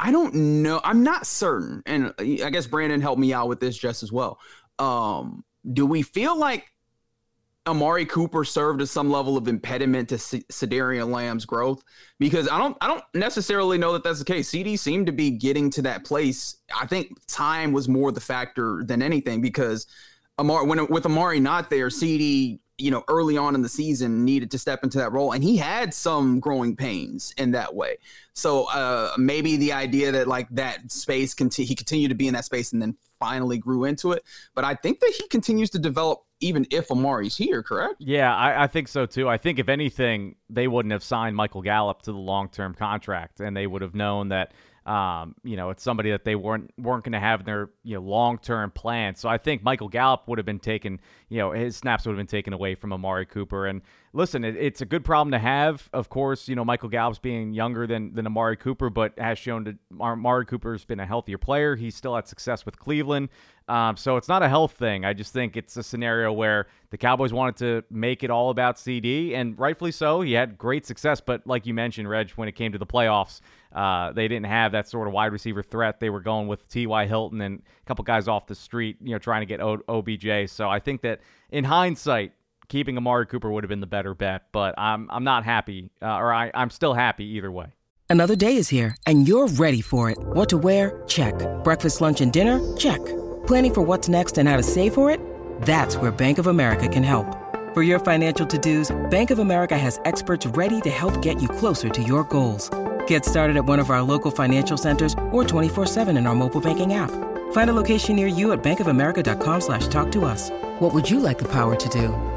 I 0.00 0.10
don't 0.10 0.34
know. 0.34 0.80
I'm 0.82 1.04
not 1.04 1.24
certain, 1.24 1.84
and 1.86 2.14
I 2.18 2.50
guess 2.50 2.66
Brandon 2.66 3.00
helped 3.00 3.20
me 3.20 3.32
out 3.32 3.46
with 3.46 3.60
this 3.60 3.78
just 3.78 4.02
as 4.02 4.10
well. 4.10 4.40
Um, 4.80 5.44
do 5.72 5.86
we 5.86 6.02
feel 6.02 6.36
like 6.36 6.66
Amari 7.66 8.06
Cooper 8.06 8.44
served 8.44 8.80
as 8.80 8.90
some 8.90 9.10
level 9.10 9.36
of 9.36 9.48
impediment 9.48 10.08
to 10.10 10.18
C- 10.18 10.44
Cedarian 10.50 11.10
Lamb's 11.10 11.44
growth? 11.44 11.82
Because 12.18 12.48
I 12.48 12.58
don't, 12.58 12.76
I 12.80 12.86
don't 12.86 13.04
necessarily 13.14 13.78
know 13.78 13.92
that 13.92 14.04
that's 14.04 14.18
the 14.18 14.24
case. 14.24 14.50
CeeDee 14.50 14.78
seemed 14.78 15.06
to 15.06 15.12
be 15.12 15.30
getting 15.30 15.70
to 15.70 15.82
that 15.82 16.04
place. 16.04 16.56
I 16.78 16.86
think 16.86 17.16
time 17.26 17.72
was 17.72 17.88
more 17.88 18.12
the 18.12 18.20
factor 18.20 18.82
than 18.84 19.02
anything 19.02 19.40
because 19.40 19.86
Amari, 20.38 20.66
when 20.66 20.86
with 20.88 21.06
Amari 21.06 21.40
not 21.40 21.70
there, 21.70 21.88
CeeDee 21.88 22.60
you 22.78 22.90
know, 22.90 23.04
early 23.08 23.36
on 23.36 23.54
in 23.54 23.62
the 23.62 23.68
season 23.68 24.24
needed 24.24 24.50
to 24.50 24.58
step 24.58 24.84
into 24.84 24.98
that 24.98 25.12
role. 25.12 25.32
And 25.32 25.42
he 25.42 25.56
had 25.56 25.94
some 25.94 26.40
growing 26.40 26.76
pains 26.76 27.32
in 27.38 27.52
that 27.52 27.74
way. 27.74 27.96
So 28.34 28.64
uh, 28.64 29.12
maybe 29.16 29.56
the 29.56 29.72
idea 29.72 30.12
that 30.12 30.28
like 30.28 30.48
that 30.50 30.90
space, 30.92 31.32
conti- 31.32 31.64
he 31.64 31.74
continued 31.74 32.10
to 32.10 32.14
be 32.14 32.28
in 32.28 32.34
that 32.34 32.44
space 32.44 32.72
and 32.72 32.82
then 32.82 32.96
finally 33.18 33.58
grew 33.58 33.84
into 33.84 34.12
it. 34.12 34.22
But 34.54 34.64
I 34.64 34.74
think 34.74 35.00
that 35.00 35.12
he 35.16 35.26
continues 35.28 35.70
to 35.70 35.78
develop 35.78 36.20
even 36.40 36.66
if 36.70 36.90
Amari's 36.90 37.36
here, 37.36 37.62
correct? 37.62 37.94
Yeah, 37.98 38.34
I, 38.34 38.64
I 38.64 38.66
think 38.66 38.88
so 38.88 39.06
too. 39.06 39.28
I 39.28 39.38
think 39.38 39.58
if 39.58 39.68
anything, 39.68 40.36
they 40.50 40.68
wouldn't 40.68 40.92
have 40.92 41.02
signed 41.02 41.34
Michael 41.34 41.62
Gallup 41.62 42.02
to 42.02 42.12
the 42.12 42.18
long 42.18 42.48
term 42.48 42.74
contract 42.74 43.40
and 43.40 43.56
they 43.56 43.66
would 43.66 43.82
have 43.82 43.94
known 43.94 44.28
that 44.28 44.52
um, 44.86 45.34
you 45.42 45.56
know, 45.56 45.70
it's 45.70 45.82
somebody 45.82 46.12
that 46.12 46.24
they 46.24 46.36
weren't 46.36 46.72
weren't 46.78 47.02
going 47.02 47.12
to 47.12 47.18
have 47.18 47.40
in 47.40 47.46
their 47.46 47.70
you 47.82 47.96
know 47.96 48.02
long 48.02 48.38
term 48.38 48.70
plan. 48.70 49.16
So 49.16 49.28
I 49.28 49.36
think 49.36 49.64
Michael 49.64 49.88
Gallup 49.88 50.28
would 50.28 50.38
have 50.38 50.46
been 50.46 50.60
taken, 50.60 51.00
you 51.28 51.38
know, 51.38 51.50
his 51.50 51.76
snaps 51.76 52.06
would 52.06 52.12
have 52.12 52.18
been 52.18 52.28
taken 52.28 52.52
away 52.52 52.76
from 52.76 52.92
Amari 52.92 53.26
Cooper. 53.26 53.66
And 53.66 53.82
listen, 54.16 54.44
it, 54.44 54.56
it's 54.56 54.80
a 54.80 54.86
good 54.86 55.04
problem 55.04 55.30
to 55.32 55.38
have. 55.38 55.88
Of 55.92 56.08
course, 56.08 56.48
you 56.48 56.56
know, 56.56 56.64
Michael 56.64 56.88
Gallup's 56.88 57.18
being 57.18 57.52
younger 57.52 57.86
than 57.86 58.14
than 58.14 58.26
Amari 58.26 58.56
Cooper, 58.56 58.90
but 58.90 59.16
has 59.18 59.38
shown 59.38 59.64
that 59.64 59.76
Amari 60.00 60.46
Cooper's 60.46 60.84
been 60.84 60.98
a 60.98 61.06
healthier 61.06 61.38
player. 61.38 61.76
He's 61.76 61.94
still 61.94 62.16
had 62.16 62.26
success 62.26 62.64
with 62.64 62.78
Cleveland. 62.78 63.28
Um, 63.68 63.96
so 63.96 64.16
it's 64.16 64.28
not 64.28 64.42
a 64.42 64.48
health 64.48 64.72
thing. 64.72 65.04
I 65.04 65.12
just 65.12 65.32
think 65.32 65.56
it's 65.56 65.76
a 65.76 65.82
scenario 65.82 66.32
where 66.32 66.66
the 66.90 66.96
Cowboys 66.96 67.32
wanted 67.32 67.56
to 67.56 67.84
make 67.90 68.22
it 68.22 68.30
all 68.30 68.50
about 68.50 68.76
CeeDee, 68.76 69.34
and 69.34 69.58
rightfully 69.58 69.92
so. 69.92 70.20
He 70.20 70.32
had 70.32 70.56
great 70.56 70.86
success, 70.86 71.20
but 71.20 71.46
like 71.46 71.66
you 71.66 71.74
mentioned, 71.74 72.08
Reg, 72.08 72.30
when 72.30 72.48
it 72.48 72.52
came 72.52 72.72
to 72.72 72.78
the 72.78 72.86
playoffs, 72.86 73.40
uh, 73.72 74.12
they 74.12 74.28
didn't 74.28 74.46
have 74.46 74.72
that 74.72 74.88
sort 74.88 75.08
of 75.08 75.12
wide 75.12 75.32
receiver 75.32 75.62
threat. 75.62 76.00
They 76.00 76.10
were 76.10 76.20
going 76.20 76.46
with 76.46 76.66
T.Y. 76.68 77.06
Hilton 77.06 77.40
and 77.40 77.58
a 77.58 77.84
couple 77.86 78.04
guys 78.04 78.28
off 78.28 78.46
the 78.46 78.54
street, 78.54 78.98
you 79.02 79.12
know, 79.12 79.18
trying 79.18 79.42
to 79.42 79.46
get 79.46 79.60
o- 79.60 79.82
OBJ. 79.88 80.48
So 80.48 80.70
I 80.70 80.78
think 80.78 81.02
that 81.02 81.20
in 81.50 81.64
hindsight, 81.64 82.32
keeping 82.68 82.96
Amari 82.96 83.26
Cooper 83.26 83.50
would 83.50 83.64
have 83.64 83.68
been 83.68 83.80
the 83.80 83.86
better 83.86 84.14
bet. 84.14 84.44
But 84.52 84.74
I'm 84.78 85.10
I'm 85.10 85.24
not 85.24 85.44
happy, 85.44 85.90
uh, 86.02 86.16
or 86.16 86.32
I, 86.32 86.50
I'm 86.54 86.70
still 86.70 86.94
happy 86.94 87.24
either 87.36 87.50
way. 87.50 87.72
Another 88.08 88.36
day 88.36 88.56
is 88.56 88.68
here, 88.68 88.96
and 89.06 89.26
you're 89.26 89.48
ready 89.48 89.80
for 89.80 90.10
it. 90.10 90.18
What 90.18 90.48
to 90.50 90.58
wear? 90.58 91.02
Check. 91.08 91.34
Breakfast, 91.64 92.00
lunch, 92.00 92.20
and 92.20 92.32
dinner? 92.32 92.76
Check. 92.76 93.04
Planning 93.46 93.74
for 93.74 93.82
what's 93.82 94.08
next 94.08 94.38
and 94.38 94.48
how 94.48 94.56
to 94.56 94.62
save 94.62 94.94
for 94.94 95.10
it? 95.10 95.20
That's 95.62 95.96
where 95.96 96.12
Bank 96.12 96.38
of 96.38 96.46
America 96.46 96.88
can 96.88 97.02
help. 97.02 97.26
For 97.74 97.82
your 97.82 97.98
financial 97.98 98.46
to-dos, 98.46 98.94
Bank 99.10 99.30
of 99.30 99.38
America 99.38 99.76
has 99.76 100.00
experts 100.04 100.46
ready 100.46 100.80
to 100.82 100.90
help 100.90 101.20
get 101.20 101.42
you 101.42 101.48
closer 101.48 101.88
to 101.88 102.02
your 102.02 102.24
goals. 102.24 102.70
Get 103.06 103.24
started 103.24 103.56
at 103.56 103.64
one 103.64 103.78
of 103.78 103.90
our 103.90 104.02
local 104.02 104.30
financial 104.30 104.76
centers 104.76 105.12
or 105.32 105.44
24-7 105.44 106.16
in 106.16 106.26
our 106.26 106.34
mobile 106.34 106.60
banking 106.60 106.94
app. 106.94 107.10
Find 107.52 107.70
a 107.70 107.72
location 107.72 108.16
near 108.16 108.26
you 108.26 108.52
at 108.52 108.62
bankofamerica.com 108.62 109.60
slash 109.60 109.88
talk 109.88 110.10
to 110.12 110.24
us. 110.24 110.50
What 110.78 110.94
would 110.94 111.10
you 111.10 111.20
like 111.20 111.38
the 111.38 111.48
power 111.48 111.76
to 111.76 111.88
do? 111.88 112.35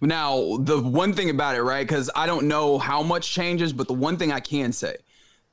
Now, 0.00 0.58
the 0.58 0.80
one 0.82 1.12
thing 1.12 1.30
about 1.30 1.56
it, 1.56 1.62
right? 1.62 1.86
Because 1.86 2.10
I 2.14 2.26
don't 2.26 2.48
know 2.48 2.78
how 2.78 3.02
much 3.02 3.30
changes, 3.32 3.72
but 3.72 3.88
the 3.88 3.94
one 3.94 4.16
thing 4.16 4.30
I 4.30 4.40
can 4.40 4.72
say, 4.72 4.96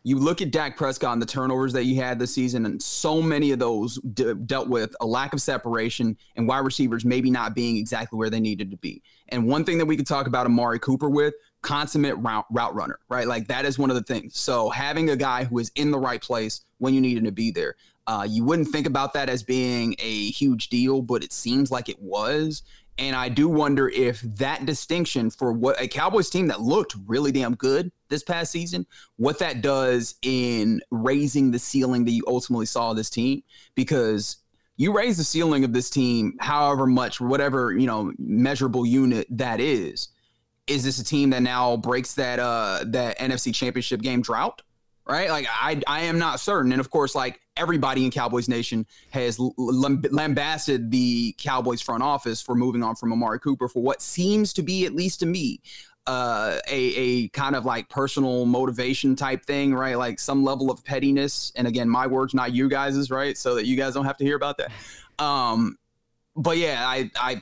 you 0.05 0.19
look 0.19 0.41
at 0.41 0.51
Dak 0.51 0.75
Prescott 0.75 1.13
and 1.13 1.21
the 1.21 1.25
turnovers 1.25 1.71
that 1.73 1.85
you 1.85 1.95
had 2.01 2.19
this 2.19 2.33
season, 2.33 2.65
and 2.65 2.81
so 2.81 3.21
many 3.21 3.51
of 3.51 3.59
those 3.59 3.97
dealt 3.99 4.67
with 4.67 4.93
a 4.99 5.05
lack 5.05 5.33
of 5.33 5.41
separation 5.41 6.17
and 6.35 6.45
wide 6.45 6.59
receivers 6.59 7.05
maybe 7.05 7.31
not 7.31 7.55
being 7.55 7.77
exactly 7.77 8.17
where 8.17 8.29
they 8.29 8.41
needed 8.41 8.69
to 8.71 8.77
be. 8.77 9.01
And 9.29 9.47
one 9.47 9.63
thing 9.63 9.77
that 9.77 9.85
we 9.85 9.95
could 9.95 10.07
talk 10.07 10.27
about 10.27 10.45
Amari 10.45 10.79
Cooper 10.79 11.09
with, 11.09 11.33
consummate 11.61 12.17
route, 12.17 12.45
route 12.51 12.75
runner, 12.75 12.99
right? 13.07 13.25
Like 13.25 13.47
that 13.47 13.63
is 13.63 13.79
one 13.79 13.89
of 13.89 13.95
the 13.95 14.03
things. 14.03 14.37
So 14.37 14.69
having 14.69 15.09
a 15.09 15.15
guy 15.15 15.45
who 15.45 15.57
is 15.59 15.71
in 15.75 15.91
the 15.91 15.99
right 15.99 16.21
place 16.21 16.65
when 16.79 16.93
you 16.93 16.99
need 16.99 17.17
him 17.17 17.23
to 17.23 17.31
be 17.31 17.49
there. 17.49 17.75
Uh, 18.05 18.27
you 18.29 18.43
wouldn't 18.43 18.67
think 18.67 18.85
about 18.85 19.13
that 19.13 19.29
as 19.29 19.43
being 19.43 19.95
a 19.99 20.29
huge 20.31 20.67
deal, 20.67 21.01
but 21.01 21.23
it 21.23 21.31
seems 21.31 21.71
like 21.71 21.87
it 21.87 22.01
was. 22.01 22.61
And 22.97 23.15
I 23.15 23.29
do 23.29 23.49
wonder 23.49 23.89
if 23.89 24.21
that 24.21 24.65
distinction 24.65 25.31
for 25.31 25.51
what 25.51 25.81
a 25.81 25.87
Cowboys 25.87 26.29
team 26.29 26.47
that 26.47 26.61
looked 26.61 26.95
really 27.07 27.31
damn 27.31 27.55
good 27.55 27.91
this 28.09 28.23
past 28.23 28.51
season, 28.51 28.85
what 29.17 29.39
that 29.39 29.61
does 29.61 30.15
in 30.21 30.81
raising 30.91 31.51
the 31.51 31.59
ceiling 31.59 32.05
that 32.05 32.11
you 32.11 32.23
ultimately 32.27 32.67
saw 32.67 32.93
this 32.93 33.09
team, 33.09 33.41
because 33.73 34.37
you 34.77 34.95
raise 34.95 35.17
the 35.17 35.23
ceiling 35.23 35.63
of 35.63 35.73
this 35.73 35.89
team 35.89 36.33
however 36.39 36.85
much, 36.85 37.19
whatever, 37.19 37.73
you 37.73 37.87
know, 37.87 38.13
measurable 38.19 38.85
unit 38.85 39.27
that 39.31 39.59
is. 39.59 40.09
Is 40.67 40.83
this 40.83 40.99
a 40.99 41.03
team 41.03 41.31
that 41.31 41.41
now 41.41 41.75
breaks 41.77 42.13
that 42.15 42.39
uh 42.39 42.83
that 42.87 43.17
NFC 43.19 43.53
championship 43.53 44.01
game 44.01 44.21
drought? 44.21 44.61
right? 45.05 45.29
Like 45.29 45.47
I, 45.49 45.81
I 45.87 46.01
am 46.01 46.19
not 46.19 46.39
certain. 46.39 46.71
And 46.71 46.79
of 46.79 46.89
course, 46.89 47.15
like 47.15 47.39
everybody 47.57 48.05
in 48.05 48.11
Cowboys 48.11 48.47
Nation 48.47 48.85
has 49.11 49.39
lambasted 49.39 50.91
the 50.91 51.35
Cowboys 51.37 51.81
front 51.81 52.03
office 52.03 52.41
for 52.41 52.55
moving 52.55 52.83
on 52.83 52.95
from 52.95 53.11
Amari 53.13 53.39
Cooper 53.39 53.67
for 53.67 53.81
what 53.81 54.01
seems 54.01 54.53
to 54.53 54.63
be, 54.63 54.85
at 54.85 54.93
least 54.93 55.19
to 55.19 55.25
me, 55.25 55.61
uh, 56.05 56.59
a 56.67 56.95
a 56.95 57.27
kind 57.29 57.55
of 57.55 57.65
like 57.65 57.87
personal 57.89 58.45
motivation 58.45 59.15
type 59.15 59.45
thing, 59.45 59.73
right? 59.73 59.97
Like 59.97 60.19
some 60.19 60.43
level 60.43 60.69
of 60.69 60.83
pettiness. 60.83 61.51
And 61.55 61.67
again, 61.67 61.89
my 61.89 62.07
words, 62.07 62.33
not 62.33 62.53
you 62.53 62.67
guys's, 62.67 63.09
right? 63.09 63.37
So 63.37 63.55
that 63.55 63.65
you 63.65 63.77
guys 63.77 63.93
don't 63.93 64.05
have 64.05 64.17
to 64.17 64.25
hear 64.25 64.35
about 64.35 64.57
that. 64.57 64.71
Um, 65.23 65.77
but 66.35 66.57
yeah, 66.57 66.83
I 66.85 67.09
I 67.15 67.41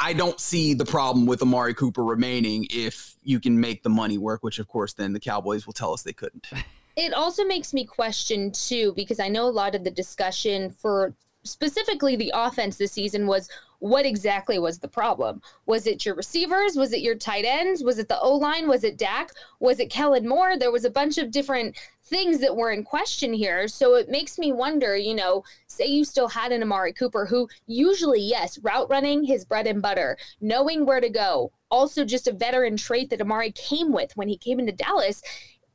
I 0.00 0.12
don't 0.12 0.38
see 0.40 0.74
the 0.74 0.84
problem 0.84 1.26
with 1.26 1.40
Amari 1.40 1.74
Cooper 1.74 2.04
remaining 2.04 2.66
if 2.70 3.14
you 3.22 3.40
can 3.40 3.58
make 3.58 3.82
the 3.82 3.88
money 3.88 4.18
work, 4.18 4.42
which 4.42 4.58
of 4.58 4.68
course 4.68 4.92
then 4.92 5.12
the 5.12 5.20
Cowboys 5.20 5.66
will 5.66 5.72
tell 5.72 5.92
us 5.92 6.02
they 6.02 6.12
couldn't. 6.12 6.48
it 6.96 7.12
also 7.12 7.44
makes 7.44 7.74
me 7.74 7.84
question 7.84 8.50
too 8.50 8.92
because 8.96 9.20
I 9.20 9.28
know 9.28 9.44
a 9.44 9.50
lot 9.50 9.74
of 9.74 9.84
the 9.84 9.90
discussion 9.90 10.70
for 10.70 11.14
specifically 11.44 12.16
the 12.16 12.32
offense 12.34 12.76
this 12.76 12.92
season 12.92 13.26
was 13.26 13.48
what 13.78 14.06
exactly 14.06 14.58
was 14.58 14.78
the 14.78 14.88
problem? 14.88 15.42
Was 15.66 15.86
it 15.86 16.06
your 16.06 16.14
receivers? 16.14 16.76
Was 16.76 16.94
it 16.94 17.02
your 17.02 17.14
tight 17.14 17.44
ends? 17.44 17.84
Was 17.84 17.98
it 17.98 18.08
the 18.08 18.18
O 18.20 18.34
line? 18.34 18.66
Was 18.68 18.84
it 18.84 18.96
Dak? 18.96 19.32
Was 19.60 19.78
it 19.78 19.90
Kellen 19.90 20.26
Moore? 20.26 20.58
There 20.58 20.72
was 20.72 20.86
a 20.86 20.90
bunch 20.90 21.18
of 21.18 21.30
different 21.30 21.76
things 22.02 22.38
that 22.40 22.56
were 22.56 22.72
in 22.72 22.82
question 22.82 23.34
here. 23.34 23.68
So 23.68 23.96
it 23.96 24.08
makes 24.08 24.38
me 24.38 24.50
wonder, 24.50 24.96
you 24.96 25.14
know, 25.14 25.44
say 25.66 25.86
you 25.86 26.04
still 26.04 26.28
had 26.28 26.52
an 26.52 26.62
Amari 26.62 26.94
Cooper 26.94 27.26
who 27.26 27.48
usually, 27.66 28.22
yes, 28.22 28.58
route 28.60 28.88
running, 28.88 29.22
his 29.22 29.44
bread 29.44 29.66
and 29.66 29.82
butter, 29.82 30.16
knowing 30.40 30.86
where 30.86 31.00
to 31.00 31.10
go, 31.10 31.52
also 31.70 32.04
just 32.04 32.28
a 32.28 32.32
veteran 32.32 32.76
trait 32.76 33.10
that 33.10 33.20
Amari 33.20 33.52
came 33.52 33.92
with 33.92 34.16
when 34.16 34.28
he 34.28 34.38
came 34.38 34.58
into 34.58 34.72
Dallas 34.72 35.22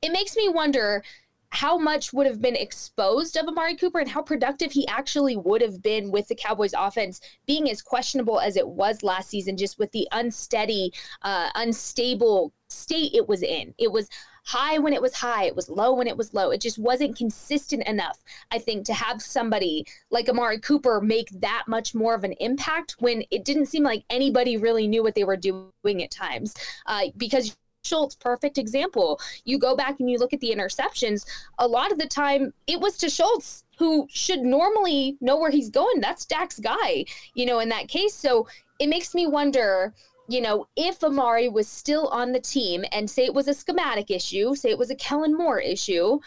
it 0.01 0.11
makes 0.11 0.35
me 0.35 0.49
wonder 0.49 1.03
how 1.51 1.77
much 1.77 2.13
would 2.13 2.25
have 2.25 2.41
been 2.41 2.55
exposed 2.55 3.35
of 3.35 3.45
Amari 3.45 3.75
Cooper 3.75 3.99
and 3.99 4.09
how 4.09 4.21
productive 4.21 4.71
he 4.71 4.87
actually 4.87 5.35
would 5.35 5.61
have 5.61 5.81
been 5.81 6.09
with 6.09 6.27
the 6.29 6.35
Cowboys 6.35 6.73
offense 6.77 7.19
being 7.45 7.69
as 7.69 7.81
questionable 7.81 8.39
as 8.39 8.55
it 8.55 8.67
was 8.67 9.03
last 9.03 9.29
season, 9.29 9.57
just 9.57 9.77
with 9.77 9.91
the 9.91 10.07
unsteady, 10.13 10.93
uh, 11.23 11.49
unstable 11.55 12.53
state 12.69 13.13
it 13.13 13.27
was 13.27 13.43
in. 13.43 13.73
It 13.77 13.91
was 13.91 14.07
high 14.45 14.79
when 14.79 14.93
it 14.93 15.01
was 15.01 15.13
high, 15.13 15.43
it 15.43 15.55
was 15.55 15.69
low 15.69 15.93
when 15.93 16.07
it 16.07 16.15
was 16.15 16.33
low. 16.33 16.51
It 16.51 16.61
just 16.61 16.79
wasn't 16.79 17.17
consistent 17.17 17.83
enough, 17.85 18.17
I 18.51 18.57
think, 18.57 18.85
to 18.85 18.93
have 18.93 19.21
somebody 19.21 19.85
like 20.09 20.29
Amari 20.29 20.59
Cooper 20.59 21.01
make 21.01 21.29
that 21.41 21.65
much 21.67 21.93
more 21.93 22.15
of 22.15 22.23
an 22.23 22.33
impact 22.39 22.95
when 22.99 23.23
it 23.29 23.43
didn't 23.43 23.65
seem 23.65 23.83
like 23.83 24.05
anybody 24.09 24.55
really 24.55 24.87
knew 24.87 25.03
what 25.03 25.15
they 25.15 25.25
were 25.25 25.37
doing 25.37 26.01
at 26.01 26.11
times. 26.11 26.55
Uh, 26.85 27.07
because 27.17 27.57
Schultz, 27.83 28.15
perfect 28.15 28.57
example. 28.57 29.19
You 29.45 29.57
go 29.57 29.75
back 29.75 29.99
and 29.99 30.09
you 30.09 30.17
look 30.17 30.33
at 30.33 30.39
the 30.39 30.53
interceptions, 30.55 31.25
a 31.59 31.67
lot 31.67 31.91
of 31.91 31.97
the 31.97 32.07
time 32.07 32.53
it 32.67 32.79
was 32.79 32.97
to 32.99 33.09
Schultz, 33.09 33.63
who 33.77 34.07
should 34.09 34.41
normally 34.41 35.17
know 35.21 35.37
where 35.37 35.51
he's 35.51 35.69
going. 35.69 35.99
That's 35.99 36.25
Dak's 36.25 36.59
guy, 36.59 37.05
you 37.33 37.45
know, 37.45 37.59
in 37.59 37.69
that 37.69 37.87
case. 37.87 38.13
So 38.13 38.47
it 38.79 38.87
makes 38.87 39.15
me 39.15 39.27
wonder, 39.27 39.93
you 40.27 40.41
know, 40.41 40.67
if 40.75 41.03
Amari 41.03 41.49
was 41.49 41.67
still 41.67 42.07
on 42.09 42.31
the 42.31 42.39
team 42.39 42.85
and 42.91 43.09
say 43.09 43.25
it 43.25 43.33
was 43.33 43.47
a 43.47 43.53
schematic 43.53 44.11
issue, 44.11 44.55
say 44.55 44.69
it 44.69 44.77
was 44.77 44.91
a 44.91 44.95
Kellen 44.95 45.35
Moore 45.35 45.59
issue, 45.59 46.19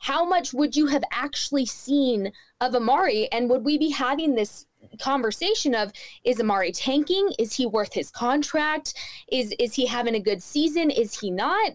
how 0.00 0.24
much 0.24 0.52
would 0.52 0.76
you 0.76 0.86
have 0.86 1.02
actually 1.10 1.66
seen 1.66 2.30
of 2.60 2.74
Amari? 2.74 3.30
And 3.32 3.50
would 3.50 3.64
we 3.64 3.78
be 3.78 3.90
having 3.90 4.34
this 4.34 4.66
conversation 4.98 5.74
of 5.74 5.92
is 6.24 6.40
Amari 6.40 6.72
tanking? 6.72 7.30
Is 7.38 7.54
he 7.54 7.66
worth 7.66 7.92
his 7.92 8.10
contract? 8.10 8.94
Is 9.30 9.54
is 9.58 9.74
he 9.74 9.86
having 9.86 10.14
a 10.14 10.20
good 10.20 10.42
season? 10.42 10.90
Is 10.90 11.18
he 11.18 11.30
not? 11.30 11.72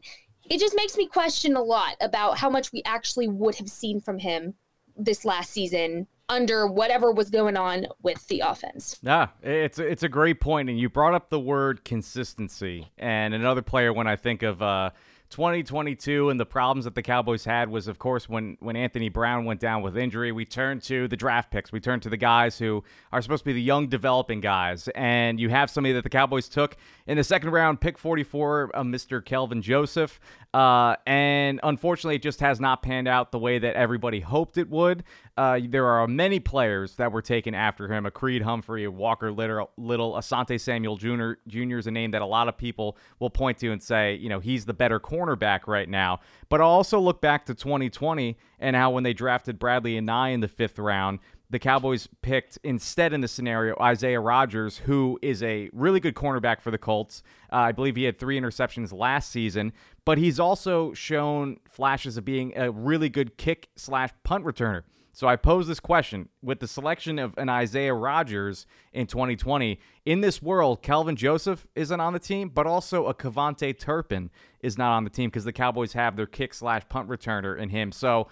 It 0.49 0.59
just 0.59 0.75
makes 0.75 0.97
me 0.97 1.07
question 1.07 1.55
a 1.55 1.61
lot 1.61 1.95
about 2.01 2.37
how 2.37 2.49
much 2.49 2.71
we 2.73 2.81
actually 2.85 3.27
would 3.27 3.55
have 3.55 3.69
seen 3.69 4.01
from 4.01 4.19
him 4.19 4.53
this 4.97 5.25
last 5.25 5.51
season 5.51 6.07
under 6.29 6.67
whatever 6.67 7.11
was 7.11 7.29
going 7.29 7.57
on 7.57 7.87
with 8.01 8.25
the 8.27 8.41
offense. 8.41 8.97
Yeah, 9.01 9.27
it's 9.41 9.79
it's 9.79 10.03
a 10.03 10.09
great 10.09 10.39
point, 10.39 10.69
and 10.69 10.79
you 10.79 10.89
brought 10.89 11.13
up 11.13 11.29
the 11.29 11.39
word 11.39 11.83
consistency. 11.83 12.91
And 12.97 13.33
another 13.33 13.61
player, 13.61 13.93
when 13.93 14.07
I 14.07 14.15
think 14.15 14.43
of 14.43 14.61
uh, 14.61 14.91
2022 15.33 16.29
and 16.29 16.39
the 16.39 16.45
problems 16.45 16.85
that 16.85 16.93
the 16.93 17.01
Cowboys 17.01 17.43
had 17.43 17.67
was, 17.67 17.87
of 17.87 17.97
course, 17.97 18.29
when, 18.29 18.55
when 18.59 18.75
Anthony 18.75 19.09
Brown 19.09 19.45
went 19.45 19.59
down 19.59 19.81
with 19.81 19.97
injury, 19.97 20.31
we 20.31 20.45
turned 20.45 20.83
to 20.83 21.07
the 21.07 21.17
draft 21.17 21.49
picks. 21.49 21.71
We 21.71 21.79
turned 21.79 22.03
to 22.03 22.09
the 22.09 22.17
guys 22.17 22.59
who 22.59 22.83
are 23.11 23.19
supposed 23.19 23.41
to 23.41 23.45
be 23.45 23.53
the 23.53 23.61
young 23.61 23.87
developing 23.87 24.41
guys. 24.41 24.87
And 24.89 25.39
you 25.39 25.49
have 25.49 25.71
somebody 25.71 25.93
that 25.93 26.03
the 26.03 26.09
Cowboys 26.11 26.47
took 26.47 26.77
in 27.07 27.17
the 27.17 27.23
second 27.23 27.49
round, 27.49 27.81
pick 27.81 27.97
44, 27.97 28.71
uh, 28.75 28.83
Mr. 28.83 29.25
Kelvin 29.25 29.63
Joseph. 29.63 30.19
Uh, 30.53 30.95
and 31.07 31.59
unfortunately, 31.63 32.15
it 32.15 32.21
just 32.21 32.39
has 32.39 32.59
not 32.59 32.83
panned 32.83 33.07
out 33.07 33.31
the 33.31 33.39
way 33.39 33.57
that 33.57 33.75
everybody 33.75 34.19
hoped 34.19 34.59
it 34.59 34.69
would. 34.69 35.03
Uh, 35.35 35.59
there 35.67 35.87
are 35.87 36.07
many 36.07 36.39
players 36.39 36.95
that 36.97 37.11
were 37.11 37.23
taken 37.23 37.55
after 37.55 37.91
him: 37.91 38.05
a 38.05 38.11
Creed 38.11 38.43
Humphrey, 38.43 38.83
a 38.83 38.91
Walker 38.91 39.31
Little, 39.31 39.71
Little 39.77 40.13
Asante 40.13 40.61
Samuel 40.61 40.95
Jr. 40.95 41.33
Jr. 41.47 41.77
is 41.79 41.87
a 41.87 41.91
name 41.91 42.11
that 42.11 42.21
a 42.21 42.25
lot 42.27 42.47
of 42.47 42.55
people 42.55 42.97
will 43.19 43.31
point 43.31 43.57
to 43.59 43.71
and 43.71 43.81
say, 43.81 44.13
you 44.13 44.29
know, 44.29 44.39
he's 44.39 44.65
the 44.65 44.75
better 44.75 44.99
cornerback 45.23 45.67
right 45.67 45.89
now. 45.89 46.19
But 46.49 46.61
I'll 46.61 46.67
also 46.67 46.99
look 46.99 47.21
back 47.21 47.45
to 47.45 47.55
2020 47.55 48.37
and 48.59 48.75
how 48.75 48.91
when 48.91 49.03
they 49.03 49.13
drafted 49.13 49.59
Bradlee 49.59 49.97
and 49.97 50.07
Anae 50.07 50.33
in 50.33 50.39
the 50.39 50.47
fifth 50.47 50.79
round, 50.79 51.19
the 51.49 51.59
Cowboys 51.59 52.09
picked 52.21 52.57
instead 52.63 53.13
in 53.13 53.21
the 53.21 53.27
scenario 53.27 53.75
Isaiah 53.79 54.19
Rodgers, 54.19 54.79
who 54.79 55.19
is 55.21 55.43
a 55.43 55.69
really 55.71 55.99
good 55.99 56.15
cornerback 56.15 56.61
for 56.61 56.71
the 56.71 56.79
Colts. 56.79 57.21
Uh, 57.51 57.57
I 57.57 57.71
believe 57.71 57.95
he 57.95 58.05
had 58.05 58.19
three 58.19 58.39
interceptions 58.39 58.91
last 58.91 59.29
season, 59.29 59.71
but 60.03 60.17
he's 60.17 60.39
also 60.39 60.93
shown 60.93 61.59
flashes 61.69 62.17
of 62.17 62.25
being 62.25 62.57
a 62.57 62.71
really 62.71 63.09
good 63.09 63.37
kick 63.37 63.69
slash 63.75 64.09
punt 64.23 64.45
returner. 64.45 64.81
So 65.15 65.27
I 65.27 65.35
pose 65.35 65.67
this 65.67 65.79
question 65.79 66.27
with 66.41 66.59
the 66.59 66.67
selection 66.67 67.19
of 67.19 67.37
an 67.37 67.47
Isaiah 67.47 67.93
Rodgers 67.93 68.65
in 68.93 69.05
2020. 69.05 69.79
In 70.05 70.21
this 70.21 70.41
world, 70.41 70.81
Kelvin 70.81 71.15
Joseph 71.15 71.67
isn't 71.75 71.99
on 71.99 72.13
the 72.13 72.19
team, 72.19 72.49
but 72.49 72.65
also 72.65 73.05
a 73.05 73.13
KaVontae 73.13 73.77
Turpin 73.77 74.31
is 74.61 74.75
not 74.75 74.95
on 74.95 75.03
the 75.03 75.11
team 75.11 75.29
because 75.29 75.43
the 75.43 75.53
Cowboys 75.53 75.93
have 75.93 76.15
their 76.15 76.25
kick 76.25 76.55
slash 76.55 76.81
punt 76.89 77.09
returner 77.09 77.57
in 77.57 77.69
him. 77.69 77.91
So 77.91 78.27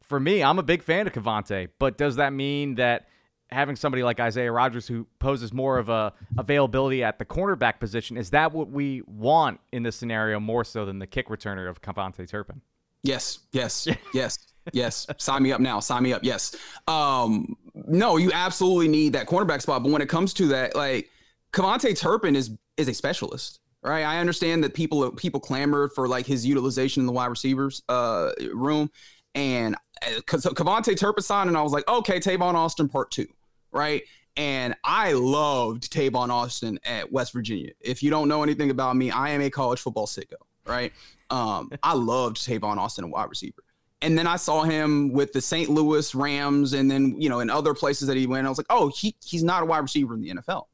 for 0.00 0.20
me, 0.20 0.44
I'm 0.44 0.60
a 0.60 0.62
big 0.62 0.84
fan 0.84 1.08
of 1.08 1.12
KaVontae, 1.12 1.70
but 1.80 1.98
does 1.98 2.14
that 2.16 2.32
mean 2.32 2.76
that 2.76 3.08
having 3.50 3.74
somebody 3.74 4.04
like 4.04 4.20
Isaiah 4.20 4.52
Rodgers 4.52 4.86
who 4.86 5.08
poses 5.18 5.52
more 5.52 5.78
of 5.78 5.88
a 5.88 6.12
availability 6.38 7.02
at 7.02 7.18
the 7.18 7.24
cornerback 7.24 7.80
position 7.80 8.16
is 8.16 8.30
that 8.30 8.52
what 8.52 8.70
we 8.70 9.02
want 9.06 9.60
in 9.72 9.82
this 9.82 9.96
scenario 9.96 10.38
more 10.38 10.64
so 10.64 10.86
than 10.86 11.00
the 11.00 11.06
kick 11.06 11.28
returner 11.28 11.68
of 11.68 11.82
KaVontae 11.82 12.28
Turpin? 12.28 12.60
Yes, 13.02 13.40
yes, 13.50 13.88
yes, 14.14 14.38
yes. 14.72 15.06
Sign 15.18 15.42
me 15.42 15.52
up 15.52 15.60
now. 15.60 15.80
Sign 15.80 16.02
me 16.02 16.12
up. 16.12 16.22
Yes. 16.24 16.54
Um, 16.86 17.56
no, 17.74 18.16
you 18.16 18.30
absolutely 18.32 18.88
need 18.88 19.14
that 19.14 19.26
cornerback 19.26 19.62
spot. 19.62 19.82
But 19.82 19.92
when 19.92 20.02
it 20.02 20.08
comes 20.08 20.34
to 20.34 20.48
that, 20.48 20.74
like 20.74 21.10
KaVontae 21.52 21.98
Turpin 21.98 22.36
is 22.36 22.50
is 22.76 22.88
a 22.88 22.94
specialist 22.94 23.60
right? 23.82 24.02
I 24.02 24.18
understand 24.18 24.64
that 24.64 24.74
people 24.74 25.10
people 25.12 25.40
clamored 25.40 25.92
for 25.92 26.08
like 26.08 26.26
his 26.26 26.46
utilization 26.46 27.00
in 27.00 27.06
the 27.06 27.12
wide 27.12 27.26
receivers 27.26 27.82
uh, 27.88 28.30
room, 28.52 28.90
and 29.34 29.76
because 30.16 30.46
uh, 30.46 30.50
KaVontae 30.50 30.96
Turpin 30.96 31.24
and 31.48 31.56
I 31.56 31.62
was 31.62 31.72
like, 31.72 31.88
okay, 31.88 32.18
Tavon 32.18 32.54
Austin 32.54 32.88
part 32.88 33.10
two, 33.10 33.26
right? 33.70 34.02
And 34.36 34.74
I 34.82 35.12
loved 35.12 35.92
Tavon 35.92 36.30
Austin 36.30 36.78
at 36.84 37.12
West 37.12 37.34
Virginia. 37.34 37.72
If 37.80 38.02
you 38.02 38.10
don't 38.10 38.28
know 38.28 38.42
anything 38.42 38.70
about 38.70 38.96
me, 38.96 39.10
I 39.10 39.30
am 39.30 39.42
a 39.42 39.50
college 39.50 39.80
football 39.80 40.06
sicko, 40.06 40.36
right? 40.66 40.92
Um, 41.28 41.70
I 41.82 41.94
loved 41.94 42.38
Tavon 42.38 42.78
Austin, 42.78 43.04
a 43.04 43.08
wide 43.08 43.28
receiver. 43.28 43.62
And 44.02 44.18
then 44.18 44.26
I 44.26 44.36
saw 44.36 44.64
him 44.64 45.12
with 45.12 45.32
the 45.32 45.40
St. 45.40 45.70
Louis 45.70 46.14
Rams, 46.14 46.72
and 46.72 46.90
then 46.90 47.14
you 47.20 47.28
know 47.28 47.40
in 47.40 47.48
other 47.48 47.72
places 47.72 48.08
that 48.08 48.16
he 48.16 48.26
went. 48.26 48.46
I 48.46 48.50
was 48.50 48.58
like, 48.58 48.66
oh, 48.68 48.88
he 48.88 49.14
he's 49.24 49.42
not 49.42 49.62
a 49.62 49.66
wide 49.66 49.78
receiver 49.78 50.14
in 50.14 50.20
the 50.20 50.30
NFL, 50.30 50.64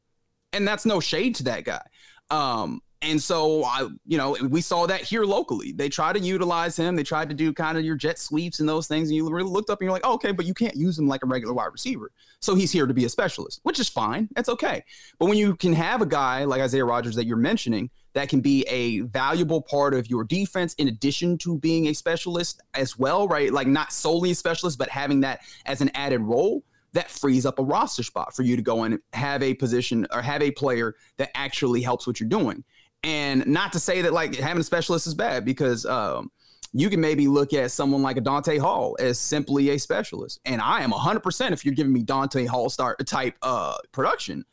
and 0.53 0.66
that's 0.66 0.87
no 0.87 0.99
shade 0.99 1.35
to 1.37 1.45
that 1.45 1.64
guy. 1.64 1.83
Um, 2.31 2.83
and 3.01 3.22
so 3.22 3.64
I, 3.64 3.89
you 4.07 4.18
know, 4.18 4.37
we 4.49 4.61
saw 4.61 4.87
that 4.87 5.03
here 5.03 5.24
locally. 5.24 5.70
They 5.72 5.89
tried 5.89 6.14
to 6.14 6.20
utilize 6.20 6.76
him. 6.76 6.97
They 6.97 7.05
tried 7.05 7.29
to 7.29 7.35
do 7.35 7.53
kind 7.53 7.79
of 7.79 7.85
your 7.85 7.95
jet 7.95 8.18
sweeps 8.18 8.59
and 8.59 8.68
those 8.68 8.89
things. 8.89 9.09
And 9.09 9.16
you 9.16 9.29
really 9.31 9.51
looked 9.51 9.70
up 9.70 9.81
and 9.81 9.87
you're 9.87 9.93
like, 9.93 10.05
oh, 10.05 10.14
okay, 10.14 10.33
but 10.33 10.47
you 10.47 10.55
can't 10.55 10.74
use 10.74 10.99
him 10.99 11.07
like 11.07 11.22
a 11.22 11.26
regular 11.26 11.55
wide 11.55 11.70
receiver. 11.72 12.11
So 12.41 12.57
he's 12.57 12.72
here 12.72 12.87
to 12.87 12.95
be 12.95 13.05
a 13.05 13.09
specialist, 13.09 13.61
which 13.62 13.79
is 13.79 13.89
fine. 13.89 14.29
That's 14.35 14.49
okay. 14.49 14.83
But 15.18 15.26
when 15.26 15.39
you 15.39 15.55
can 15.55 15.72
have 15.74 16.03
a 16.03 16.07
guy 16.07 16.45
like 16.45 16.61
Isaiah 16.61 16.85
Rodgers 16.85 17.14
that 17.14 17.26
you're 17.26 17.37
mentioning 17.37 17.89
that 18.19 18.29
can 18.29 18.41
be 18.41 18.64
a 18.69 19.01
valuable 19.01 19.62
part 19.62 19.95
of 19.95 20.11
your 20.11 20.25
defense 20.25 20.75
in 20.75 20.89
addition 20.89 21.39
to 21.39 21.57
being 21.57 21.87
a 21.87 21.93
specialist 21.93 22.61
as 22.75 22.99
well, 22.99 23.29
right? 23.29 23.53
Like 23.53 23.69
not 23.69 23.93
solely 23.93 24.33
a 24.33 24.35
specialist, 24.35 24.77
but 24.77 24.89
having 24.89 25.21
that 25.21 25.43
as 25.66 25.81
an 25.81 25.91
added 25.95 26.21
role 26.21 26.64
that 26.95 27.09
frees 27.09 27.47
up 27.47 27.61
a 27.61 27.62
roster 27.62 28.03
spot 28.03 28.35
for 28.35 28.43
you 28.43 28.57
to 28.57 28.62
go 28.62 28.83
and 28.83 28.99
have 29.12 29.41
a 29.45 29.55
position 29.55 30.05
or 30.12 30.21
have 30.21 30.43
a 30.43 30.51
player 30.51 30.97
that 31.19 31.31
actually 31.37 31.81
helps 31.81 32.09
what 32.09 32.19
you're 32.19 32.29
doing. 32.29 32.64
And 33.05 33.47
not 33.47 33.73
to 33.75 33.79
say 33.79 34.03
that 34.03 34.12
like 34.12 34.35
having 34.35 34.61
a 34.61 34.64
specialist 34.64 35.07
is 35.07 35.14
bad 35.14 35.45
because 35.45 35.87
um, 35.87 36.33
you 36.73 36.91
can 36.91 37.01
maybe 37.01 37.29
look 37.29 37.55
at 37.55 37.71
someone 37.71 38.03
like 38.03 38.16
a 38.16 38.21
Dante 38.21 38.59
Hall 38.59 38.97
as 38.99 39.21
simply 39.21 39.71
a 39.71 39.79
specialist. 39.79 40.41
And 40.45 40.61
I 40.61 40.83
am 40.83 40.91
100% 40.91 41.53
if 41.53 41.64
you're 41.64 41.75
giving 41.75 41.93
me 41.93 42.03
Dante 42.03 42.47
Hall 42.47 42.69
start 42.69 43.07
type 43.07 43.37
uh, 43.43 43.77
production. 43.93 44.45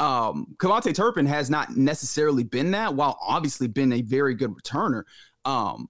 Um, 0.00 0.56
KaVontae 0.56 0.94
Turpin 0.94 1.26
has 1.26 1.50
not 1.50 1.76
necessarily 1.76 2.42
been 2.42 2.72
that, 2.72 2.94
while 2.94 3.18
obviously 3.20 3.68
been 3.68 3.92
a 3.92 4.02
very 4.02 4.34
good 4.34 4.50
returner. 4.50 5.04
Um, 5.44 5.88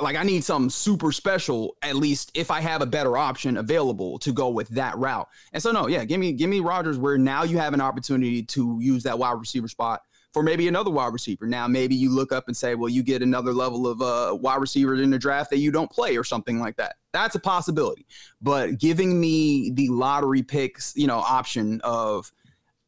like 0.00 0.16
I 0.16 0.24
need 0.24 0.42
something 0.42 0.68
super 0.68 1.12
special, 1.12 1.76
at 1.80 1.94
least 1.94 2.32
if 2.34 2.50
I 2.50 2.60
have 2.60 2.82
a 2.82 2.86
better 2.86 3.16
option 3.16 3.56
available 3.56 4.18
to 4.18 4.32
go 4.32 4.48
with 4.48 4.68
that 4.70 4.98
route. 4.98 5.28
And 5.52 5.62
so 5.62 5.70
no, 5.70 5.86
yeah, 5.86 6.04
give 6.04 6.18
me 6.18 6.32
give 6.32 6.50
me 6.50 6.58
Rodgers 6.60 6.98
where 6.98 7.16
now 7.16 7.44
you 7.44 7.58
have 7.58 7.72
an 7.72 7.80
opportunity 7.80 8.42
to 8.42 8.78
use 8.80 9.04
that 9.04 9.18
wide 9.18 9.38
receiver 9.38 9.68
spot 9.68 10.02
for 10.32 10.42
maybe 10.42 10.66
another 10.66 10.90
wide 10.90 11.12
receiver. 11.12 11.46
Now, 11.46 11.68
maybe 11.68 11.94
you 11.94 12.10
look 12.10 12.32
up 12.32 12.44
and 12.46 12.56
say, 12.56 12.74
well, 12.74 12.88
you 12.88 13.02
get 13.02 13.22
another 13.22 13.52
level 13.52 13.86
of 13.86 14.00
uh, 14.00 14.34
wide 14.34 14.60
receiver 14.60 14.94
in 14.94 15.10
the 15.10 15.18
draft 15.18 15.50
that 15.50 15.58
you 15.58 15.70
don't 15.70 15.90
play 15.90 16.16
or 16.16 16.24
something 16.24 16.58
like 16.58 16.76
that. 16.76 16.96
That's 17.12 17.34
a 17.34 17.40
possibility. 17.40 18.06
But 18.40 18.78
giving 18.78 19.20
me 19.20 19.70
the 19.74 19.88
lottery 19.88 20.42
picks, 20.42 20.94
you 20.96 21.06
know, 21.06 21.18
option 21.18 21.80
of 21.84 22.32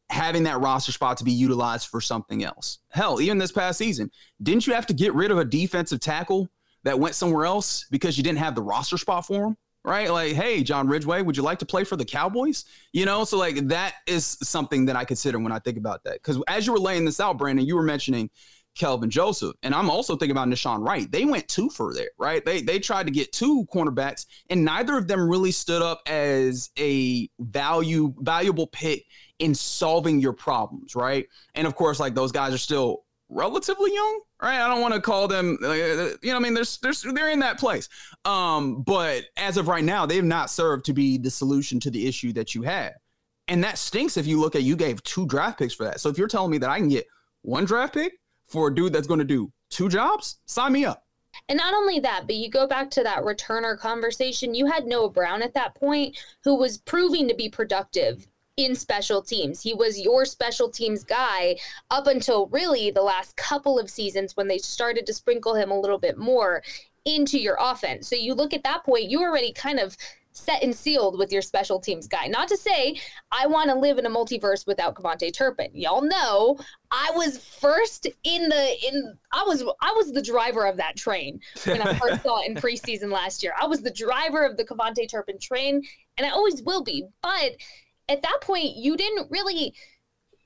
having 0.09 0.43
that 0.43 0.59
roster 0.59 0.91
spot 0.91 1.17
to 1.17 1.23
be 1.23 1.31
utilized 1.31 1.87
for 1.87 1.99
something 1.99 2.43
else. 2.43 2.79
Hell, 2.89 3.19
even 3.19 3.37
this 3.37 3.51
past 3.51 3.77
season, 3.77 4.11
didn't 4.41 4.67
you 4.67 4.73
have 4.73 4.85
to 4.87 4.93
get 4.93 5.13
rid 5.13 5.31
of 5.31 5.37
a 5.37 5.45
defensive 5.45 5.99
tackle 5.99 6.49
that 6.83 6.99
went 6.99 7.15
somewhere 7.15 7.45
else 7.45 7.85
because 7.89 8.17
you 8.17 8.23
didn't 8.23 8.39
have 8.39 8.55
the 8.55 8.61
roster 8.61 8.97
spot 8.97 9.25
for 9.25 9.47
him? 9.47 9.57
right? 9.85 10.11
Like, 10.11 10.33
hey, 10.33 10.63
John 10.63 10.87
Ridgeway, 10.87 11.21
would 11.21 11.37
you 11.37 11.43
like 11.43 11.59
to 11.59 11.65
play 11.65 11.83
for 11.83 11.95
the 11.95 12.05
Cowboys? 12.05 12.65
You 12.91 13.05
know, 13.05 13.23
so 13.23 13.37
like 13.37 13.67
that 13.67 13.93
is 14.07 14.37
something 14.41 14.85
that 14.85 14.95
I 14.95 15.05
consider 15.05 15.39
when 15.39 15.51
I 15.51 15.59
think 15.59 15.77
about 15.77 16.03
that. 16.03 16.13
Because 16.13 16.41
as 16.47 16.65
you 16.65 16.73
were 16.73 16.79
laying 16.79 17.05
this 17.05 17.19
out, 17.19 17.37
Brandon, 17.37 17.65
you 17.65 17.75
were 17.75 17.83
mentioning 17.83 18.29
Kelvin 18.75 19.09
Joseph, 19.09 19.55
and 19.63 19.73
I'm 19.73 19.89
also 19.89 20.15
thinking 20.15 20.31
about 20.31 20.47
Nahshon 20.47 20.85
Wright. 20.85 21.11
They 21.11 21.25
went 21.25 21.47
two 21.47 21.69
for 21.69 21.93
there, 21.93 22.09
right? 22.17 22.43
They 22.43 22.61
they 22.61 22.79
tried 22.79 23.07
to 23.07 23.11
get 23.11 23.31
two 23.31 23.65
cornerbacks, 23.73 24.25
and 24.49 24.63
neither 24.63 24.97
of 24.97 25.07
them 25.07 25.27
really 25.29 25.51
stood 25.51 25.81
up 25.81 26.01
as 26.05 26.69
a 26.77 27.29
value 27.39 28.13
valuable 28.19 28.67
pick 28.67 29.05
in 29.39 29.55
solving 29.55 30.19
your 30.19 30.33
problems, 30.33 30.95
right? 30.95 31.27
And 31.55 31.67
of 31.67 31.75
course, 31.75 31.99
like 31.99 32.15
those 32.15 32.31
guys 32.31 32.53
are 32.53 32.59
still 32.59 33.05
relatively 33.29 33.93
young, 33.93 34.21
right? 34.41 34.61
I 34.61 34.67
don't 34.67 34.81
want 34.81 34.93
to 34.93 35.01
call 35.01 35.27
them, 35.27 35.57
uh, 35.63 35.71
you 35.71 36.17
know, 36.25 36.35
I 36.35 36.39
mean, 36.39 36.53
there's, 36.53 36.77
there's, 36.77 37.01
they're 37.01 37.31
in 37.31 37.39
that 37.39 37.59
place. 37.59 37.89
Um, 38.23 38.83
but 38.83 39.23
as 39.37 39.57
of 39.57 39.67
right 39.67 39.83
now, 39.83 40.05
they 40.05 40.15
have 40.15 40.25
not 40.25 40.49
served 40.49 40.85
to 40.85 40.93
be 40.93 41.17
the 41.17 41.31
solution 41.31 41.79
to 41.81 41.91
the 41.91 42.07
issue 42.07 42.33
that 42.33 42.55
you 42.55 42.61
had. 42.61 42.93
And 43.47 43.63
that 43.63 43.77
stinks 43.77 44.17
if 44.17 44.25
you 44.25 44.39
look 44.39 44.55
at 44.55 44.63
you 44.63 44.75
gave 44.75 45.03
two 45.03 45.25
draft 45.27 45.59
picks 45.59 45.73
for 45.73 45.83
that. 45.83 45.99
So 45.99 46.09
if 46.09 46.17
you're 46.17 46.27
telling 46.27 46.51
me 46.51 46.57
that 46.59 46.69
I 46.69 46.79
can 46.79 46.89
get 46.89 47.05
one 47.41 47.65
draft 47.65 47.93
pick 47.93 48.13
for 48.47 48.67
a 48.67 48.75
dude 48.75 48.93
that's 48.93 49.07
going 49.07 49.19
to 49.19 49.25
do 49.25 49.51
two 49.69 49.89
jobs, 49.89 50.37
sign 50.45 50.71
me 50.71 50.85
up. 50.85 51.03
And 51.49 51.57
not 51.57 51.73
only 51.73 51.99
that, 51.99 52.23
but 52.27 52.35
you 52.35 52.49
go 52.49 52.65
back 52.65 52.89
to 52.91 53.03
that 53.03 53.23
returner 53.23 53.77
conversation. 53.77 54.55
You 54.55 54.67
had 54.67 54.85
Noah 54.85 55.09
Brown 55.09 55.41
at 55.41 55.53
that 55.53 55.75
point 55.75 56.17
who 56.43 56.55
was 56.55 56.77
proving 56.77 57.27
to 57.27 57.35
be 57.35 57.49
productive 57.49 58.25
in 58.57 58.73
special 58.73 59.21
teams. 59.21 59.61
He 59.61 59.73
was 59.73 59.99
your 59.99 60.23
special 60.23 60.69
teams 60.69 61.03
guy 61.03 61.57
up 61.91 62.07
until 62.07 62.47
really 62.47 62.89
the 62.89 63.01
last 63.01 63.35
couple 63.35 63.77
of 63.77 63.89
seasons 63.89 64.37
when 64.37 64.47
they 64.47 64.57
started 64.57 65.05
to 65.07 65.13
sprinkle 65.13 65.55
him 65.55 65.71
a 65.71 65.79
little 65.79 65.97
bit 65.97 66.17
more 66.17 66.63
into 67.03 67.37
your 67.37 67.57
offense. 67.59 68.07
So 68.07 68.15
you 68.15 68.33
look 68.33 68.53
at 68.53 68.63
that 68.63 68.85
point, 68.85 69.09
you 69.09 69.21
already 69.21 69.51
kind 69.51 69.79
of 69.79 69.97
set 70.35 70.61
and 70.61 70.75
sealed 70.75 71.17
with 71.17 71.31
your 71.31 71.41
special 71.41 71.79
teams 71.79 72.07
guy. 72.07 72.27
Not 72.27 72.47
to 72.49 72.57
say 72.57 72.99
I 73.31 73.47
want 73.47 73.69
to 73.69 73.75
live 73.75 73.97
in 73.97 74.05
a 74.05 74.09
multiverse 74.09 74.67
without 74.67 74.95
KaVontae 74.95 75.33
Turpin. 75.33 75.69
Y'all 75.73 76.01
know 76.01 76.59
I 76.91 77.11
was 77.15 77.37
first 77.37 78.05
in 78.23 78.49
the 78.49 78.87
in 78.87 79.17
I 79.31 79.43
was 79.47 79.63
I 79.81 79.93
was 79.93 80.11
the 80.11 80.21
driver 80.21 80.65
of 80.65 80.77
that 80.77 80.97
train 80.97 81.39
when 81.63 81.81
I 81.81 81.93
first 81.97 82.21
saw 82.21 82.41
it 82.41 82.49
in 82.49 82.55
preseason 82.61 83.11
last 83.11 83.43
year. 83.43 83.53
I 83.59 83.65
was 83.65 83.81
the 83.81 83.91
driver 83.91 84.45
of 84.45 84.57
the 84.57 84.65
KaVontae 84.65 85.09
Turpin 85.09 85.39
train, 85.39 85.81
and 86.17 86.27
I 86.27 86.31
always 86.31 86.61
will 86.61 86.83
be. 86.83 87.05
But 87.23 87.53
at 88.09 88.21
that 88.21 88.37
point, 88.41 88.75
you 88.75 88.97
didn't 88.97 89.31
really 89.31 89.73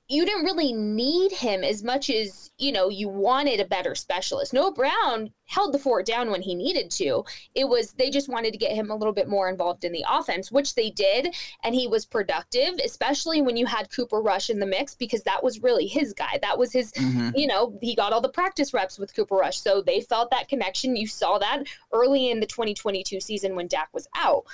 you 0.10 0.26
didn't 0.26 0.44
really 0.44 0.74
need 0.74 1.32
him 1.32 1.64
as 1.64 1.84
much 1.84 2.10
as 2.10 2.50
you 2.58 2.72
know 2.72 2.90
you 2.90 3.08
wanted 3.08 3.60
a 3.60 3.66
better 3.66 3.94
specialist. 3.94 4.54
Noah 4.54 4.74
Brown 4.74 5.32
held 5.46 5.72
the 5.72 5.80
fort 5.80 6.06
down 6.06 6.32
when 6.32 6.42
he 6.42 6.56
needed 6.56 6.90
to. 6.92 7.24
It 7.54 7.70
was 7.70 7.94
they 7.94 8.10
just 8.10 8.28
wanted 8.28 8.52
to 8.52 8.58
get 8.58 8.72
him 8.72 8.90
a 8.90 8.96
little 8.96 9.14
bit 9.14 9.30
more 9.30 9.50
involved 9.50 9.84
in 9.84 9.92
the 9.92 10.04
offense, 10.10 10.52
which 10.52 10.74
they 10.74 10.90
did, 10.90 11.36
and 11.64 11.76
he 11.76 11.88
was 11.88 12.06
productive, 12.06 12.74
especially 12.84 13.42
when 13.44 13.56
you 13.56 13.68
had 13.68 13.92
Cooper 13.92 14.20
Rush 14.20 14.50
in 14.50 14.60
the 14.60 14.66
mix 14.66 14.96
because 14.96 15.22
that 15.24 15.44
was 15.44 15.62
really 15.62 15.86
his 15.86 16.14
guy. 16.14 16.40
That 16.42 16.58
was 16.58 16.74
his, 16.74 16.92
mm-hmm. 16.94 17.30
you 17.36 17.46
know, 17.46 17.78
he 17.80 17.96
got 17.96 18.12
all 18.12 18.22
the 18.22 18.30
practice 18.30 18.74
reps 18.74 18.98
with 18.98 19.16
Cooper 19.16 19.36
Rush, 19.36 19.60
so 19.60 19.82
they 19.82 20.02
felt 20.02 20.32
that 20.32 20.50
connection. 20.50 20.96
You 20.96 21.08
saw 21.08 21.38
that 21.38 21.64
early 21.94 22.32
in 22.32 22.40
the 22.40 22.48
2022 22.48 23.20
season 23.20 23.56
when 23.56 23.68
Dak 23.68 23.90
was 23.94 24.08
out, 24.16 24.46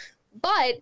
but 0.41 0.75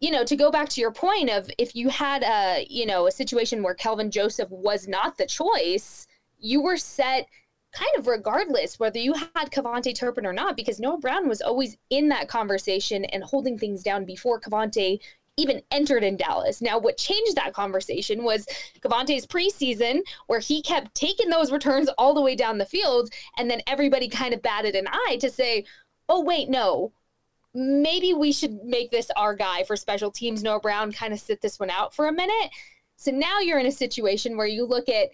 you 0.00 0.10
know, 0.10 0.24
to 0.24 0.36
go 0.36 0.50
back 0.50 0.68
to 0.70 0.80
your 0.80 0.92
point 0.92 1.30
of 1.30 1.50
if 1.58 1.74
you 1.74 1.88
had 1.90 2.22
a, 2.22 2.66
you 2.68 2.86
know, 2.86 3.06
a 3.06 3.12
situation 3.12 3.62
where 3.62 3.74
Kelvin 3.74 4.10
Joseph 4.10 4.50
was 4.50 4.88
not 4.88 5.18
the 5.18 5.26
choice, 5.26 6.06
you 6.38 6.62
were 6.62 6.78
set 6.78 7.26
kind 7.72 7.90
of 7.98 8.06
regardless 8.06 8.80
whether 8.80 8.98
you 8.98 9.12
had 9.12 9.50
KaVontae 9.50 9.94
Turpin 9.94 10.26
or 10.26 10.32
not, 10.32 10.56
because 10.56 10.80
Noah 10.80 10.98
Brown 10.98 11.28
was 11.28 11.40
always 11.40 11.76
in 11.90 12.08
that 12.08 12.28
conversation 12.28 13.04
and 13.06 13.22
holding 13.22 13.58
things 13.58 13.82
down 13.82 14.04
before 14.04 14.40
KaVontae 14.40 15.00
even 15.36 15.62
entered 15.70 16.02
in 16.02 16.16
Dallas. 16.16 16.60
Now, 16.60 16.78
what 16.78 16.98
changed 16.98 17.36
that 17.36 17.54
conversation 17.54 18.24
was 18.24 18.46
KaVontae's 18.80 19.26
preseason, 19.26 20.00
where 20.26 20.40
he 20.40 20.62
kept 20.62 20.94
taking 20.94 21.30
those 21.30 21.52
returns 21.52 21.88
all 21.96 22.14
the 22.14 22.20
way 22.20 22.34
down 22.34 22.58
the 22.58 22.66
field, 22.66 23.10
and 23.38 23.50
then 23.50 23.62
everybody 23.66 24.08
kind 24.08 24.34
of 24.34 24.42
batted 24.42 24.74
an 24.74 24.88
eye 24.88 25.18
to 25.20 25.30
say, 25.30 25.64
oh, 26.08 26.20
wait, 26.20 26.50
no, 26.50 26.92
maybe 27.54 28.14
we 28.14 28.32
should 28.32 28.62
make 28.64 28.90
this 28.90 29.10
our 29.16 29.34
guy 29.34 29.64
for 29.64 29.76
special 29.76 30.10
teams. 30.10 30.42
Noah 30.42 30.60
Brown 30.60 30.92
kind 30.92 31.12
of 31.12 31.20
sit 31.20 31.40
this 31.40 31.58
one 31.58 31.70
out 31.70 31.94
for 31.94 32.08
a 32.08 32.12
minute. 32.12 32.50
So 32.96 33.10
now 33.10 33.40
you're 33.40 33.58
in 33.58 33.66
a 33.66 33.72
situation 33.72 34.36
where 34.36 34.46
you 34.46 34.64
look 34.64 34.88
at, 34.88 35.08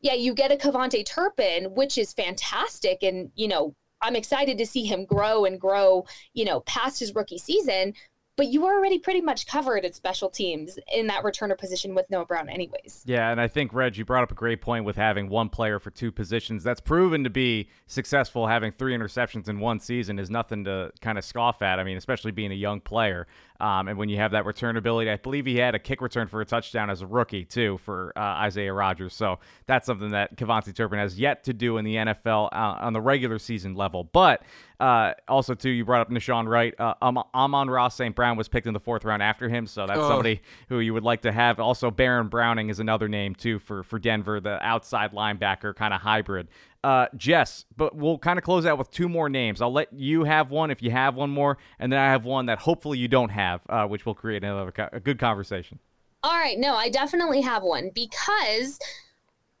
yeah, 0.00 0.14
you 0.14 0.34
get 0.34 0.52
a 0.52 0.56
KaVontae 0.56 1.06
Turpin, 1.06 1.74
which 1.74 1.96
is 1.98 2.12
fantastic. 2.12 3.02
And, 3.02 3.30
you 3.34 3.48
know, 3.48 3.74
I'm 4.02 4.16
excited 4.16 4.58
to 4.58 4.66
see 4.66 4.84
him 4.84 5.04
grow 5.04 5.44
and 5.44 5.60
grow, 5.60 6.04
you 6.34 6.44
know, 6.44 6.60
past 6.60 7.00
his 7.00 7.14
rookie 7.14 7.38
season 7.38 7.94
but 8.36 8.46
you 8.46 8.62
were 8.62 8.72
already 8.72 8.98
pretty 8.98 9.20
much 9.20 9.46
covered 9.46 9.84
at 9.84 9.94
special 9.94 10.30
teams 10.30 10.78
in 10.92 11.06
that 11.08 11.22
returner 11.22 11.56
position 11.56 11.94
with 11.94 12.08
Noah 12.10 12.24
Brown, 12.24 12.48
anyways. 12.48 13.02
Yeah, 13.04 13.30
and 13.30 13.40
I 13.40 13.48
think, 13.48 13.74
Reg, 13.74 13.96
you 13.96 14.04
brought 14.04 14.22
up 14.22 14.32
a 14.32 14.34
great 14.34 14.62
point 14.62 14.84
with 14.84 14.96
having 14.96 15.28
one 15.28 15.48
player 15.48 15.78
for 15.78 15.90
two 15.90 16.10
positions. 16.10 16.64
That's 16.64 16.80
proven 16.80 17.24
to 17.24 17.30
be 17.30 17.68
successful. 17.86 18.46
Having 18.46 18.72
three 18.72 18.96
interceptions 18.96 19.48
in 19.48 19.60
one 19.60 19.80
season 19.80 20.18
is 20.18 20.30
nothing 20.30 20.64
to 20.64 20.92
kind 21.00 21.18
of 21.18 21.24
scoff 21.24 21.60
at. 21.60 21.78
I 21.78 21.84
mean, 21.84 21.96
especially 21.96 22.32
being 22.32 22.52
a 22.52 22.56
young 22.56 22.80
player. 22.80 23.26
Um, 23.62 23.86
and 23.86 23.96
when 23.96 24.08
you 24.08 24.16
have 24.16 24.32
that 24.32 24.44
return 24.44 24.76
ability, 24.76 25.08
I 25.08 25.16
believe 25.16 25.46
he 25.46 25.56
had 25.56 25.76
a 25.76 25.78
kick 25.78 26.00
return 26.00 26.26
for 26.26 26.40
a 26.40 26.44
touchdown 26.44 26.90
as 26.90 27.00
a 27.00 27.06
rookie, 27.06 27.44
too, 27.44 27.78
for 27.78 28.12
uh, 28.16 28.20
Isaiah 28.20 28.72
Rodgers. 28.72 29.14
So 29.14 29.38
that's 29.66 29.86
something 29.86 30.10
that 30.10 30.36
KaVontae 30.36 30.74
Turpin 30.74 30.98
has 30.98 31.16
yet 31.16 31.44
to 31.44 31.52
do 31.52 31.76
in 31.76 31.84
the 31.84 31.94
NFL 31.94 32.48
uh, 32.52 32.78
on 32.80 32.92
the 32.92 33.00
regular 33.00 33.38
season 33.38 33.76
level. 33.76 34.02
But 34.02 34.42
uh, 34.80 35.12
also, 35.28 35.54
too, 35.54 35.70
you 35.70 35.84
brought 35.84 36.00
up 36.00 36.10
Nahshon 36.10 36.48
Wright. 36.48 36.74
Uh, 36.76 36.94
um, 37.00 37.22
Amon-Ra 37.32 37.86
St. 37.86 38.16
Brown 38.16 38.36
was 38.36 38.48
picked 38.48 38.66
in 38.66 38.74
the 38.74 38.80
fourth 38.80 39.04
round 39.04 39.22
after 39.22 39.48
him, 39.48 39.68
so 39.68 39.86
that's 39.86 40.00
oh. 40.00 40.08
somebody 40.08 40.42
who 40.68 40.80
you 40.80 40.92
would 40.92 41.04
like 41.04 41.22
to 41.22 41.30
have. 41.30 41.60
Also, 41.60 41.88
Baron 41.88 42.26
Browning 42.26 42.68
is 42.68 42.80
another 42.80 43.08
name, 43.08 43.36
too, 43.36 43.60
for, 43.60 43.84
for 43.84 44.00
Denver, 44.00 44.40
the 44.40 44.60
outside 44.60 45.12
linebacker 45.12 45.72
kind 45.72 45.94
of 45.94 46.00
hybrid. 46.00 46.48
Uh, 46.84 47.06
Jess, 47.16 47.64
but 47.76 47.94
we'll 47.94 48.18
kind 48.18 48.40
of 48.40 48.44
close 48.44 48.66
out 48.66 48.76
with 48.76 48.90
two 48.90 49.08
more 49.08 49.28
names. 49.28 49.62
I'll 49.62 49.72
let 49.72 49.92
you 49.92 50.24
have 50.24 50.50
one 50.50 50.72
if 50.72 50.82
you 50.82 50.90
have 50.90 51.14
one 51.14 51.30
more, 51.30 51.58
and 51.78 51.92
then 51.92 52.00
I 52.00 52.06
have 52.06 52.24
one 52.24 52.46
that 52.46 52.58
hopefully 52.58 52.98
you 52.98 53.06
don't 53.06 53.28
have, 53.28 53.60
uh, 53.68 53.86
which 53.86 54.04
will 54.04 54.16
create 54.16 54.42
another 54.42 54.72
co- 54.72 54.88
a 54.92 54.98
good 54.98 55.20
conversation. 55.20 55.78
All 56.24 56.36
right, 56.36 56.58
no, 56.58 56.74
I 56.74 56.88
definitely 56.88 57.40
have 57.42 57.62
one 57.62 57.90
because 57.94 58.80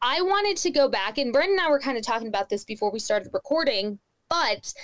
I 0.00 0.20
wanted 0.20 0.56
to 0.58 0.70
go 0.70 0.88
back, 0.88 1.16
and 1.16 1.32
Brandon 1.32 1.58
and 1.58 1.66
I 1.66 1.70
were 1.70 1.78
kind 1.78 1.96
of 1.96 2.04
talking 2.04 2.26
about 2.26 2.48
this 2.48 2.64
before 2.64 2.90
we 2.90 2.98
started 2.98 3.30
recording, 3.32 4.00
but 4.28 4.74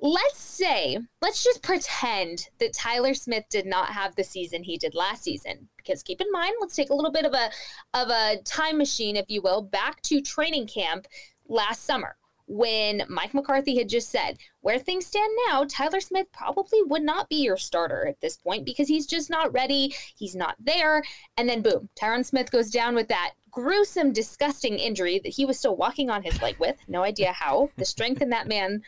let's 0.00 0.38
say, 0.38 0.98
let's 1.20 1.42
just 1.42 1.62
pretend 1.62 2.48
that 2.58 2.72
Tyler 2.72 3.14
Smith 3.14 3.44
did 3.50 3.66
not 3.66 3.88
have 3.88 4.14
the 4.14 4.24
season 4.24 4.62
he 4.62 4.78
did 4.78 4.94
last 4.94 5.24
season. 5.24 5.68
Because 5.76 6.02
keep 6.02 6.20
in 6.20 6.30
mind, 6.30 6.54
let's 6.60 6.76
take 6.76 6.90
a 6.90 6.94
little 6.94 7.10
bit 7.10 7.24
of 7.24 7.32
a 7.32 7.50
of 7.94 8.08
a 8.08 8.36
time 8.44 8.78
machine, 8.78 9.16
if 9.16 9.26
you 9.28 9.42
will, 9.42 9.62
back 9.62 10.00
to 10.02 10.20
training 10.20 10.66
camp 10.66 11.06
last 11.48 11.84
summer 11.84 12.16
when 12.48 13.02
Mike 13.08 13.34
McCarthy 13.34 13.76
had 13.76 13.88
just 13.88 14.08
said, 14.08 14.38
where 14.62 14.78
things 14.78 15.06
stand 15.06 15.30
now, 15.46 15.64
Tyler 15.68 16.00
Smith 16.00 16.26
probably 16.32 16.82
would 16.84 17.02
not 17.02 17.28
be 17.28 17.36
your 17.36 17.58
starter 17.58 18.06
at 18.08 18.20
this 18.20 18.36
point 18.38 18.64
because 18.64 18.88
he's 18.88 19.06
just 19.06 19.28
not 19.28 19.52
ready. 19.52 19.94
He's 20.16 20.34
not 20.34 20.56
there. 20.58 21.02
And 21.36 21.48
then, 21.48 21.60
boom, 21.60 21.90
Tyron 21.94 22.24
Smith 22.24 22.50
goes 22.50 22.70
down 22.70 22.94
with 22.94 23.08
that 23.08 23.32
gruesome, 23.50 24.12
disgusting 24.12 24.78
injury 24.78 25.20
that 25.22 25.32
he 25.34 25.44
was 25.44 25.58
still 25.58 25.76
walking 25.76 26.08
on 26.08 26.22
his 26.22 26.40
leg 26.40 26.56
with. 26.58 26.76
No 26.88 27.02
idea 27.02 27.32
how. 27.32 27.70
The 27.76 27.84
strength 27.84 28.22
in 28.22 28.30
that 28.30 28.48
man, 28.48 28.82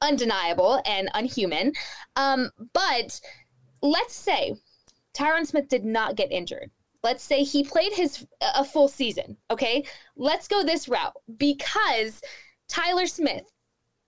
undeniable 0.00 0.80
and 0.86 1.10
unhuman. 1.14 1.72
Um, 2.14 2.50
but 2.72 3.20
let's 3.82 4.14
say 4.14 4.54
Tyron 5.12 5.46
Smith 5.46 5.68
did 5.68 5.84
not 5.84 6.14
get 6.14 6.30
injured 6.30 6.70
let's 7.02 7.22
say 7.22 7.42
he 7.42 7.64
played 7.64 7.92
his 7.92 8.26
a 8.54 8.64
full 8.64 8.88
season 8.88 9.36
okay 9.50 9.84
let's 10.16 10.48
go 10.48 10.62
this 10.64 10.88
route 10.88 11.14
because 11.36 12.20
tyler 12.68 13.06
smith 13.06 13.44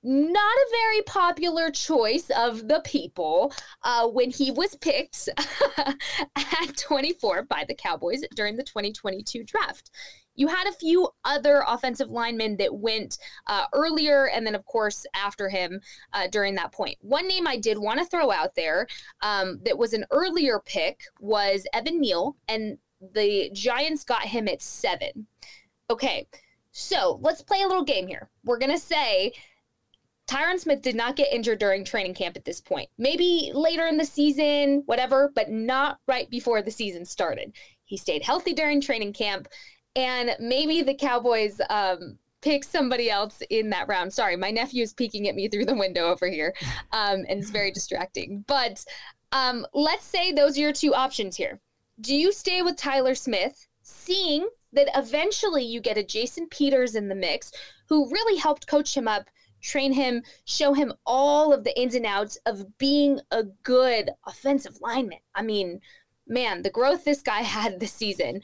not 0.05 0.37
a 0.37 0.71
very 0.71 1.03
popular 1.03 1.71
choice 1.71 2.31
of 2.37 2.69
the 2.69 2.83
people 2.85 3.53
uh, 3.85 4.07
when 4.07 4.31
he 4.31 4.51
was 4.51 4.77
picked 4.77 5.31
at 6.37 6.77
24 6.77 7.45
by 7.45 7.65
the 7.67 7.75
Cowboys 7.75 8.23
during 8.37 8.57
the 8.57 8.63
2022 8.63 9.45
draft. 9.45 9.91
You 10.37 10.49
had 10.49 10.67
a 10.67 10.73
few 10.73 11.09
other 11.25 11.65
offensive 11.67 12.11
linemen 12.11 12.59
that 12.59 12.75
went 12.75 13.17
uh, 13.47 13.65
earlier 13.73 14.29
and 14.29 14.47
then, 14.47 14.55
of 14.55 14.67
course, 14.67 15.07
after 15.15 15.49
him 15.49 15.81
uh, 16.13 16.27
during 16.27 16.55
that 16.57 16.73
point. 16.73 16.99
One 17.01 17.27
name 17.27 17.47
I 17.47 17.57
did 17.57 17.79
want 17.79 18.01
to 18.01 18.05
throw 18.05 18.31
out 18.31 18.55
there 18.57 18.87
um, 19.23 19.61
that 19.65 19.79
was 19.79 19.95
an 19.95 20.05
earlier 20.11 20.61
pick 20.67 21.01
was 21.19 21.67
Evan 21.73 22.01
Neal, 22.01 22.37
and 22.49 22.77
the 23.13 23.51
Giants 23.53 24.05
got 24.05 24.23
him 24.23 24.49
at 24.49 24.63
seven. 24.63 25.27
Okay, 25.91 26.27
so 26.73 27.19
let's 27.23 27.43
play 27.43 27.63
a 27.63 27.69
little 27.69 27.85
game 27.85 28.07
here. 28.07 28.31
We're 28.45 28.59
going 28.59 28.73
to 28.73 28.79
say 28.79 29.33
Tyron 30.27 30.59
Smith 30.59 30.83
did 30.83 30.95
not 30.95 31.17
get 31.17 31.33
injured 31.33 31.59
during 31.59 31.85
training 31.85 32.15
camp 32.15 32.37
at 32.37 32.45
this 32.45 32.61
point. 32.61 32.89
Maybe 32.97 33.51
later 33.55 33.87
in 33.87 33.99
the 33.99 34.05
season, 34.05 34.83
whatever, 34.87 35.31
but 35.35 35.51
not 35.51 35.99
right 36.09 36.29
before 36.31 36.63
the 36.63 36.71
season 36.71 37.05
started. 37.05 37.53
He 37.85 37.97
stayed 37.97 38.23
healthy 38.23 38.55
during 38.55 38.81
training 38.81 39.13
camp, 39.13 39.49
and 39.95 40.35
maybe 40.41 40.83
the 40.83 40.95
Cowboys 40.95 41.61
um, 41.69 42.19
pick 42.41 42.65
somebody 42.65 43.11
else 43.11 43.43
in 43.51 43.71
that 43.71 43.89
round. 43.89 44.13
Sorry, 44.13 44.37
my 44.37 44.51
nephew 44.51 44.83
is 44.83 44.95
peeking 44.95 45.29
at 45.29 45.35
me 45.35 45.49
through 45.49 45.67
the 45.67 45.75
window 45.75 46.09
over 46.09 46.27
here, 46.27 46.55
um, 46.93 47.25
and 47.29 47.41
it's 47.41 47.51
very 47.51 47.71
distracting. 47.73 48.45
But 48.47 48.83
um, 49.33 49.67
let's 49.75 50.05
say 50.07 50.33
those 50.33 50.57
are 50.57 50.61
your 50.61 50.73
two 50.73 50.95
options 50.95 51.37
here. 51.37 51.61
Do 52.01 52.15
you 52.15 52.33
stay 52.33 52.63
with 52.63 52.77
Tyler 52.77 53.15
Smith, 53.15 53.67
seeing 53.83 54.49
that 54.73 54.89
eventually 54.97 55.65
you 55.65 55.81
get 55.81 55.99
a 55.99 56.03
Jason 56.03 56.49
Peters 56.49 56.95
in 56.95 57.09
the 57.09 57.15
mix, 57.15 57.53
who 57.89 58.11
really 58.11 58.39
helped 58.39 58.67
coach 58.67 58.97
him 58.97 59.07
up, 59.07 59.29
train 59.63 59.93
him, 59.93 60.23
show 60.45 60.75
him 60.75 60.93
all 61.07 61.53
of 61.53 61.65
the 61.65 61.79
ins 61.81 61.95
and 61.95 62.07
outs 62.07 62.37
of 62.47 62.79
being 62.79 63.21
a 63.31 63.45
good 63.63 64.11
offensive 64.27 64.79
lineman? 64.81 65.21
I 65.35 65.43
mean, 65.43 65.81
man, 66.27 66.63
the 66.63 66.71
growth 66.71 67.05
this 67.05 67.23
guy 67.23 67.43
had 67.43 67.79
this 67.79 67.93
season. 67.93 68.43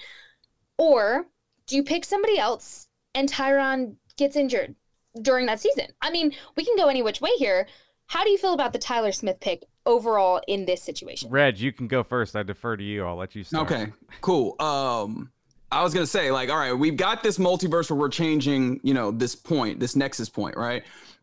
Or 0.79 1.27
do 1.67 1.77
you 1.77 1.83
pick 1.83 2.05
somebody 2.05 2.39
else 2.39 2.87
and 3.15 3.29
Tyron 3.29 3.97
gets 4.17 4.37
injured? 4.37 4.77
during 5.23 5.47
that 5.47 5.61
season. 5.61 5.87
I 6.01 6.11
mean, 6.11 6.33
we 6.57 6.65
can 6.65 6.77
go 6.77 6.89
any 6.89 7.03
which 7.03 7.21
way 7.21 7.31
here. 7.37 7.67
How 8.07 8.25
do 8.25 8.31
you 8.31 8.39
feel 8.39 8.55
about 8.55 8.73
the 8.73 8.79
Tyler 8.79 9.13
Smith 9.13 9.41
pick 9.41 9.65
overall 9.87 10.41
in 10.47 10.66
this 10.66 10.83
situation? 10.83 11.31
Reg, 11.31 11.59
you 11.59 11.72
can 11.72 11.89
go 11.89 12.03
first. 12.03 12.37
I 12.37 12.43
defer 12.43 12.76
to 12.76 12.85
you. 12.85 13.05
I'll 13.05 13.16
let 13.16 13.35
you 13.35 13.45
start. 13.45 13.70
Okay, 13.70 13.93
cool. 14.20 14.61
Um, 14.61 15.31
I 15.72 15.83
was 15.83 15.95
gonna 15.95 16.07
say, 16.07 16.31
like, 16.31 16.51
all 16.51 16.57
right, 16.57 16.72
we've 16.72 16.97
got 16.97 17.22
this 17.22 17.39
multiverse 17.39 17.91
where 17.91 17.99
we're 17.99 18.09
changing, 18.09 18.81
you 18.83 18.95
know, 18.95 19.11
this 19.11 19.35
point, 19.35 19.78
this 19.78 19.95
nexus 19.95 20.28
point, 20.28 20.57
right? 20.57 20.83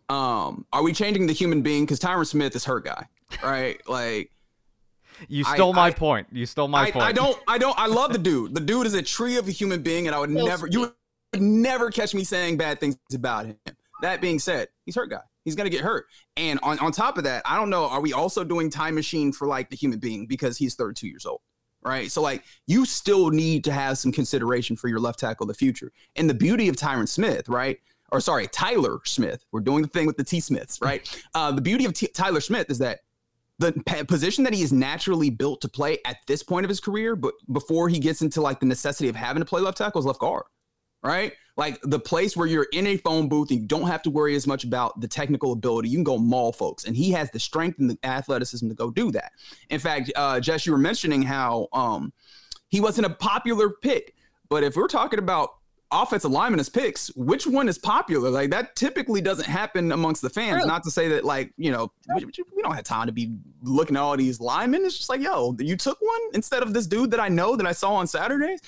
Um, 0.09 0.65
are 0.71 0.83
we 0.83 0.93
changing 0.93 1.27
the 1.27 1.33
human 1.33 1.61
being? 1.61 1.83
Because 1.83 1.99
Tyron 1.99 2.25
Smith 2.25 2.55
is 2.55 2.63
her 2.65 2.79
guy, 2.79 3.05
right? 3.43 3.81
like, 3.89 4.31
you 5.27 5.43
stole 5.43 5.73
I, 5.73 5.75
my 5.75 5.87
I, 5.87 5.91
point. 5.91 6.27
You 6.31 6.45
stole 6.45 6.67
my 6.67 6.83
I, 6.83 6.91
point. 6.91 7.05
I 7.05 7.11
don't, 7.11 7.39
I 7.47 7.57
don't, 7.57 7.77
I 7.77 7.87
love 7.87 8.13
the 8.13 8.19
dude. 8.19 8.53
The 8.53 8.61
dude 8.61 8.85
is 8.85 8.93
a 8.93 9.01
tree 9.01 9.37
of 9.37 9.47
a 9.47 9.51
human 9.51 9.81
being, 9.81 10.07
and 10.07 10.15
I 10.15 10.19
would 10.19 10.29
never, 10.29 10.67
you 10.67 10.79
would 10.81 11.41
never 11.41 11.91
catch 11.91 12.13
me 12.13 12.23
saying 12.23 12.57
bad 12.57 12.79
things 12.79 12.95
about 13.13 13.47
him. 13.47 13.57
That 14.01 14.21
being 14.21 14.39
said, 14.39 14.69
he's 14.85 14.95
her 14.95 15.07
guy. 15.07 15.21
He's 15.47 15.55
gonna 15.55 15.69
get 15.69 15.79
hurt. 15.79 16.07
And 16.35 16.59
on, 16.61 16.77
on 16.79 16.91
top 16.91 17.17
of 17.17 17.23
that, 17.23 17.41
I 17.45 17.55
don't 17.55 17.69
know, 17.69 17.85
are 17.85 18.01
we 18.01 18.11
also 18.11 18.43
doing 18.43 18.69
time 18.69 18.95
machine 18.95 19.31
for 19.31 19.47
like 19.47 19.69
the 19.69 19.77
human 19.77 19.97
being 19.97 20.25
because 20.27 20.57
he's 20.57 20.75
32 20.75 21.07
years 21.07 21.25
old? 21.25 21.39
Right. 21.81 22.11
So 22.11 22.21
like 22.21 22.43
you 22.65 22.85
still 22.85 23.29
need 23.29 23.63
to 23.63 23.71
have 23.71 23.97
some 23.97 24.11
consideration 24.11 24.75
for 24.75 24.89
your 24.89 24.99
left 24.99 25.19
tackle 25.19 25.45
of 25.45 25.47
the 25.47 25.53
future. 25.53 25.93
And 26.17 26.29
the 26.29 26.33
beauty 26.33 26.67
of 26.67 26.75
Tyron 26.75 27.07
Smith, 27.07 27.47
right? 27.47 27.79
Or 28.11 28.19
sorry, 28.19 28.47
Tyler 28.47 28.99
Smith. 29.05 29.45
We're 29.53 29.61
doing 29.61 29.83
the 29.83 29.87
thing 29.87 30.05
with 30.05 30.17
the 30.17 30.23
T 30.25 30.41
Smiths, 30.41 30.79
right? 30.81 31.23
uh, 31.33 31.53
the 31.53 31.61
beauty 31.61 31.85
of 31.85 31.93
T- 31.93 32.07
Tyler 32.13 32.41
Smith 32.41 32.69
is 32.69 32.79
that 32.79 32.99
the 33.57 33.71
position 34.05 34.43
that 34.43 34.53
he 34.53 34.63
is 34.63 34.73
naturally 34.73 35.29
built 35.29 35.61
to 35.61 35.69
play 35.69 35.99
at 36.03 36.17
this 36.27 36.43
point 36.43 36.65
of 36.65 36.69
his 36.69 36.81
career, 36.81 37.15
but 37.15 37.35
before 37.53 37.87
he 37.87 37.99
gets 37.99 38.21
into 38.21 38.41
like 38.41 38.59
the 38.59 38.65
necessity 38.65 39.07
of 39.07 39.15
having 39.15 39.41
to 39.41 39.45
play 39.45 39.61
left 39.61 39.77
tackle 39.77 39.99
is 39.99 40.05
left 40.05 40.19
guard 40.19 40.43
right? 41.07 41.33
Like 41.55 41.79
the 41.81 41.99
place 41.99 42.37
where 42.37 42.45
you're 42.45 42.67
in 42.71 42.85
a 42.85 42.97
phone 42.97 43.27
booth 43.27 43.49
and 43.49 43.61
you 43.61 43.65
don't 43.65 43.87
have 43.87 44.03
to 44.03 44.11
worry 44.11 44.35
as 44.35 44.45
much 44.45 44.63
about 44.63 45.01
the 45.01 45.07
technical 45.07 45.53
ability. 45.53 45.89
You 45.89 45.97
can 45.97 46.03
go 46.03 46.17
maul 46.17 46.51
folks, 46.51 46.85
and 46.85 46.95
he 46.95 47.09
has 47.11 47.31
the 47.31 47.39
strength 47.39 47.79
and 47.79 47.89
the 47.89 47.97
athleticism 48.03 48.67
to 48.69 48.75
go 48.75 48.91
do 48.91 49.11
that. 49.11 49.31
In 49.69 49.79
fact, 49.79 50.11
uh, 50.15 50.39
Jess, 50.39 50.67
you 50.67 50.71
were 50.71 50.77
mentioning 50.77 51.23
how 51.23 51.67
um, 51.73 52.13
he 52.69 52.79
wasn't 52.79 53.07
a 53.07 53.09
popular 53.09 53.71
pick, 53.71 54.13
but 54.49 54.63
if 54.63 54.75
we're 54.75 54.87
talking 54.87 55.17
about 55.17 55.49
offensive 55.91 56.31
linemen 56.31 56.59
as 56.59 56.69
picks, 56.69 57.07
which 57.15 57.47
one 57.47 57.69
is 57.69 57.77
popular? 57.77 58.29
Like 58.29 58.49
that 58.51 58.75
typically 58.75 59.21
doesn't 59.21 59.47
happen 59.47 59.91
amongst 59.91 60.21
the 60.21 60.29
fans. 60.29 60.61
True. 60.61 60.67
Not 60.67 60.83
to 60.83 60.91
say 60.91 61.07
that 61.09 61.23
like 61.23 61.53
you 61.57 61.71
know 61.71 61.91
we, 62.15 62.25
we 62.25 62.61
don't 62.61 62.75
have 62.75 62.83
time 62.83 63.07
to 63.07 63.13
be 63.13 63.35
looking 63.61 63.95
at 63.95 64.01
all 64.01 64.17
these 64.17 64.39
linemen. 64.39 64.85
It's 64.85 64.97
just 64.97 65.09
like 65.09 65.21
yo, 65.21 65.55
you 65.59 65.77
took 65.77 65.99
one 66.01 66.21
instead 66.33 66.63
of 66.63 66.73
this 66.73 66.87
dude 66.87 67.11
that 67.11 67.19
I 67.19 67.29
know 67.29 67.55
that 67.55 67.65
I 67.65 67.71
saw 67.71 67.93
on 67.93 68.07
Saturdays. 68.07 68.61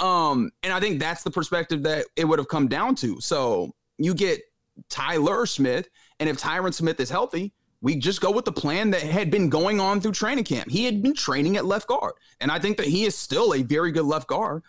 Um, 0.00 0.50
and 0.62 0.72
I 0.72 0.80
think 0.80 1.00
that's 1.00 1.22
the 1.22 1.30
perspective 1.30 1.82
that 1.82 2.06
it 2.16 2.24
would 2.24 2.38
have 2.38 2.48
come 2.48 2.68
down 2.68 2.94
to. 2.96 3.20
So 3.20 3.74
you 3.98 4.14
get 4.14 4.40
Tyler 4.88 5.44
Smith, 5.46 5.88
and 6.20 6.28
if 6.28 6.38
Tyron 6.40 6.72
Smith 6.72 7.00
is 7.00 7.10
healthy, 7.10 7.52
we 7.80 7.96
just 7.96 8.20
go 8.20 8.30
with 8.30 8.44
the 8.44 8.52
plan 8.52 8.90
that 8.90 9.02
had 9.02 9.30
been 9.30 9.48
going 9.48 9.80
on 9.80 10.00
through 10.00 10.12
training 10.12 10.44
camp. 10.44 10.70
He 10.70 10.84
had 10.84 11.02
been 11.02 11.14
training 11.14 11.56
at 11.56 11.64
left 11.64 11.88
guard, 11.88 12.14
and 12.40 12.50
I 12.50 12.58
think 12.58 12.76
that 12.76 12.86
he 12.86 13.04
is 13.04 13.16
still 13.16 13.54
a 13.54 13.62
very 13.62 13.92
good 13.92 14.04
left 14.04 14.28
guard. 14.28 14.62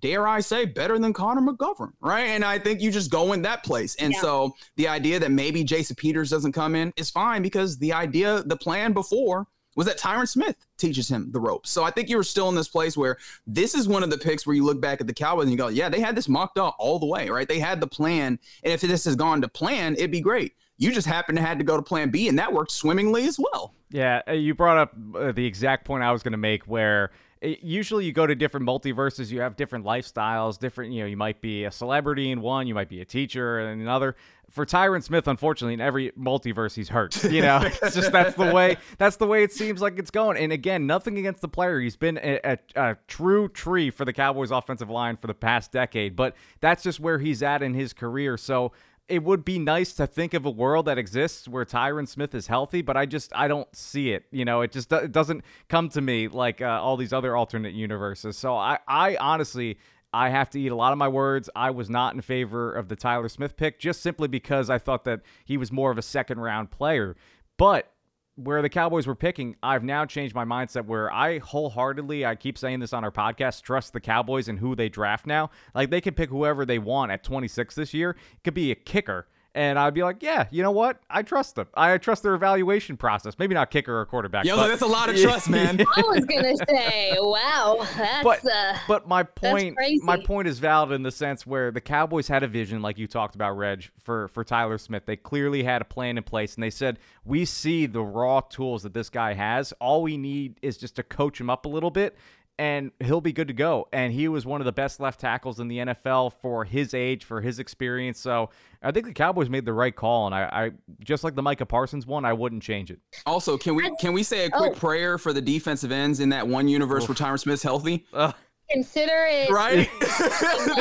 Dare 0.00 0.26
I 0.26 0.40
say, 0.40 0.64
better 0.64 0.98
than 0.98 1.12
Connor 1.12 1.42
McGovern, 1.42 1.92
right? 2.00 2.28
And 2.28 2.44
I 2.44 2.58
think 2.58 2.80
you 2.80 2.90
just 2.90 3.10
go 3.10 3.34
in 3.34 3.42
that 3.42 3.62
place. 3.62 3.94
And 3.96 4.14
Yeah. 4.14 4.20
so 4.22 4.54
the 4.76 4.88
idea 4.88 5.18
that 5.20 5.30
maybe 5.30 5.64
Jason 5.64 5.96
Peters 5.96 6.30
doesn't 6.30 6.52
come 6.52 6.74
in 6.74 6.94
is 6.96 7.10
fine 7.10 7.42
because 7.42 7.76
the 7.76 7.92
idea, 7.92 8.42
the 8.46 8.56
plan 8.56 8.94
before 8.94 9.46
was 9.76 9.86
that 9.86 9.98
Tyron 9.98 10.28
Smith 10.28 10.56
teaches 10.76 11.08
him 11.08 11.30
the 11.32 11.40
ropes. 11.40 11.70
So 11.70 11.84
I 11.84 11.90
think 11.90 12.08
you 12.08 12.16
were 12.16 12.22
still 12.22 12.48
in 12.48 12.54
this 12.54 12.68
place 12.68 12.96
where 12.96 13.16
this 13.46 13.74
is 13.74 13.88
one 13.88 14.02
of 14.02 14.10
the 14.10 14.18
picks 14.18 14.46
where 14.46 14.54
you 14.54 14.64
look 14.64 14.80
back 14.80 15.00
at 15.00 15.06
the 15.06 15.14
Cowboys 15.14 15.44
and 15.44 15.52
you 15.52 15.58
go, 15.58 15.68
yeah, 15.68 15.88
they 15.88 16.00
had 16.00 16.16
this 16.16 16.28
mocked 16.28 16.58
up 16.58 16.76
all 16.78 16.98
the 16.98 17.06
way, 17.06 17.28
right? 17.28 17.48
They 17.48 17.58
had 17.58 17.80
the 17.80 17.86
plan. 17.86 18.38
And 18.62 18.72
if 18.72 18.80
this 18.80 19.04
has 19.04 19.16
gone 19.16 19.40
to 19.42 19.48
plan, 19.48 19.94
it'd 19.94 20.10
be 20.10 20.20
great. 20.20 20.54
You 20.78 20.92
just 20.92 21.06
happen 21.06 21.36
to 21.36 21.42
had 21.42 21.58
to 21.58 21.64
go 21.64 21.76
to 21.76 21.82
plan 21.82 22.10
B 22.10 22.28
and 22.28 22.38
that 22.38 22.52
worked 22.52 22.72
swimmingly 22.72 23.26
as 23.26 23.38
well. 23.38 23.74
Yeah, 23.90 24.22
uh, 24.26 24.32
you 24.32 24.54
brought 24.54 24.78
up 24.78 24.94
uh, 25.14 25.32
the 25.32 25.44
exact 25.44 25.84
point 25.84 26.02
I 26.02 26.12
was 26.12 26.22
going 26.22 26.32
to 26.32 26.38
make 26.38 26.64
where 26.64 27.12
uh, 27.42 27.48
usually 27.60 28.04
you 28.04 28.12
go 28.12 28.26
to 28.26 28.34
different 28.34 28.66
multiverses, 28.66 29.30
you 29.30 29.40
have 29.40 29.56
different 29.56 29.84
lifestyles, 29.84 30.58
different, 30.58 30.92
you 30.92 31.00
know, 31.00 31.06
you 31.06 31.16
might 31.16 31.40
be 31.40 31.64
a 31.64 31.70
celebrity 31.70 32.30
in 32.30 32.40
one, 32.40 32.66
you 32.66 32.74
might 32.74 32.88
be 32.88 33.00
a 33.00 33.04
teacher 33.04 33.60
in 33.60 33.80
another. 33.80 34.16
For 34.50 34.66
Tyron 34.66 35.02
Smith, 35.02 35.28
unfortunately, 35.28 35.74
in 35.74 35.80
every 35.80 36.10
multiverse 36.10 36.74
he's 36.74 36.90
hurt. 36.90 37.24
You 37.24 37.40
know, 37.40 37.60
it's 37.82 37.94
just 37.94 38.12
that's 38.12 38.36
the 38.36 38.52
way 38.52 38.76
that's 38.98 39.16
the 39.16 39.26
way 39.26 39.42
it 39.42 39.52
seems 39.52 39.80
like 39.80 39.98
it's 39.98 40.10
going. 40.10 40.36
And 40.36 40.52
again, 40.52 40.86
nothing 40.86 41.16
against 41.16 41.40
the 41.40 41.48
player. 41.48 41.80
He's 41.80 41.96
been 41.96 42.18
a, 42.18 42.38
a, 42.44 42.58
a 42.76 42.96
true 43.08 43.48
tree 43.48 43.90
for 43.90 44.04
the 44.04 44.12
Cowboys 44.12 44.50
offensive 44.50 44.90
line 44.90 45.16
for 45.16 45.26
the 45.26 45.34
past 45.34 45.72
decade, 45.72 46.16
but 46.16 46.36
that's 46.60 46.82
just 46.82 47.00
where 47.00 47.18
he's 47.18 47.42
at 47.42 47.62
in 47.62 47.72
his 47.72 47.94
career. 47.94 48.36
So 48.36 48.72
it 49.08 49.22
would 49.22 49.44
be 49.44 49.58
nice 49.58 49.92
to 49.94 50.06
think 50.06 50.32
of 50.32 50.46
a 50.46 50.50
world 50.50 50.86
that 50.86 50.98
exists 50.98 51.48
where 51.48 51.64
Tyron 51.64 52.08
Smith 52.08 52.34
is 52.34 52.46
healthy, 52.46 52.82
but 52.82 52.96
I 52.96 53.06
just 53.06 53.32
I 53.34 53.48
don't 53.48 53.74
see 53.74 54.12
it. 54.12 54.24
You 54.30 54.44
know, 54.44 54.62
it 54.62 54.72
just 54.72 54.92
it 54.92 55.12
doesn't 55.12 55.44
come 55.68 55.88
to 55.90 56.00
me 56.00 56.28
like 56.28 56.62
uh, 56.62 56.80
all 56.80 56.96
these 56.96 57.12
other 57.12 57.36
alternate 57.36 57.74
universes. 57.74 58.36
So 58.36 58.56
I 58.56 58.78
I 58.86 59.16
honestly 59.16 59.78
I 60.12 60.28
have 60.28 60.50
to 60.50 60.60
eat 60.60 60.68
a 60.68 60.76
lot 60.76 60.92
of 60.92 60.98
my 60.98 61.08
words. 61.08 61.48
I 61.56 61.70
was 61.70 61.88
not 61.90 62.14
in 62.14 62.20
favor 62.20 62.72
of 62.72 62.88
the 62.88 62.96
Tyler 62.96 63.28
Smith 63.28 63.56
pick 63.56 63.78
just 63.80 64.02
simply 64.02 64.28
because 64.28 64.70
I 64.70 64.78
thought 64.78 65.04
that 65.04 65.20
he 65.44 65.56
was 65.56 65.72
more 65.72 65.90
of 65.90 65.98
a 65.98 66.02
second 66.02 66.40
round 66.40 66.70
player. 66.70 67.16
But 67.58 67.91
where 68.36 68.62
the 68.62 68.68
Cowboys 68.68 69.06
were 69.06 69.14
picking, 69.14 69.56
I've 69.62 69.84
now 69.84 70.06
changed 70.06 70.34
my 70.34 70.44
mindset 70.44 70.86
where 70.86 71.12
I 71.12 71.38
wholeheartedly, 71.38 72.24
I 72.24 72.34
keep 72.34 72.56
saying 72.56 72.80
this 72.80 72.92
on 72.92 73.04
our 73.04 73.10
podcast, 73.10 73.62
trust 73.62 73.92
the 73.92 74.00
Cowboys 74.00 74.48
and 74.48 74.58
who 74.58 74.74
they 74.74 74.88
draft 74.88 75.26
now. 75.26 75.50
Like 75.74 75.90
they 75.90 76.00
can 76.00 76.14
pick 76.14 76.30
whoever 76.30 76.64
they 76.64 76.78
want 76.78 77.12
at 77.12 77.24
26 77.24 77.74
this 77.74 77.92
year. 77.92 78.10
It 78.10 78.44
could 78.44 78.54
be 78.54 78.70
a 78.70 78.74
kicker. 78.74 79.26
And 79.54 79.78
I'd 79.78 79.92
be 79.92 80.02
like, 80.02 80.22
yeah, 80.22 80.46
you 80.50 80.62
know 80.62 80.70
what? 80.70 81.00
I 81.10 81.22
trust 81.22 81.56
them. 81.56 81.66
I 81.74 81.98
trust 81.98 82.22
their 82.22 82.34
evaluation 82.34 82.96
process. 82.96 83.38
Maybe 83.38 83.54
not 83.54 83.70
kicker 83.70 83.98
or 84.00 84.06
quarterback. 84.06 84.46
Yo, 84.46 84.56
but- 84.56 84.68
that's 84.68 84.80
a 84.80 84.86
lot 84.86 85.10
of 85.10 85.16
trust, 85.20 85.50
man. 85.50 85.78
I 85.96 86.00
was 86.00 86.24
gonna 86.24 86.56
say, 86.68 87.14
wow, 87.18 87.86
that's 87.96 88.24
but 88.24 88.40
uh, 88.50 88.78
but 88.88 89.06
my 89.06 89.22
point 89.22 89.76
my 90.02 90.16
point 90.16 90.48
is 90.48 90.58
valid 90.58 90.92
in 90.92 91.02
the 91.02 91.10
sense 91.10 91.46
where 91.46 91.70
the 91.70 91.82
Cowboys 91.82 92.28
had 92.28 92.42
a 92.42 92.48
vision 92.48 92.80
like 92.80 92.96
you 92.96 93.06
talked 93.06 93.34
about 93.34 93.52
Reg 93.58 93.90
for 93.98 94.28
for 94.28 94.42
Tyler 94.42 94.78
Smith. 94.78 95.04
They 95.04 95.16
clearly 95.16 95.64
had 95.64 95.82
a 95.82 95.86
plan 95.86 96.16
in 96.16 96.24
place 96.24 96.54
and 96.54 96.62
they 96.62 96.70
said, 96.70 96.98
"We 97.24 97.44
see 97.44 97.84
the 97.84 98.02
raw 98.02 98.40
tools 98.40 98.84
that 98.84 98.94
this 98.94 99.10
guy 99.10 99.34
has. 99.34 99.72
All 99.80 100.02
we 100.02 100.16
need 100.16 100.58
is 100.62 100.78
just 100.78 100.96
to 100.96 101.02
coach 101.02 101.38
him 101.38 101.50
up 101.50 101.66
a 101.66 101.68
little 101.68 101.90
bit." 101.90 102.16
And 102.58 102.92
he'll 103.00 103.20
be 103.22 103.32
good 103.32 103.48
to 103.48 103.54
go. 103.54 103.88
And 103.92 104.12
he 104.12 104.28
was 104.28 104.44
one 104.46 104.60
of 104.60 104.66
the 104.66 104.72
best 104.72 105.00
left 105.00 105.18
tackles 105.20 105.58
in 105.58 105.68
the 105.68 105.78
NFL 105.78 106.34
for 106.40 106.64
his 106.64 106.94
age, 106.94 107.24
for 107.24 107.40
his 107.40 107.58
experience. 107.58 108.20
So 108.20 108.50
I 108.82 108.92
think 108.92 109.06
the 109.06 109.12
Cowboys 109.14 109.48
made 109.48 109.64
the 109.64 109.72
right 109.72 109.94
call. 109.96 110.26
And 110.26 110.34
I, 110.34 110.42
I 110.44 110.70
just 111.00 111.24
like 111.24 111.34
the 111.34 111.42
Micah 111.42 111.66
Parsons 111.66 112.06
one, 112.06 112.24
I 112.24 112.32
wouldn't 112.34 112.62
change 112.62 112.90
it. 112.90 113.00
Also, 113.26 113.56
can 113.56 113.74
we 113.74 113.90
can 114.00 114.12
we 114.12 114.22
say 114.22 114.44
a 114.44 114.50
quick 114.50 114.72
Oh. 114.72 114.78
prayer 114.78 115.18
for 115.18 115.32
the 115.32 115.40
defensive 115.40 115.90
ends 115.90 116.20
in 116.20 116.28
that 116.28 116.46
one 116.46 116.68
universe 116.68 117.08
where 117.08 117.16
Tyron 117.16 117.38
Smith's 117.40 117.62
healthy? 117.62 118.04
Ugh. 118.12 118.34
consider 118.70 119.26
it 119.28 119.50
Right? 119.50 119.88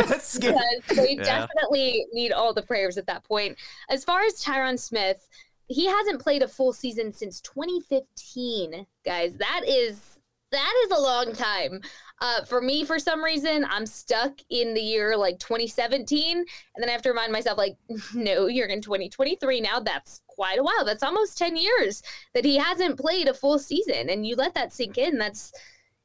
That's 0.07 0.27
scary. 0.27 0.55
because 0.81 0.97
they 0.97 1.15
Yeah. 1.15 1.23
definitely 1.23 2.05
need 2.13 2.31
all 2.31 2.53
the 2.53 2.61
prayers 2.61 2.97
at 2.97 3.07
that 3.07 3.23
point. 3.23 3.57
As 3.89 4.03
far 4.03 4.21
as 4.21 4.33
Tyron 4.43 4.77
Smith, 4.77 5.27
he 5.67 5.87
hasn't 5.87 6.21
played 6.21 6.43
a 6.43 6.47
full 6.47 6.73
season 6.73 7.11
since 7.13 7.39
2015, 7.41 8.85
guys. 9.05 9.37
That 9.37 9.61
is 9.67 10.10
that 10.51 10.73
is 10.85 10.91
a 10.91 11.01
long 11.01 11.33
time. 11.33 11.81
Uh, 12.21 12.43
for 12.43 12.61
me, 12.61 12.83
for 12.85 12.99
some 12.99 13.23
reason, 13.23 13.65
I'm 13.69 13.85
stuck 13.85 14.33
in 14.49 14.73
the 14.75 14.81
year 14.81 15.17
like 15.17 15.39
2017, 15.39 16.37
and 16.37 16.45
then 16.77 16.87
I 16.87 16.91
have 16.91 17.01
to 17.03 17.09
remind 17.09 17.31
myself, 17.31 17.57
like, 17.57 17.77
no, 18.13 18.45
you're 18.47 18.67
in 18.67 18.81
2023 18.81 19.61
now. 19.61 19.79
That's 19.79 20.21
quite 20.27 20.59
a 20.59 20.63
while. 20.63 20.85
That's 20.85 21.03
almost 21.03 21.37
10 21.37 21.57
years 21.57 22.03
that 22.35 22.45
he 22.45 22.57
hasn't 22.57 22.99
played 22.99 23.27
a 23.27 23.33
full 23.33 23.57
season, 23.57 24.09
and 24.09 24.25
you 24.25 24.35
let 24.35 24.53
that 24.53 24.71
sink 24.73 24.97
in. 24.97 25.17
That's 25.17 25.51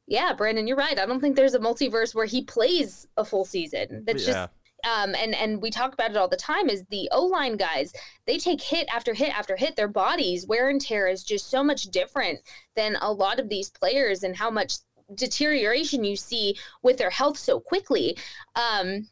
yeah, 0.07 0.31
Brandon, 0.33 0.65
you're 0.65 0.77
right. 0.77 0.97
I 0.97 1.05
don't 1.05 1.19
think 1.19 1.35
there's 1.35 1.53
a 1.53 1.59
multiverse 1.59 2.15
where 2.15 2.25
he 2.25 2.43
plays 2.43 3.05
a 3.17 3.25
full 3.25 3.43
season. 3.43 4.03
That's 4.05 4.25
Yeah. 4.25 4.33
just 4.33 4.49
um, 4.87 5.15
and 5.15 5.35
and 5.35 5.61
we 5.61 5.69
talk 5.69 5.93
about 5.93 6.11
it 6.11 6.17
all 6.17 6.27
the 6.27 6.37
time 6.37 6.69
is 6.69 6.83
the 6.89 7.09
O 7.11 7.25
line 7.25 7.57
guys. 7.57 7.91
They 8.25 8.37
take 8.37 8.61
hit 8.61 8.87
after 8.93 9.13
hit 9.13 9.37
after 9.37 9.55
hit. 9.55 9.75
Their 9.75 9.87
bodies 9.87 10.47
wear 10.47 10.69
and 10.69 10.79
tear 10.79 11.07
is 11.07 11.23
just 11.23 11.49
so 11.49 11.63
much 11.63 11.83
different 11.83 12.39
than 12.75 12.97
a 13.01 13.11
lot 13.11 13.39
of 13.39 13.49
these 13.49 13.69
players, 13.69 14.23
and 14.23 14.35
how 14.35 14.49
much 14.49 14.75
deterioration 15.15 16.03
you 16.03 16.15
see 16.15 16.55
with 16.83 16.97
their 16.97 17.09
health 17.09 17.37
so 17.37 17.59
quickly. 17.59 18.17
Um, 18.55 19.07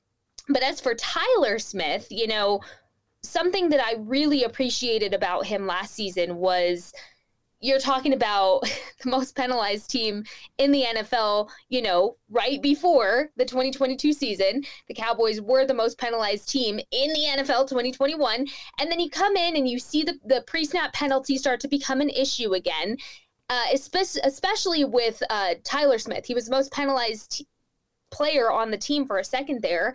but 0.50 0.64
as 0.64 0.80
for 0.80 0.94
Tyler 0.96 1.60
Smith, 1.60 2.08
you 2.12 2.28
know, 2.28 2.62
something 3.24 3.70
that 3.70 3.84
I 3.84 3.96
really 4.00 4.44
appreciated 4.44 5.14
about 5.14 5.46
him 5.46 5.66
last 5.66 5.94
season 5.94 6.36
was 6.36 6.94
you're 7.62 7.80
talking 7.80 8.14
about 8.14 8.62
the 9.04 9.10
most 9.10 9.36
penalized 9.36 9.90
team 9.90 10.24
in 10.58 10.72
the 10.72 10.84
NFL, 10.84 11.50
you 11.70 11.82
know, 11.82 12.18
right 12.30 12.62
before 12.62 13.30
the 13.38 13.46
2022 13.46 14.14
season. 14.14 14.64
The 14.88 14.94
Cowboys 14.94 15.42
were 15.42 15.66
the 15.66 15.74
most 15.74 15.98
penalized 15.98 16.50
team 16.50 16.80
in 16.92 17.14
the 17.14 17.26
NFL 17.38 17.68
2021. 17.68 18.48
And 18.80 18.92
then 18.92 19.00
you 19.00 19.10
come 19.10 19.36
in 19.36 19.56
and 19.56 19.68
you 19.68 19.80
see 19.80 20.04
the, 20.04 20.18
the 20.26 20.44
pre 20.48 20.66
snap 20.66 20.94
penalty 20.94 21.38
start 21.38 21.60
to 21.62 21.68
become 21.68 22.02
an 22.02 22.10
issue 22.10 22.54
again, 22.54 22.98
uh, 23.50 23.66
especially, 23.74 24.86
with 24.86 25.22
uh, 25.30 25.56
Tyler 25.64 25.98
Smith. 25.98 26.26
He 26.26 26.34
was 26.34 26.46
the 26.46 26.56
most 26.56 26.72
penalized 26.72 27.32
t- 27.32 27.48
player 28.12 28.52
on 28.52 28.72
the 28.72 28.78
team 28.78 29.06
for 29.06 29.18
a 29.18 29.24
second 29.24 29.62
there. 29.62 29.94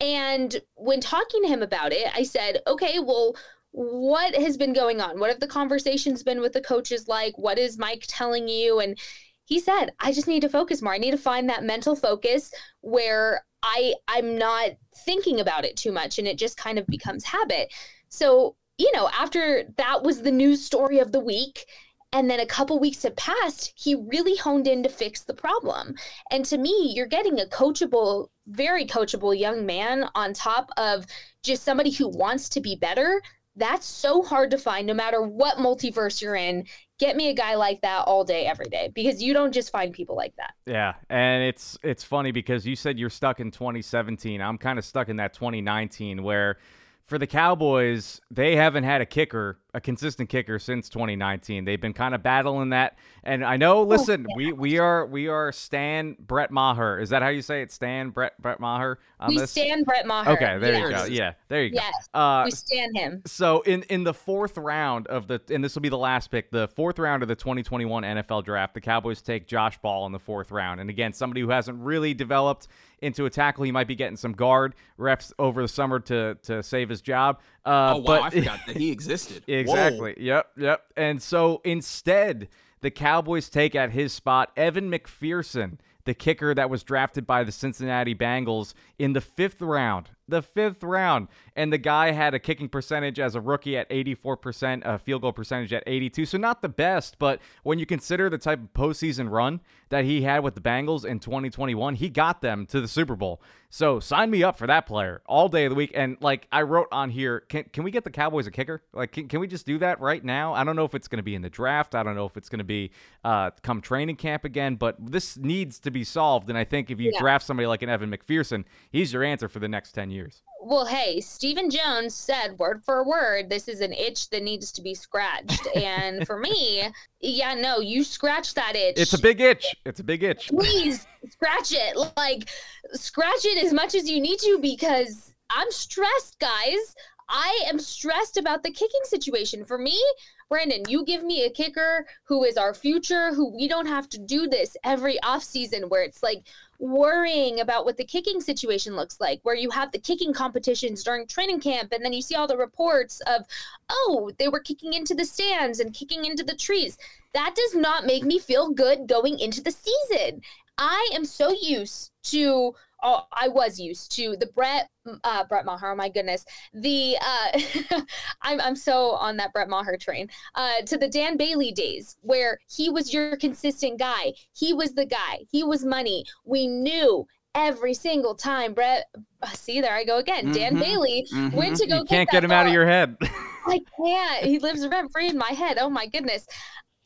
And 0.00 0.60
when 0.76 1.00
talking 1.00 1.42
to 1.42 1.48
him 1.48 1.62
about 1.62 1.92
it, 1.92 2.06
I 2.14 2.22
said, 2.22 2.62
okay, 2.66 3.00
well, 3.00 3.34
what 3.72 4.34
has 4.34 4.56
been 4.56 4.72
going 4.72 5.00
on? 5.00 5.18
What 5.20 5.30
have 5.30 5.40
the 5.40 5.46
conversations 5.46 6.22
been 6.22 6.40
with 6.40 6.52
the 6.52 6.60
coaches 6.60 7.08
like? 7.08 7.36
What 7.36 7.58
is 7.58 7.78
Mike 7.78 8.04
telling 8.08 8.48
you? 8.48 8.80
And 8.80 8.98
he 9.44 9.60
said, 9.60 9.90
I 10.00 10.12
just 10.12 10.28
need 10.28 10.40
to 10.40 10.48
focus 10.48 10.82
more. 10.82 10.94
I 10.94 10.98
need 10.98 11.12
to 11.12 11.18
find 11.18 11.48
that 11.48 11.64
mental 11.64 11.96
focus 11.96 12.52
where 12.80 13.44
I 13.62 13.94
I'm 14.06 14.38
not 14.38 14.70
thinking 15.04 15.40
about 15.40 15.64
it 15.64 15.76
too 15.76 15.92
much 15.92 16.18
and 16.18 16.28
it 16.28 16.38
just 16.38 16.56
kind 16.56 16.78
of 16.78 16.86
becomes 16.86 17.24
habit. 17.24 17.72
So, 18.08 18.56
you 18.78 18.90
know, 18.92 19.08
after 19.08 19.64
that 19.76 20.02
was 20.02 20.22
the 20.22 20.30
news 20.30 20.64
story 20.64 20.98
of 20.98 21.12
the 21.12 21.20
week 21.20 21.66
and 22.12 22.30
then 22.30 22.40
a 22.40 22.46
couple 22.46 22.78
weeks 22.78 23.02
had 23.02 23.16
passed, 23.16 23.72
he 23.76 23.94
really 23.94 24.36
honed 24.36 24.66
in 24.66 24.82
to 24.82 24.88
fix 24.88 25.24
the 25.24 25.34
problem. 25.34 25.94
And 26.30 26.44
to 26.46 26.56
me, 26.56 26.92
you're 26.94 27.06
getting 27.06 27.40
a 27.40 27.44
coachable, 27.46 28.28
very 28.46 28.86
coachable 28.86 29.38
young 29.38 29.66
man 29.66 30.08
on 30.14 30.32
top 30.32 30.70
of 30.78 31.04
just 31.42 31.64
somebody 31.64 31.90
who 31.90 32.08
wants 32.08 32.48
to 32.50 32.60
be 32.60 32.76
better 32.76 33.20
that's 33.58 33.86
so 33.86 34.22
hard 34.22 34.50
to 34.52 34.58
find 34.58 34.86
no 34.86 34.94
matter 34.94 35.20
what 35.22 35.58
multiverse 35.58 36.22
you're 36.22 36.36
in. 36.36 36.66
Get 36.98 37.16
me 37.16 37.28
a 37.28 37.34
guy 37.34 37.54
like 37.54 37.80
that 37.82 38.06
all 38.06 38.24
day 38.24 38.46
every 38.46 38.66
day 38.66 38.90
because 38.94 39.22
you 39.22 39.32
don't 39.32 39.52
just 39.52 39.70
find 39.70 39.92
people 39.92 40.16
like 40.16 40.34
that. 40.36 40.54
Yeah, 40.66 40.94
and 41.10 41.44
it's 41.44 41.78
it's 41.82 42.02
funny 42.02 42.32
because 42.32 42.66
you 42.66 42.74
said 42.74 42.98
you're 42.98 43.10
stuck 43.10 43.40
in 43.40 43.50
2017. 43.50 44.40
I'm 44.40 44.58
kind 44.58 44.78
of 44.78 44.84
stuck 44.84 45.08
in 45.08 45.16
that 45.16 45.34
2019 45.34 46.22
where 46.22 46.58
for 47.04 47.18
the 47.18 47.26
Cowboys, 47.26 48.20
they 48.30 48.54
haven't 48.56 48.84
had 48.84 49.00
a 49.00 49.06
kicker, 49.06 49.58
a 49.74 49.80
consistent 49.80 50.28
kicker 50.28 50.58
since 50.58 50.88
2019. 50.88 51.64
They've 51.64 51.80
been 51.80 51.92
kind 51.92 52.14
of 52.14 52.22
battling 52.22 52.70
that. 52.70 52.98
And 53.22 53.44
I 53.44 53.56
know, 53.56 53.78
oh, 53.78 53.82
listen, 53.82 54.26
oh, 54.28 54.40
yeah. 54.40 54.50
we 54.50 54.52
we 54.52 54.78
are 54.78 55.06
we 55.06 55.28
are 55.28 55.52
Stan 55.52 56.16
Brett 56.18 56.50
Maher. 56.50 56.98
Is 56.98 57.10
that 57.10 57.22
how 57.22 57.28
you 57.28 57.42
say 57.42 57.62
it? 57.62 57.70
Stan 57.70 58.10
Brett 58.10 58.40
Brett 58.40 58.60
Maher 58.60 58.98
we 59.26 59.38
this? 59.38 59.50
stand 59.50 59.84
Brett 59.84 60.06
Maher. 60.06 60.30
Okay, 60.30 60.58
there 60.58 60.72
yes. 60.74 60.82
you 60.82 60.90
go. 60.90 61.04
Yeah, 61.04 61.32
there 61.48 61.64
you 61.64 61.72
yes. 61.74 62.08
go. 62.14 62.20
Uh, 62.20 62.44
we 62.44 62.50
stand 62.52 62.96
him. 62.96 63.22
So 63.26 63.62
in 63.62 63.82
in 63.84 64.04
the 64.04 64.14
fourth 64.14 64.56
round 64.56 65.06
of 65.08 65.26
the 65.26 65.40
and 65.50 65.62
this 65.62 65.74
will 65.74 65.82
be 65.82 65.88
the 65.88 65.98
last 65.98 66.30
pick, 66.30 66.50
the 66.50 66.68
fourth 66.68 66.98
round 66.98 67.22
of 67.22 67.28
the 67.28 67.34
2021 67.34 68.04
NFL 68.04 68.44
draft, 68.44 68.74
the 68.74 68.80
Cowboys 68.80 69.20
take 69.20 69.48
Josh 69.48 69.78
Ball 69.78 70.06
in 70.06 70.12
the 70.12 70.18
fourth 70.18 70.52
round. 70.52 70.80
And 70.80 70.88
again, 70.88 71.12
somebody 71.12 71.40
who 71.40 71.50
hasn't 71.50 71.78
really 71.80 72.14
developed 72.14 72.68
into 73.00 73.26
a 73.26 73.30
tackle. 73.30 73.64
He 73.64 73.72
might 73.72 73.88
be 73.88 73.94
getting 73.94 74.16
some 74.16 74.32
guard 74.32 74.74
reps 74.96 75.32
over 75.38 75.62
the 75.62 75.68
summer 75.68 75.98
to 76.00 76.36
to 76.42 76.62
save 76.62 76.88
his 76.88 77.00
job. 77.00 77.40
Uh, 77.64 77.94
oh 77.96 77.98
wow, 77.98 78.04
but, 78.04 78.22
I 78.22 78.30
forgot 78.30 78.60
that 78.66 78.76
he 78.76 78.90
existed. 78.92 79.42
exactly. 79.46 80.14
Whoa. 80.18 80.24
Yep. 80.24 80.50
Yep. 80.56 80.84
And 80.96 81.22
so 81.22 81.60
instead, 81.64 82.48
the 82.80 82.90
Cowboys 82.90 83.48
take 83.48 83.74
at 83.74 83.90
his 83.90 84.12
spot 84.12 84.50
Evan 84.56 84.90
McPherson, 84.90 85.78
the 86.04 86.14
kicker 86.14 86.54
that 86.54 86.70
was 86.70 86.82
drafted 86.82 87.26
by 87.26 87.44
the 87.44 87.52
Cincinnati 87.52 88.14
Bengals 88.14 88.74
in 88.98 89.12
the 89.12 89.20
fifth 89.20 89.60
round 89.60 90.10
the 90.28 90.42
fifth 90.42 90.82
round. 90.82 91.28
And 91.56 91.72
the 91.72 91.78
guy 91.78 92.12
had 92.12 92.34
a 92.34 92.38
kicking 92.38 92.68
percentage 92.68 93.18
as 93.18 93.34
a 93.34 93.40
rookie 93.40 93.76
at 93.76 93.88
84%, 93.90 94.82
a 94.84 94.98
field 94.98 95.22
goal 95.22 95.32
percentage 95.32 95.72
at 95.72 95.82
82. 95.86 96.26
So 96.26 96.38
not 96.38 96.62
the 96.62 96.68
best, 96.68 97.18
but 97.18 97.40
when 97.62 97.78
you 97.78 97.86
consider 97.86 98.30
the 98.30 98.38
type 98.38 98.60
of 98.60 98.72
postseason 98.74 99.30
run 99.30 99.60
that 99.88 100.04
he 100.04 100.22
had 100.22 100.44
with 100.44 100.54
the 100.54 100.60
Bengals 100.60 101.04
in 101.04 101.18
2021, 101.18 101.96
he 101.96 102.08
got 102.08 102.42
them 102.42 102.66
to 102.66 102.80
the 102.80 102.88
Super 102.88 103.16
Bowl. 103.16 103.40
So 103.70 104.00
sign 104.00 104.30
me 104.30 104.42
up 104.42 104.56
for 104.56 104.66
that 104.66 104.86
player 104.86 105.20
all 105.26 105.48
day 105.48 105.66
of 105.66 105.70
the 105.70 105.74
week. 105.74 105.92
And 105.94 106.16
like 106.20 106.46
I 106.50 106.62
wrote 106.62 106.88
on 106.90 107.10
here, 107.10 107.40
can, 107.40 107.64
can 107.64 107.84
we 107.84 107.90
get 107.90 108.04
the 108.04 108.10
Cowboys 108.10 108.46
a 108.46 108.50
kicker? 108.50 108.82
Like, 108.92 109.12
can, 109.12 109.28
can 109.28 109.40
we 109.40 109.46
just 109.46 109.66
do 109.66 109.78
that 109.78 110.00
right 110.00 110.24
now? 110.24 110.54
I 110.54 110.64
don't 110.64 110.74
know 110.74 110.84
if 110.84 110.94
it's 110.94 111.08
going 111.08 111.18
to 111.18 111.22
be 111.22 111.34
in 111.34 111.42
the 111.42 111.50
draft. 111.50 111.94
I 111.94 112.02
don't 112.02 112.14
know 112.14 112.24
if 112.24 112.36
it's 112.36 112.48
going 112.48 112.60
to 112.60 112.64
be 112.64 112.92
uh, 113.24 113.50
come 113.62 113.80
training 113.82 114.16
camp 114.16 114.44
again, 114.44 114.76
but 114.76 114.96
this 114.98 115.36
needs 115.36 115.78
to 115.80 115.90
be 115.90 116.02
solved. 116.02 116.48
And 116.48 116.56
I 116.56 116.64
think 116.64 116.90
if 116.90 116.98
you 116.98 117.10
yeah. 117.12 117.20
draft 117.20 117.44
somebody 117.44 117.66
like 117.66 117.82
an 117.82 117.90
Evan 117.90 118.10
McPherson, 118.10 118.64
he's 118.90 119.12
your 119.12 119.22
answer 119.22 119.48
for 119.48 119.58
the 119.58 119.68
next 119.68 119.92
10 119.92 120.10
years 120.10 120.17
years. 120.18 120.42
Well, 120.60 120.86
hey, 120.86 121.20
Stephen 121.20 121.70
Jones 121.70 122.14
said 122.14 122.58
word 122.58 122.82
for 122.84 123.04
word, 123.04 123.48
this 123.48 123.68
is 123.68 123.80
an 123.80 123.92
itch 123.92 124.28
that 124.30 124.42
needs 124.42 124.72
to 124.72 124.82
be 124.82 124.94
scratched. 124.94 125.66
and 125.76 126.26
for 126.26 126.38
me, 126.38 126.88
yeah, 127.20 127.54
no, 127.54 127.78
you 127.78 128.02
scratch 128.02 128.54
that 128.54 128.74
itch. 128.74 128.98
It's 128.98 129.14
a 129.14 129.20
big 129.20 129.40
itch. 129.40 129.74
It's 129.86 130.00
a 130.00 130.04
big 130.04 130.22
itch. 130.24 130.48
Please 130.48 131.06
scratch 131.30 131.72
it. 131.72 131.96
Like, 132.16 132.50
scratch 132.92 133.44
it 133.44 133.64
as 133.64 133.72
much 133.72 133.94
as 133.94 134.10
you 134.10 134.20
need 134.20 134.38
to 134.40 134.58
because 134.60 135.32
I'm 135.50 135.70
stressed, 135.70 136.38
guys. 136.40 136.94
I 137.28 137.66
am 137.68 137.78
stressed 137.78 138.36
about 138.36 138.62
the 138.62 138.70
kicking 138.70 139.00
situation. 139.04 139.64
For 139.64 139.78
me, 139.78 140.00
Brandon, 140.48 140.82
you 140.88 141.04
give 141.04 141.22
me 141.22 141.44
a 141.44 141.50
kicker 141.50 142.06
who 142.24 142.44
is 142.44 142.56
our 142.56 142.72
future, 142.72 143.34
who 143.34 143.54
we 143.54 143.68
don't 143.68 143.86
have 143.86 144.08
to 144.10 144.18
do 144.18 144.48
this 144.48 144.76
every 144.82 145.18
offseason 145.22 145.90
where 145.90 146.02
it's 146.02 146.22
like 146.22 146.42
worrying 146.78 147.60
about 147.60 147.84
what 147.84 147.96
the 147.96 148.04
kicking 148.04 148.40
situation 148.40 148.94
looks 148.94 149.20
like, 149.20 149.40
where 149.42 149.54
you 149.54 149.70
have 149.70 149.90
the 149.90 149.98
kicking 149.98 150.32
competitions 150.32 151.02
during 151.02 151.26
training 151.26 151.60
camp, 151.60 151.92
and 151.92 152.04
then 152.04 152.12
you 152.12 152.22
see 152.22 152.34
all 152.34 152.46
the 152.46 152.56
reports 152.56 153.20
of, 153.26 153.42
oh, 153.88 154.30
they 154.38 154.48
were 154.48 154.60
kicking 154.60 154.92
into 154.92 155.14
the 155.14 155.24
stands 155.24 155.80
and 155.80 155.94
kicking 155.94 156.24
into 156.24 156.44
the 156.44 156.54
trees. 156.54 156.96
That 157.34 157.54
does 157.56 157.74
not 157.74 158.06
make 158.06 158.24
me 158.24 158.38
feel 158.38 158.70
good 158.70 159.06
going 159.06 159.38
into 159.38 159.62
the 159.62 159.72
season. 159.72 160.40
I 160.78 161.10
am 161.12 161.24
so 161.24 161.52
used 161.60 162.12
to 162.24 162.74
oh, 163.02 163.22
I 163.32 163.48
was 163.48 163.78
used 163.78 164.12
to 164.16 164.36
the 164.36 164.46
Brett 164.46 164.88
uh, 165.24 165.44
Brett 165.44 165.64
Maher. 165.64 165.92
Oh 165.92 165.96
my 165.96 166.08
goodness, 166.08 166.44
the 166.72 167.16
uh, 167.20 168.00
I'm 168.42 168.60
I'm 168.60 168.76
so 168.76 169.12
on 169.12 169.36
that 169.38 169.52
Brett 169.52 169.68
Maher 169.68 169.96
train. 169.96 170.28
Uh, 170.54 170.82
to 170.82 170.96
the 170.96 171.08
Dan 171.08 171.36
Bailey 171.36 171.72
days 171.72 172.16
where 172.22 172.58
he 172.70 172.90
was 172.90 173.12
your 173.12 173.36
consistent 173.36 173.98
guy. 173.98 174.32
He 174.52 174.72
was 174.72 174.94
the 174.94 175.06
guy. 175.06 175.40
He 175.50 175.64
was 175.64 175.84
money. 175.84 176.24
We 176.44 176.66
knew 176.66 177.26
every 177.54 177.94
single 177.94 178.34
time 178.34 178.74
Brett. 178.74 179.06
Uh, 179.42 179.48
see, 179.48 179.80
there 179.80 179.94
I 179.94 180.04
go 180.04 180.18
again. 180.18 180.46
Mm-hmm, 180.46 180.52
Dan 180.52 180.78
Bailey 180.78 181.26
mm-hmm. 181.32 181.56
went 181.56 181.76
to 181.76 181.86
go. 181.86 181.98
You 181.98 182.04
can't 182.04 182.30
get 182.30 182.44
him 182.44 182.50
ball. 182.50 182.60
out 182.60 182.66
of 182.66 182.72
your 182.72 182.86
head. 182.86 183.16
I 183.66 183.80
can't. 183.96 184.44
He 184.44 184.58
lives 184.58 184.86
rent 184.86 185.12
free 185.12 185.28
in 185.28 185.36
my 185.36 185.50
head. 185.50 185.78
Oh 185.78 185.90
my 185.90 186.06
goodness. 186.06 186.46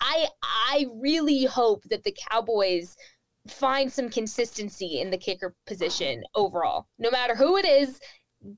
I 0.00 0.26
I 0.42 0.86
really 0.96 1.44
hope 1.44 1.84
that 1.84 2.02
the 2.02 2.16
Cowboys 2.30 2.96
find 3.48 3.92
some 3.92 4.08
consistency 4.08 5.00
in 5.00 5.10
the 5.10 5.18
kicker 5.18 5.54
position 5.66 6.22
overall. 6.34 6.86
No 6.98 7.10
matter 7.10 7.34
who 7.34 7.56
it 7.56 7.64
is, 7.64 7.98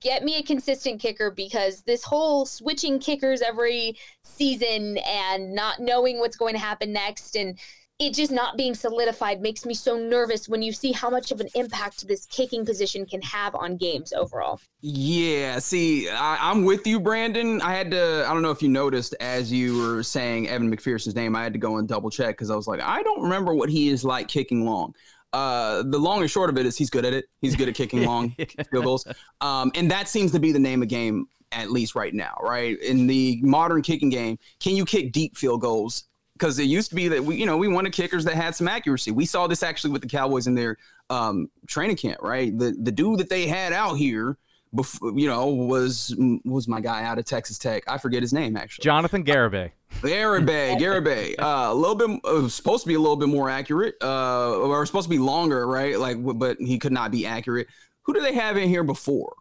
get 0.00 0.22
me 0.22 0.36
a 0.36 0.42
consistent 0.42 1.00
kicker 1.00 1.30
because 1.30 1.82
this 1.82 2.04
whole 2.04 2.46
switching 2.46 2.98
kickers 2.98 3.42
every 3.42 3.96
season 4.22 4.98
and 4.98 5.54
not 5.54 5.80
knowing 5.80 6.18
what's 6.18 6.36
going 6.36 6.54
to 6.54 6.60
happen 6.60 6.92
next 6.92 7.36
and 7.36 7.58
it 8.00 8.12
just 8.12 8.32
not 8.32 8.56
being 8.56 8.74
solidified 8.74 9.40
makes 9.40 9.64
me 9.64 9.72
so 9.72 9.96
nervous 9.96 10.48
when 10.48 10.62
you 10.62 10.72
see 10.72 10.90
how 10.90 11.08
much 11.08 11.30
of 11.30 11.40
an 11.40 11.48
impact 11.54 12.06
this 12.08 12.26
kicking 12.26 12.66
position 12.66 13.06
can 13.06 13.22
have 13.22 13.54
on 13.54 13.76
games 13.76 14.12
overall. 14.12 14.60
Yeah, 14.80 15.60
see, 15.60 16.08
I, 16.08 16.50
am 16.50 16.64
with 16.64 16.86
you, 16.88 16.98
Brandon. 16.98 17.62
I 17.62 17.72
had 17.72 17.92
to, 17.92 18.26
I 18.28 18.32
don't 18.32 18.42
know 18.42 18.50
if 18.50 18.62
you 18.62 18.68
noticed 18.68 19.14
as 19.20 19.52
you 19.52 19.78
were 19.78 20.02
saying 20.02 20.48
Evan 20.48 20.74
McPherson's 20.74 21.14
name, 21.14 21.36
I 21.36 21.44
had 21.44 21.52
to 21.52 21.58
go 21.58 21.76
and 21.76 21.86
double 21.86 22.10
check 22.10 22.36
because 22.36 22.50
I 22.50 22.56
was 22.56 22.66
like, 22.66 22.80
I 22.80 23.02
don't 23.04 23.22
remember 23.22 23.54
what 23.54 23.70
he 23.70 23.88
is 23.88 24.04
like 24.04 24.26
kicking 24.26 24.64
long. 24.64 24.94
Uh, 25.32 25.84
the 25.84 25.98
long 25.98 26.20
and 26.20 26.30
short 26.30 26.50
of 26.50 26.58
it 26.58 26.66
is 26.66 26.76
he's 26.76 26.90
good 26.90 27.04
at 27.04 27.12
it. 27.12 27.26
He's 27.40 27.54
good 27.54 27.68
at 27.68 27.76
kicking 27.76 28.04
long 28.06 28.30
field 28.30 28.84
goals. 28.84 29.06
Um, 29.40 29.70
and 29.76 29.88
that 29.92 30.08
seems 30.08 30.32
to 30.32 30.40
be 30.40 30.50
the 30.50 30.58
name 30.58 30.82
of 30.82 30.88
game 30.88 31.26
at 31.52 31.70
least 31.70 31.94
right 31.94 32.12
now, 32.12 32.36
right? 32.42 32.80
In 32.82 33.06
the 33.06 33.38
modern 33.42 33.82
kicking 33.82 34.10
game, 34.10 34.36
can 34.58 34.74
you 34.74 34.84
kick 34.84 35.12
deep 35.12 35.36
field 35.36 35.60
goals 35.60 36.04
because 36.44 36.58
it 36.58 36.64
used 36.64 36.90
to 36.90 36.94
be 36.94 37.08
that 37.08 37.24
we, 37.24 37.36
you 37.36 37.46
know, 37.46 37.56
we 37.56 37.68
wanted 37.68 37.94
kickers 37.94 38.22
that 38.26 38.34
had 38.34 38.54
some 38.54 38.68
accuracy. 38.68 39.10
We 39.10 39.24
saw 39.24 39.46
this 39.46 39.62
actually 39.62 39.92
with 39.92 40.02
the 40.02 40.08
Cowboys 40.08 40.46
in 40.46 40.54
their 40.54 40.76
um, 41.08 41.48
training 41.66 41.96
camp, 41.96 42.20
right? 42.20 42.56
The 42.56 42.76
the 42.78 42.92
dude 42.92 43.20
that 43.20 43.30
they 43.30 43.46
had 43.46 43.72
out 43.72 43.94
here, 43.94 44.36
before, 44.74 45.18
you 45.18 45.26
know, 45.26 45.46
was 45.46 46.14
was 46.44 46.68
my 46.68 46.82
guy 46.82 47.04
out 47.04 47.18
of 47.18 47.24
Texas 47.24 47.56
Tech. 47.56 47.82
I 47.88 47.96
forget 47.96 48.20
his 48.20 48.34
name 48.34 48.58
actually. 48.58 48.82
Jonathan 48.82 49.24
Garibay. 49.24 49.70
Garibay, 50.02 50.78
Garibay. 50.78 51.34
Uh, 51.38 51.72
a 51.72 51.74
little 51.74 51.94
bit 51.94 52.20
uh, 52.24 52.46
supposed 52.48 52.82
to 52.82 52.88
be 52.88 52.94
a 52.94 53.00
little 53.00 53.16
bit 53.16 53.30
more 53.30 53.48
accurate, 53.48 53.94
uh, 54.02 54.58
or 54.58 54.84
supposed 54.84 55.06
to 55.06 55.10
be 55.10 55.18
longer, 55.18 55.66
right? 55.66 55.98
Like, 55.98 56.18
but 56.20 56.58
he 56.58 56.78
could 56.78 56.92
not 56.92 57.10
be 57.10 57.24
accurate. 57.24 57.68
Who 58.02 58.12
do 58.12 58.20
they 58.20 58.34
have 58.34 58.58
in 58.58 58.68
here 58.68 58.84
before? 58.84 59.32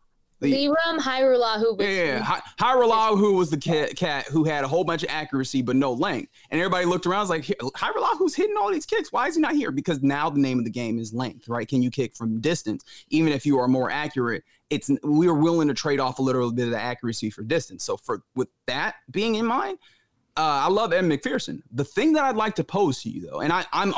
The, 0.43 0.67
Lirim 0.67 0.99
Hajrullahu. 0.99 1.81
Yeah, 1.81 2.39
Hajrullahu 2.59 3.37
was 3.37 3.49
the 3.49 3.57
cat, 3.57 3.95
cat 3.95 4.25
who 4.27 4.43
had 4.43 4.63
a 4.63 4.67
whole 4.67 4.83
bunch 4.83 5.03
of 5.03 5.09
accuracy 5.09 5.61
but 5.61 5.75
no 5.75 5.93
length. 5.93 6.31
And 6.51 6.59
everybody 6.59 6.85
looked 6.85 7.05
around, 7.05 7.21
was 7.21 7.29
like, 7.29 7.43
Hajrullahu's 7.43 8.35
hitting 8.35 8.55
all 8.59 8.71
these 8.71 8.85
kicks. 8.85 9.11
Why 9.11 9.27
is 9.27 9.35
he 9.35 9.41
not 9.41 9.53
here? 9.53 9.71
Because 9.71 10.03
now 10.03 10.29
the 10.29 10.39
name 10.39 10.59
of 10.59 10.65
the 10.65 10.71
game 10.71 10.99
is 10.99 11.13
length, 11.13 11.47
right? 11.47 11.67
Can 11.67 11.81
you 11.81 11.89
kick 11.89 12.15
from 12.15 12.41
distance? 12.41 12.83
Even 13.09 13.31
if 13.31 13.45
you 13.45 13.57
are 13.57 13.67
more 13.67 13.89
accurate, 13.89 14.43
it's 14.69 14.91
we 15.03 15.27
are 15.27 15.33
willing 15.33 15.69
to 15.69 15.73
trade 15.73 15.99
off 15.99 16.19
a 16.19 16.21
little 16.21 16.51
bit 16.51 16.65
of 16.65 16.71
the 16.71 16.79
accuracy 16.79 17.29
for 17.29 17.43
distance. 17.43 17.83
So 17.83 17.95
for 17.95 18.21
with 18.35 18.49
that 18.67 18.95
being 19.11 19.35
in 19.35 19.45
mind, 19.45 19.77
uh, 20.35 20.65
I 20.65 20.69
love 20.69 20.93
Ed 20.93 21.03
McPherson. 21.03 21.61
The 21.71 21.85
thing 21.85 22.13
that 22.13 22.23
I'd 22.23 22.35
like 22.35 22.55
to 22.55 22.63
pose 22.63 23.03
to 23.03 23.09
you 23.09 23.27
though, 23.27 23.41
and 23.41 23.53
I, 23.53 23.65
I'm 23.71 23.93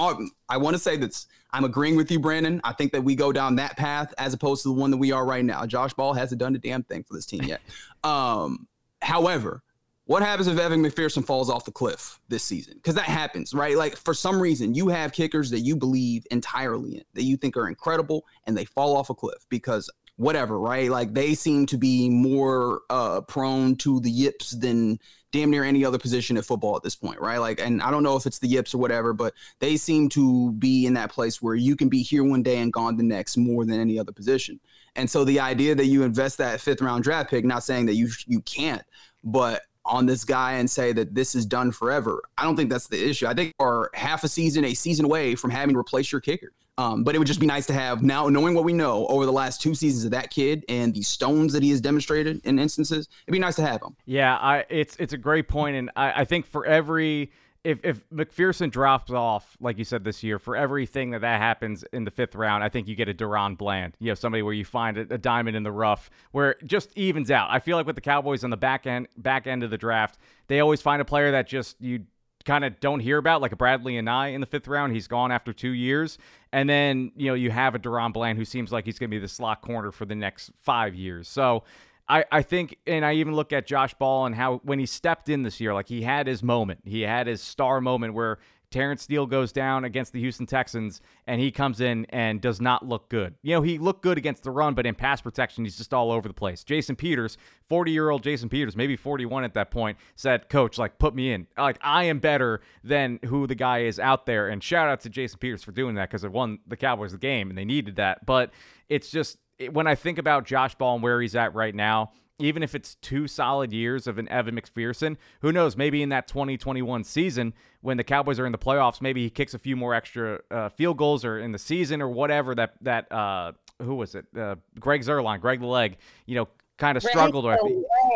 I 0.49 0.57
want 0.57 0.75
to 0.75 0.79
say 0.79 0.97
that 0.97 1.25
I'm 1.55 1.63
agreeing 1.63 1.95
with 1.95 2.11
you, 2.11 2.19
Brandon. 2.19 2.59
I 2.65 2.73
think 2.73 2.91
that 2.91 3.01
we 3.01 3.15
go 3.15 3.31
down 3.31 3.55
that 3.55 3.77
path 3.77 4.13
as 4.17 4.33
opposed 4.33 4.63
to 4.63 4.67
the 4.67 4.73
one 4.73 4.91
that 4.91 4.97
we 4.97 5.13
are 5.13 5.25
right 5.25 5.43
now. 5.43 5.65
Josh 5.65 5.93
Ball 5.93 6.13
hasn't 6.13 6.37
done 6.37 6.53
a 6.53 6.57
damn 6.57 6.83
thing 6.83 7.05
for 7.05 7.13
this 7.13 7.25
team 7.25 7.43
yet. 7.43 7.61
um, 8.03 8.67
however, 9.01 9.63
what 10.03 10.21
happens 10.21 10.47
if 10.47 10.59
Evan 10.59 10.83
McPherson 10.83 11.25
falls 11.25 11.49
off 11.49 11.63
the 11.63 11.71
cliff 11.71 12.19
this 12.27 12.43
season? 12.43 12.73
Because 12.73 12.95
that 12.95 13.05
happens, 13.05 13.53
right? 13.53 13.77
Like 13.77 13.95
for 13.95 14.13
some 14.13 14.41
reason, 14.41 14.73
you 14.73 14.89
have 14.89 15.13
kickers 15.13 15.49
that 15.51 15.61
you 15.61 15.77
believe 15.77 16.27
entirely 16.29 16.97
in, 16.97 17.03
that 17.13 17.23
you 17.23 17.37
think 17.37 17.55
are 17.55 17.69
incredible, 17.69 18.25
and 18.45 18.57
they 18.57 18.65
fall 18.65 18.97
off 18.97 19.09
a 19.09 19.15
cliff 19.15 19.45
because 19.47 19.89
whatever, 20.17 20.59
right? 20.59 20.91
Like 20.91 21.13
they 21.13 21.35
seem 21.35 21.67
to 21.67 21.77
be 21.77 22.09
more 22.09 22.81
uh, 22.89 23.21
prone 23.21 23.77
to 23.77 24.01
the 24.01 24.11
yips 24.11 24.51
than 24.51 24.99
damn 25.35 25.49
near 25.49 25.65
any 25.65 25.83
other 25.83 25.97
position 25.97 26.37
at 26.37 26.45
football 26.45 26.77
at 26.77 26.83
this 26.83 26.95
point, 26.95 27.19
right? 27.19 27.39
Like, 27.39 27.59
and 27.59 27.81
I 27.81 27.91
don't 27.91 28.03
know 28.03 28.15
if 28.15 28.25
it's 28.25 28.39
the 28.39 28.47
yips 28.47 28.73
or 28.73 28.77
whatever, 28.77 29.11
but 29.11 29.33
they 29.59 29.75
seem 29.75 30.07
to 30.09 30.53
be 30.53 30.85
in 30.85 30.93
that 30.93 31.11
place 31.11 31.41
where 31.41 31.55
you 31.55 31.75
can 31.75 31.89
be 31.89 32.01
here 32.01 32.23
one 32.23 32.41
day 32.41 32.59
and 32.59 32.71
gone 32.71 32.95
the 32.95 33.03
next 33.03 33.35
more 33.35 33.65
than 33.65 33.79
any 33.79 33.99
other 33.99 34.13
position. 34.13 34.59
And 34.95 35.09
so 35.09 35.25
the 35.25 35.41
idea 35.41 35.75
that 35.75 35.87
you 35.87 36.03
invest 36.03 36.37
that 36.37 36.61
fifth 36.61 36.81
round 36.81 37.03
draft 37.03 37.29
pick, 37.29 37.43
not 37.43 37.63
saying 37.63 37.85
that 37.87 37.95
you 37.95 38.09
you 38.27 38.39
can't, 38.41 38.83
but 39.25 39.63
on 39.83 40.05
this 40.05 40.23
guy 40.23 40.53
and 40.53 40.69
say 40.69 40.93
that 40.93 41.13
this 41.13 41.35
is 41.35 41.45
done 41.45 41.71
forever. 41.71 42.23
I 42.37 42.43
don't 42.43 42.55
think 42.55 42.69
that's 42.69 42.87
the 42.87 43.09
issue. 43.09 43.27
I 43.27 43.33
think 43.33 43.53
are 43.59 43.91
half 43.93 44.23
a 44.23 44.29
season, 44.29 44.63
a 44.63 44.73
season 44.73 45.05
away 45.05 45.35
from 45.35 45.51
having 45.51 45.75
to 45.75 45.79
replace 45.79 46.11
your 46.11 46.21
kicker. 46.21 46.51
Um, 46.77 47.03
but 47.05 47.15
it 47.15 47.19
would 47.19 47.27
just 47.27 47.39
be 47.39 47.45
nice 47.45 47.65
to 47.67 47.73
have 47.73 48.03
now, 48.03 48.27
knowing 48.27 48.53
what 48.53 48.65
we 48.65 48.73
know 48.73 49.07
over 49.07 49.25
the 49.25 49.31
last 49.31 49.61
two 49.61 49.73
seasons 49.73 50.03
of 50.03 50.11
that 50.11 50.29
kid 50.29 50.65
and 50.67 50.93
the 50.93 51.03
stones 51.03 51.53
that 51.53 51.63
he 51.63 51.69
has 51.69 51.79
demonstrated 51.79 52.41
in 52.45 52.59
instances. 52.59 53.07
It'd 53.25 53.31
be 53.31 53.39
nice 53.39 53.55
to 53.55 53.65
have 53.65 53.81
him. 53.81 53.95
Yeah, 54.05 54.35
I, 54.35 54.65
it's 54.69 54.97
it's 54.97 55.13
a 55.13 55.17
great 55.17 55.47
point, 55.47 55.77
and 55.77 55.89
I, 55.95 56.21
I 56.21 56.25
think 56.25 56.45
for 56.45 56.65
every 56.65 57.31
if 57.65 57.79
if 57.83 58.07
McPherson 58.11 58.69
drops 58.69 59.11
off, 59.11 59.57
like 59.59 59.79
you 59.79 59.83
said 59.83 60.03
this 60.03 60.21
year, 60.21 60.37
for 60.37 60.55
everything 60.55 61.09
that 61.11 61.21
that 61.21 61.41
happens 61.41 61.83
in 61.91 62.03
the 62.03 62.11
fifth 62.11 62.35
round, 62.35 62.63
I 62.63 62.69
think 62.69 62.87
you 62.87 62.95
get 62.95 63.09
a 63.09 63.13
DaRon 63.13 63.57
Bland. 63.57 63.97
You 63.99 64.11
know, 64.11 64.13
somebody 64.13 64.43
where 64.43 64.53
you 64.53 64.63
find 64.63 64.97
a, 64.97 65.01
a, 65.15 65.17
diamond 65.17 65.57
in 65.57 65.63
the 65.63 65.71
rough, 65.71 66.11
where 66.31 66.51
it 66.51 66.65
just 66.65 66.95
evens 66.95 67.31
out. 67.31 67.49
I 67.49 67.59
feel 67.59 67.75
like 67.75 67.87
with 67.87 67.95
the 67.95 68.01
Cowboys 68.01 68.43
on 68.43 68.51
the 68.51 68.57
back 68.57 68.85
end 68.85 69.07
back 69.17 69.47
end 69.47 69.63
of 69.63 69.71
the 69.71 69.79
draft, 69.79 70.19
they 70.47 70.59
always 70.59 70.81
find 70.81 71.01
a 71.01 71.05
player 71.05 71.31
that 71.31 71.47
just 71.47 71.81
you 71.81 72.05
kind 72.45 72.63
of 72.63 72.79
don't 72.79 72.99
hear 72.99 73.17
about, 73.17 73.41
like 73.41 73.51
a 73.51 73.55
Bradlee 73.55 74.01
Anae 74.01 74.33
in 74.33 74.41
the 74.41 74.47
fifth 74.47 74.67
round. 74.67 74.93
He's 74.93 75.07
gone 75.07 75.31
after 75.31 75.51
two 75.51 75.71
years. 75.71 76.17
And 76.51 76.69
then, 76.69 77.11
you 77.15 77.27
know, 77.27 77.33
you 77.33 77.51
have 77.51 77.75
a 77.75 77.79
DaRon 77.79 78.13
Bland 78.13 78.37
who 78.37 78.45
seems 78.45 78.71
like 78.71 78.85
he's 78.85 78.99
going 78.99 79.09
to 79.09 79.15
be 79.15 79.19
the 79.19 79.27
slot 79.27 79.61
corner 79.61 79.91
for 79.91 80.05
the 80.05 80.15
next 80.15 80.51
five 80.61 80.95
years. 80.95 81.27
So 81.27 81.63
I, 82.07 82.23
I 82.31 82.41
think, 82.43 82.77
and 82.85 83.03
I 83.03 83.13
even 83.13 83.35
look 83.35 83.51
at 83.51 83.65
Josh 83.65 83.93
Ball 83.95 84.27
and 84.27 84.35
how 84.35 84.61
when 84.63 84.79
he 84.79 84.85
stepped 84.85 85.27
in 85.27 85.43
this 85.43 85.59
year, 85.59 85.73
like 85.73 85.87
he 85.87 86.03
had 86.03 86.27
his 86.27 86.43
moment, 86.43 86.81
he 86.85 87.01
had 87.01 87.27
his 87.27 87.41
star 87.41 87.81
moment 87.81 88.13
where 88.13 88.37
Terence 88.75 89.03
Steele 89.03 89.25
goes 89.25 89.53
down 89.53 89.85
against 89.85 90.11
the 90.11 90.19
Houston 90.19 90.45
Texans 90.45 90.99
and 91.27 91.39
he 91.39 91.49
comes 91.49 91.79
in 91.79 92.05
and 92.09 92.41
does 92.41 92.59
not 92.59 92.85
look 92.85 93.07
good. 93.07 93.35
You 93.41 93.55
know, 93.55 93.61
he 93.61 93.77
looked 93.77 94.01
good 94.01 94.17
against 94.17 94.43
the 94.43 94.51
run, 94.51 94.73
but 94.73 94.85
in 94.85 94.95
pass 94.95 95.21
protection, 95.21 95.63
he's 95.63 95.77
just 95.77 95.93
all 95.93 96.11
over 96.11 96.27
the 96.27 96.33
place. 96.33 96.61
Jason 96.65 96.97
Peters, 96.97 97.37
40 97.69 97.91
year 97.93 98.09
old 98.09 98.21
Jason 98.21 98.49
Peters, 98.49 98.75
maybe 98.75 98.97
41 98.97 99.45
at 99.45 99.53
that 99.53 99.71
point, 99.71 99.97
said, 100.17 100.49
Coach, 100.49 100.77
like, 100.77 100.99
put 100.99 101.15
me 101.15 101.31
in. 101.31 101.47
Like, 101.57 101.77
I 101.79 102.03
am 102.03 102.19
better 102.19 102.59
than 102.83 103.19
who 103.23 103.47
the 103.47 103.55
guy 103.55 103.83
is 103.83 103.97
out 103.97 104.25
there. 104.25 104.49
And 104.49 104.61
shout 104.61 104.89
out 104.89 104.99
to 105.01 105.09
Jason 105.09 105.39
Peters 105.39 105.63
for 105.63 105.71
doing 105.71 105.95
that 105.95 106.09
because 106.09 106.25
it 106.25 106.33
won 106.33 106.59
the 106.67 106.75
Cowboys 106.75 107.13
the 107.13 107.17
game 107.17 107.47
and 107.47 107.57
they 107.57 107.63
needed 107.63 107.95
that. 107.95 108.25
But 108.25 108.51
it's 108.89 109.09
just, 109.09 109.37
when 109.71 109.87
I 109.87 109.95
think 109.95 110.17
about 110.17 110.45
Josh 110.45 110.75
Ball 110.75 110.95
and 110.95 111.03
where 111.03 111.21
he's 111.21 111.37
at 111.37 111.55
right 111.55 111.73
now, 111.73 112.11
even 112.39 112.63
if 112.63 112.75
it's 112.75 112.95
two 112.95 113.27
solid 113.27 113.71
years 113.71 114.07
of 114.07 114.17
an 114.17 114.27
Evan 114.29 114.55
McPherson, 114.55 115.17
who 115.41 115.51
knows? 115.51 115.77
Maybe 115.77 116.01
in 116.01 116.09
that 116.09 116.27
2021 116.27 117.03
season, 117.03 117.53
when 117.81 117.97
the 117.97 118.03
Cowboys 118.03 118.39
are 118.39 118.45
in 118.45 118.51
the 118.51 118.57
playoffs, 118.57 119.01
maybe 119.01 119.23
he 119.23 119.29
kicks 119.29 119.53
a 119.53 119.59
few 119.59 119.75
more 119.75 119.93
extra 119.93 120.39
uh, 120.51 120.69
field 120.69 120.97
goals 120.97 121.23
or 121.23 121.39
in 121.39 121.51
the 121.51 121.59
season 121.59 122.01
or 122.01 122.09
whatever 122.09 122.53
that 122.55 122.73
that 122.81 123.11
uh, 123.11 123.53
who 123.81 123.95
was 123.95 124.15
it? 124.15 124.25
Uh, 124.37 124.55
Greg 124.79 125.01
Zuerlein, 125.01 125.39
Greg 125.39 125.59
the 125.59 125.67
Leg, 125.67 125.97
you 126.25 126.35
know, 126.35 126.47
kind 126.77 126.97
of 126.97 127.03
struggled. 127.03 127.45
Or 127.45 127.57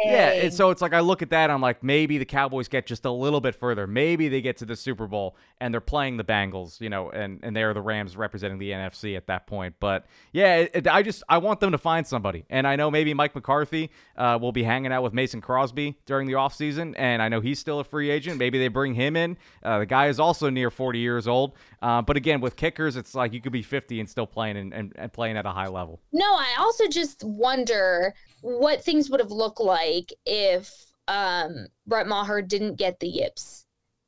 yeah, 0.06 0.32
and 0.32 0.54
so 0.54 0.70
it's 0.70 0.82
like 0.82 0.94
I 0.94 1.00
look 1.00 1.22
at 1.22 1.30
that, 1.30 1.44
and 1.44 1.52
I'm 1.52 1.62
like, 1.62 1.84
maybe 1.84 2.18
the 2.18 2.26
Cowboys 2.26 2.68
get 2.68 2.86
just 2.86 3.06
a 3.06 3.12
little 3.12 3.42
bit 3.42 3.56
further. 3.56 3.88
Maybe 3.88 4.28
they 4.28 4.42
get 4.42 4.58
to 4.58 4.66
the 4.66 4.76
Super 4.76 5.08
Bowl 5.08 5.36
and 5.62 5.74
they're 5.74 5.82
playing 5.82 6.18
the 6.18 6.24
Bengals, 6.24 6.80
you 6.80 6.90
know, 6.90 7.10
and 7.10 7.40
and 7.44 7.56
they're 7.56 7.74
the 7.74 7.82
Rams 7.82 8.16
representing 8.16 8.60
the 8.60 8.72
NFC 8.72 9.16
at 9.18 9.28
that 9.28 9.48
point. 9.48 9.76
But 9.80 10.06
yeah, 10.32 10.58
it, 10.58 10.72
it, 10.74 10.88
I 10.88 11.04
just 11.04 11.24
I 11.30 11.38
want 11.38 11.60
them 11.60 11.72
to 11.72 11.78
find 11.78 12.06
somebody, 12.06 12.46
and 12.50 12.68
I 12.68 12.76
know 12.76 12.90
maybe 12.92 13.14
Mike 13.14 13.36
McCarthy 13.36 13.92
uh, 14.18 14.38
will 14.42 14.52
be 14.52 14.64
hanging 14.64 14.92
out 14.92 15.04
with 15.04 15.14
Mason 15.14 15.42
Crosby 15.42 15.98
during 16.06 16.28
the 16.28 16.34
offseason, 16.34 16.94
and 16.98 17.22
I 17.22 17.30
know 17.30 17.42
he's 17.42 17.60
still 17.60 17.80
a 17.80 17.84
free 17.84 18.10
agent. 18.10 18.38
Maybe 18.38 18.58
they 18.58 18.68
bring 18.68 18.94
him 18.94 19.16
in. 19.16 19.38
Uh, 19.64 19.80
the 19.80 19.86
guy 19.86 20.08
is 20.08 20.20
also 20.20 20.50
near 20.50 20.70
40 20.70 21.00
years 21.00 21.28
old, 21.28 21.54
uh, 21.82 22.02
but 22.02 22.18
again, 22.18 22.42
with 22.42 22.56
kickers, 22.56 22.96
it's 22.96 23.16
like 23.16 23.34
you 23.34 23.42
could 23.42 23.52
be 23.52 23.62
50 23.62 24.00
and 24.00 24.10
still 24.10 24.28
playing 24.28 24.58
and, 24.58 24.74
and, 24.74 24.94
and 24.96 25.12
playing 25.14 25.38
at 25.38 25.46
a 25.46 25.52
high 25.52 25.68
level. 25.68 26.00
No, 26.12 26.26
I 26.26 26.56
also 26.60 26.88
just 26.88 27.24
wonder 27.24 28.14
what 28.58 28.84
things 28.84 29.10
would 29.10 29.20
have 29.20 29.32
looked 29.32 29.60
like 29.60 30.12
if 30.26 30.74
um, 31.08 31.68
Brett 31.86 32.08
Maher 32.08 32.42
didn't 32.42 32.76
get 32.76 33.00
the 33.00 33.08
yips 33.08 33.66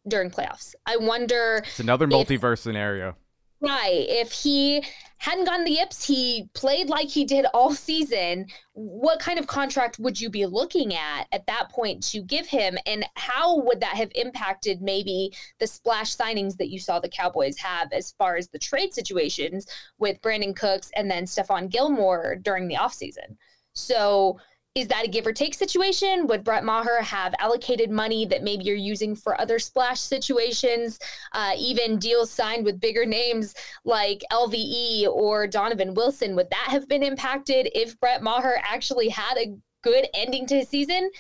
during 0.08 0.32
playoffs. 0.32 0.74
I 0.86 0.98
wonder. 0.98 1.62
It's 1.66 1.80
another 1.80 2.08
multiverse 2.08 2.54
if, 2.54 2.60
scenario. 2.60 3.16
Right. 3.60 4.08
If 4.10 4.32
he 4.32 4.84
hadn't 5.20 5.46
gotten 5.46 5.66
the 5.66 5.74
yips, 5.74 6.04
he 6.04 6.50
played 6.56 6.90
like 6.90 7.08
he 7.08 7.24
did 7.24 7.46
all 7.54 7.76
season. 7.76 8.48
What 8.74 9.20
kind 9.20 9.38
of 9.38 9.46
contract 9.46 10.00
would 10.00 10.20
you 10.20 10.32
be 10.32 10.48
looking 10.48 10.96
at 10.96 11.28
at 11.32 11.46
that 11.46 11.70
point 11.70 12.02
to 12.10 12.24
give 12.24 12.48
him? 12.48 12.80
And 12.88 13.06
how 13.16 13.60
would 13.62 13.80
that 13.82 13.96
have 13.96 14.12
impacted 14.16 14.82
maybe 14.82 15.32
the 15.60 15.68
splash 15.68 16.18
signings 16.18 16.58
that 16.58 16.70
you 16.70 16.80
saw 16.80 17.00
the 17.00 17.10
Cowboys 17.10 17.58
have 17.60 17.94
as 17.94 18.16
far 18.18 18.36
as 18.36 18.48
the 18.48 18.58
trade 18.58 18.96
situations 18.96 19.68
with 20.00 20.20
Brandin 20.22 20.56
Cooks 20.56 20.90
and 20.96 21.12
then 21.12 21.26
Stephon 21.26 21.70
Gilmore 21.70 22.38
during 22.42 22.68
the 22.68 22.76
offseason? 22.76 23.38
So 23.74 24.40
is 24.74 24.88
that 24.88 25.06
a 25.06 25.10
give 25.10 25.28
or 25.28 25.34
take 25.34 25.54
situation? 25.54 26.28
Would 26.28 26.46
Brett 26.46 26.64
Maher 26.64 27.02
have 27.02 27.36
allocated 27.40 27.92
money 27.92 28.26
that 28.28 28.42
maybe 28.42 28.64
you're 28.64 28.76
using 28.76 29.16
for 29.16 29.40
other 29.40 29.60
splash 29.60 30.00
situations, 30.00 30.98
uh, 31.34 31.54
even 31.58 32.00
deals 32.00 32.32
signed 32.32 32.64
with 32.64 32.80
bigger 32.80 33.06
names 33.06 33.54
like 33.84 34.24
LVE 34.32 35.08
or 35.08 35.46
Donovan 35.46 35.94
Wilson? 35.94 36.38
Would 36.38 36.50
that 36.52 36.68
have 36.70 36.88
been 36.88 37.04
impacted 37.04 37.70
if 37.76 38.00
Brett 38.00 38.24
Maher 38.24 38.60
actually 38.64 39.10
had 39.10 39.38
a 39.38 39.54
good 39.84 40.08
ending 40.14 40.46
to 40.48 40.60
his 40.60 40.70
season? 40.70 41.12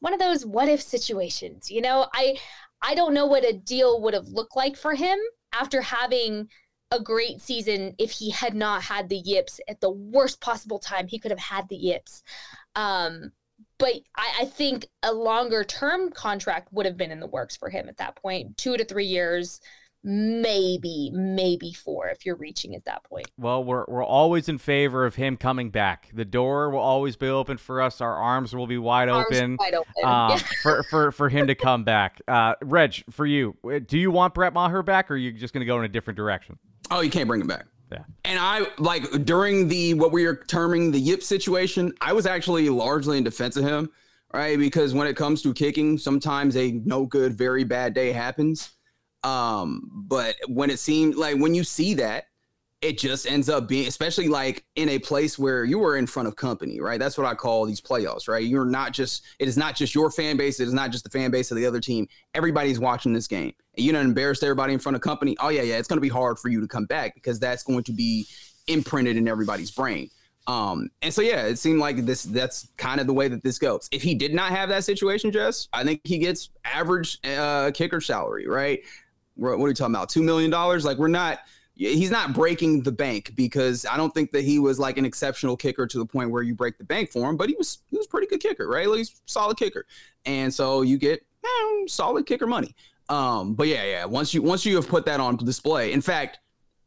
One 0.00 0.12
of 0.12 0.20
those 0.20 0.44
what 0.44 0.68
if 0.68 0.82
situations, 0.82 1.70
you 1.70 1.80
know. 1.80 2.08
I 2.12 2.36
I 2.82 2.94
don't 2.94 3.14
know 3.14 3.26
what 3.26 3.48
a 3.48 3.54
deal 3.54 4.02
would 4.02 4.14
have 4.14 4.28
looked 4.28 4.56
like 4.56 4.76
for 4.76 4.94
him 4.94 5.18
after 5.54 5.80
having 5.80 6.48
a 6.92 7.00
great 7.00 7.40
season 7.40 7.94
if 7.98 8.10
he 8.10 8.30
had 8.30 8.54
not 8.54 8.82
had 8.82 9.08
the 9.08 9.16
yips 9.16 9.60
at 9.66 9.80
the 9.80 9.90
worst 9.90 10.40
possible 10.40 10.78
time 10.78 11.08
he 11.08 11.18
could 11.18 11.30
have 11.30 11.40
had 11.40 11.68
the 11.68 11.76
yips. 11.76 12.22
Um, 12.76 13.32
but 13.78 13.94
I, 14.14 14.32
I 14.42 14.44
think 14.44 14.86
a 15.02 15.12
longer 15.12 15.64
term 15.64 16.10
contract 16.10 16.68
would 16.72 16.86
have 16.86 16.96
been 16.96 17.10
in 17.10 17.18
the 17.18 17.26
works 17.26 17.56
for 17.56 17.70
him 17.70 17.88
at 17.88 17.96
that 17.96 18.16
point, 18.16 18.56
two 18.56 18.76
to 18.76 18.84
three 18.84 19.06
years, 19.06 19.60
maybe 20.04 21.10
maybe 21.12 21.72
four 21.72 22.08
if 22.08 22.26
you're 22.26 22.36
reaching 22.36 22.74
at 22.74 22.84
that 22.84 23.04
point. 23.04 23.28
Well, 23.38 23.64
we're 23.64 23.84
we're 23.88 24.04
always 24.04 24.48
in 24.48 24.58
favor 24.58 25.06
of 25.06 25.14
him 25.14 25.36
coming 25.36 25.70
back. 25.70 26.10
The 26.12 26.24
door 26.24 26.70
will 26.70 26.80
always 26.80 27.16
be 27.16 27.28
open 27.28 27.56
for 27.56 27.80
us. 27.80 28.00
Our 28.00 28.14
arms 28.14 28.54
will 28.54 28.66
be 28.66 28.78
wide 28.78 29.08
arms 29.08 29.26
open, 29.30 29.56
wide 29.58 29.74
open. 29.74 29.92
Um, 30.04 30.38
for, 30.62 30.82
for 30.84 31.12
for 31.12 31.28
him 31.28 31.46
to 31.46 31.54
come 31.54 31.84
back. 31.84 32.20
Uh, 32.28 32.54
Reg, 32.62 33.02
for 33.10 33.24
you, 33.24 33.56
do 33.86 33.98
you 33.98 34.10
want 34.10 34.34
Brett 34.34 34.52
Maher 34.52 34.82
back, 34.82 35.10
or 35.10 35.14
are 35.14 35.16
you 35.16 35.32
just 35.32 35.54
going 35.54 35.60
to 35.60 35.66
go 35.66 35.78
in 35.78 35.84
a 35.84 35.88
different 35.88 36.16
direction? 36.16 36.58
Oh, 36.90 37.00
you 37.00 37.10
can't 37.10 37.28
bring 37.28 37.40
him 37.40 37.46
back. 37.46 37.66
Yeah. 37.90 38.04
And 38.24 38.38
I 38.38 38.66
like 38.78 39.24
during 39.24 39.68
the 39.68 39.94
what 39.94 40.12
we 40.12 40.24
are 40.24 40.36
terming 40.36 40.90
the 40.90 40.98
Yip 40.98 41.22
situation, 41.22 41.92
I 42.00 42.12
was 42.12 42.26
actually 42.26 42.68
largely 42.68 43.18
in 43.18 43.24
defense 43.24 43.56
of 43.56 43.64
him, 43.64 43.90
right? 44.32 44.58
Because 44.58 44.94
when 44.94 45.06
it 45.06 45.16
comes 45.16 45.42
to 45.42 45.52
kicking, 45.52 45.98
sometimes 45.98 46.56
a 46.56 46.72
no 46.72 47.06
good, 47.06 47.34
very 47.34 47.64
bad 47.64 47.94
day 47.94 48.12
happens. 48.12 48.70
Um, 49.24 49.90
but 50.08 50.36
when 50.48 50.70
it 50.70 50.78
seemed 50.78 51.16
like 51.16 51.36
when 51.36 51.54
you 51.54 51.64
see 51.64 51.94
that, 51.94 52.24
it 52.82 52.98
just 52.98 53.30
ends 53.30 53.48
up 53.48 53.68
being, 53.68 53.86
especially 53.86 54.26
like 54.26 54.64
in 54.74 54.88
a 54.88 54.98
place 54.98 55.38
where 55.38 55.64
you 55.64 55.78
were 55.78 55.96
in 55.96 56.06
front 56.06 56.26
of 56.26 56.34
company, 56.34 56.80
right? 56.80 56.98
That's 56.98 57.16
what 57.16 57.28
I 57.28 57.34
call 57.34 57.64
these 57.64 57.80
playoffs, 57.80 58.28
right? 58.28 58.44
You're 58.44 58.64
not 58.64 58.92
just, 58.92 59.22
it 59.38 59.46
is 59.46 59.56
not 59.56 59.76
just 59.76 59.94
your 59.94 60.10
fan 60.10 60.36
base. 60.36 60.58
It 60.58 60.66
is 60.66 60.74
not 60.74 60.90
just 60.90 61.04
the 61.04 61.10
fan 61.10 61.30
base 61.30 61.52
of 61.52 61.56
the 61.56 61.64
other 61.64 61.80
team. 61.80 62.08
Everybody's 62.34 62.80
watching 62.80 63.12
this 63.12 63.28
game. 63.28 63.52
And 63.76 63.86
you 63.86 63.92
don't 63.92 64.06
embarrass 64.06 64.42
everybody 64.42 64.72
in 64.72 64.80
front 64.80 64.96
of 64.96 65.00
company. 65.00 65.36
Oh, 65.40 65.48
yeah, 65.48 65.62
yeah. 65.62 65.78
It's 65.78 65.86
going 65.86 65.98
to 65.98 66.02
be 66.02 66.08
hard 66.08 66.40
for 66.40 66.48
you 66.48 66.60
to 66.60 66.66
come 66.66 66.84
back 66.86 67.14
because 67.14 67.38
that's 67.38 67.62
going 67.62 67.84
to 67.84 67.92
be 67.92 68.26
imprinted 68.66 69.16
in 69.16 69.28
everybody's 69.28 69.70
brain. 69.70 70.10
Um, 70.48 70.90
and 71.02 71.14
so 71.14 71.22
yeah, 71.22 71.46
it 71.46 71.60
seemed 71.60 71.78
like 71.78 72.04
this 72.04 72.24
that's 72.24 72.66
kind 72.76 73.00
of 73.00 73.06
the 73.06 73.12
way 73.12 73.28
that 73.28 73.44
this 73.44 73.60
goes. 73.60 73.88
If 73.92 74.02
he 74.02 74.16
did 74.16 74.34
not 74.34 74.50
have 74.50 74.68
that 74.70 74.82
situation, 74.82 75.30
Jess, 75.30 75.68
I 75.72 75.84
think 75.84 76.00
he 76.02 76.18
gets 76.18 76.50
average 76.64 77.18
uh 77.24 77.70
kicker 77.72 78.00
salary, 78.00 78.48
right? 78.48 78.80
What 79.36 79.54
are 79.54 79.68
you 79.68 79.74
talking 79.74 79.94
about? 79.94 80.08
Two 80.08 80.22
million 80.22 80.50
dollars? 80.50 80.84
Like 80.84 80.98
we're 80.98 81.06
not 81.06 81.38
he's 81.74 82.10
not 82.10 82.32
breaking 82.32 82.82
the 82.82 82.92
bank 82.92 83.32
because 83.34 83.86
I 83.86 83.96
don't 83.96 84.12
think 84.12 84.30
that 84.32 84.44
he 84.44 84.58
was 84.58 84.78
like 84.78 84.98
an 84.98 85.04
exceptional 85.04 85.56
kicker 85.56 85.86
to 85.86 85.98
the 85.98 86.06
point 86.06 86.30
where 86.30 86.42
you 86.42 86.54
break 86.54 86.78
the 86.78 86.84
bank 86.84 87.10
for 87.10 87.28
him, 87.28 87.36
but 87.36 87.48
he 87.48 87.54
was 87.56 87.78
he 87.90 87.96
was 87.96 88.06
pretty 88.06 88.26
good 88.26 88.40
kicker, 88.40 88.68
right? 88.68 88.88
Like 88.88 88.98
he's 88.98 89.20
solid 89.26 89.56
kicker. 89.56 89.86
And 90.24 90.52
so 90.52 90.82
you 90.82 90.98
get 90.98 91.24
eh, 91.44 91.84
solid 91.86 92.26
kicker 92.26 92.46
money. 92.46 92.74
Um, 93.08 93.54
but 93.54 93.68
yeah, 93.68 93.84
yeah, 93.84 94.04
once 94.04 94.32
you 94.32 94.42
once 94.42 94.64
you 94.64 94.76
have 94.76 94.88
put 94.88 95.04
that 95.06 95.20
on 95.20 95.36
display. 95.36 95.92
In 95.92 96.00
fact, 96.00 96.38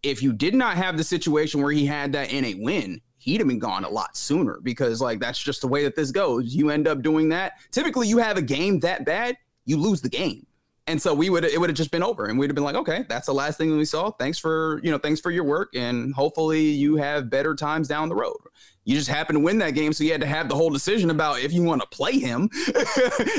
if 0.03 0.21
you 0.21 0.33
did 0.33 0.53
not 0.53 0.77
have 0.77 0.97
the 0.97 1.03
situation 1.03 1.61
where 1.61 1.71
he 1.71 1.85
had 1.85 2.13
that 2.13 2.31
in 2.31 2.45
a 2.45 2.53
win, 2.55 3.01
he'd 3.17 3.39
have 3.39 3.47
been 3.47 3.59
gone 3.59 3.83
a 3.83 3.89
lot 3.89 4.15
sooner 4.15 4.59
because 4.61 5.01
like 5.01 5.19
that's 5.19 5.39
just 5.39 5.61
the 5.61 5.67
way 5.67 5.83
that 5.83 5.95
this 5.95 6.11
goes. 6.11 6.55
You 6.55 6.69
end 6.69 6.87
up 6.87 7.01
doing 7.01 7.29
that. 7.29 7.53
Typically 7.71 8.07
you 8.07 8.17
have 8.19 8.37
a 8.37 8.41
game 8.41 8.79
that 8.81 9.05
bad, 9.05 9.35
you 9.65 9.77
lose 9.77 10.01
the 10.01 10.09
game 10.09 10.45
And 10.87 11.01
so 11.01 11.13
we 11.13 11.29
would 11.29 11.45
it 11.45 11.59
would 11.59 11.69
have 11.69 11.77
just 11.77 11.91
been 11.91 12.03
over 12.03 12.25
and 12.25 12.37
we'd 12.37 12.49
have 12.49 12.55
been 12.55 12.63
like, 12.63 12.75
okay, 12.75 13.05
that's 13.09 13.25
the 13.25 13.33
last 13.33 13.57
thing 13.57 13.75
we 13.75 13.85
saw. 13.85 14.11
Thanks 14.11 14.37
for, 14.37 14.79
you 14.83 14.91
know, 14.91 14.99
thanks 14.99 15.19
for 15.19 15.31
your 15.31 15.43
work 15.43 15.75
and 15.75 16.13
hopefully 16.13 16.61
you 16.61 16.95
have 16.97 17.29
better 17.29 17.55
times 17.55 17.87
down 17.87 18.09
the 18.09 18.15
road. 18.15 18.37
You 18.87 18.95
just 18.95 19.09
happened 19.09 19.37
to 19.37 19.43
win 19.43 19.57
that 19.57 19.71
game, 19.71 19.93
so 19.93 20.03
you 20.03 20.11
had 20.11 20.21
to 20.21 20.27
have 20.27 20.47
the 20.47 20.53
whole 20.53 20.69
decision 20.69 21.09
about 21.09 21.39
if 21.39 21.51
you 21.51 21.63
want 21.63 21.81
to 21.81 21.87
play 21.87 22.19
him 22.19 22.43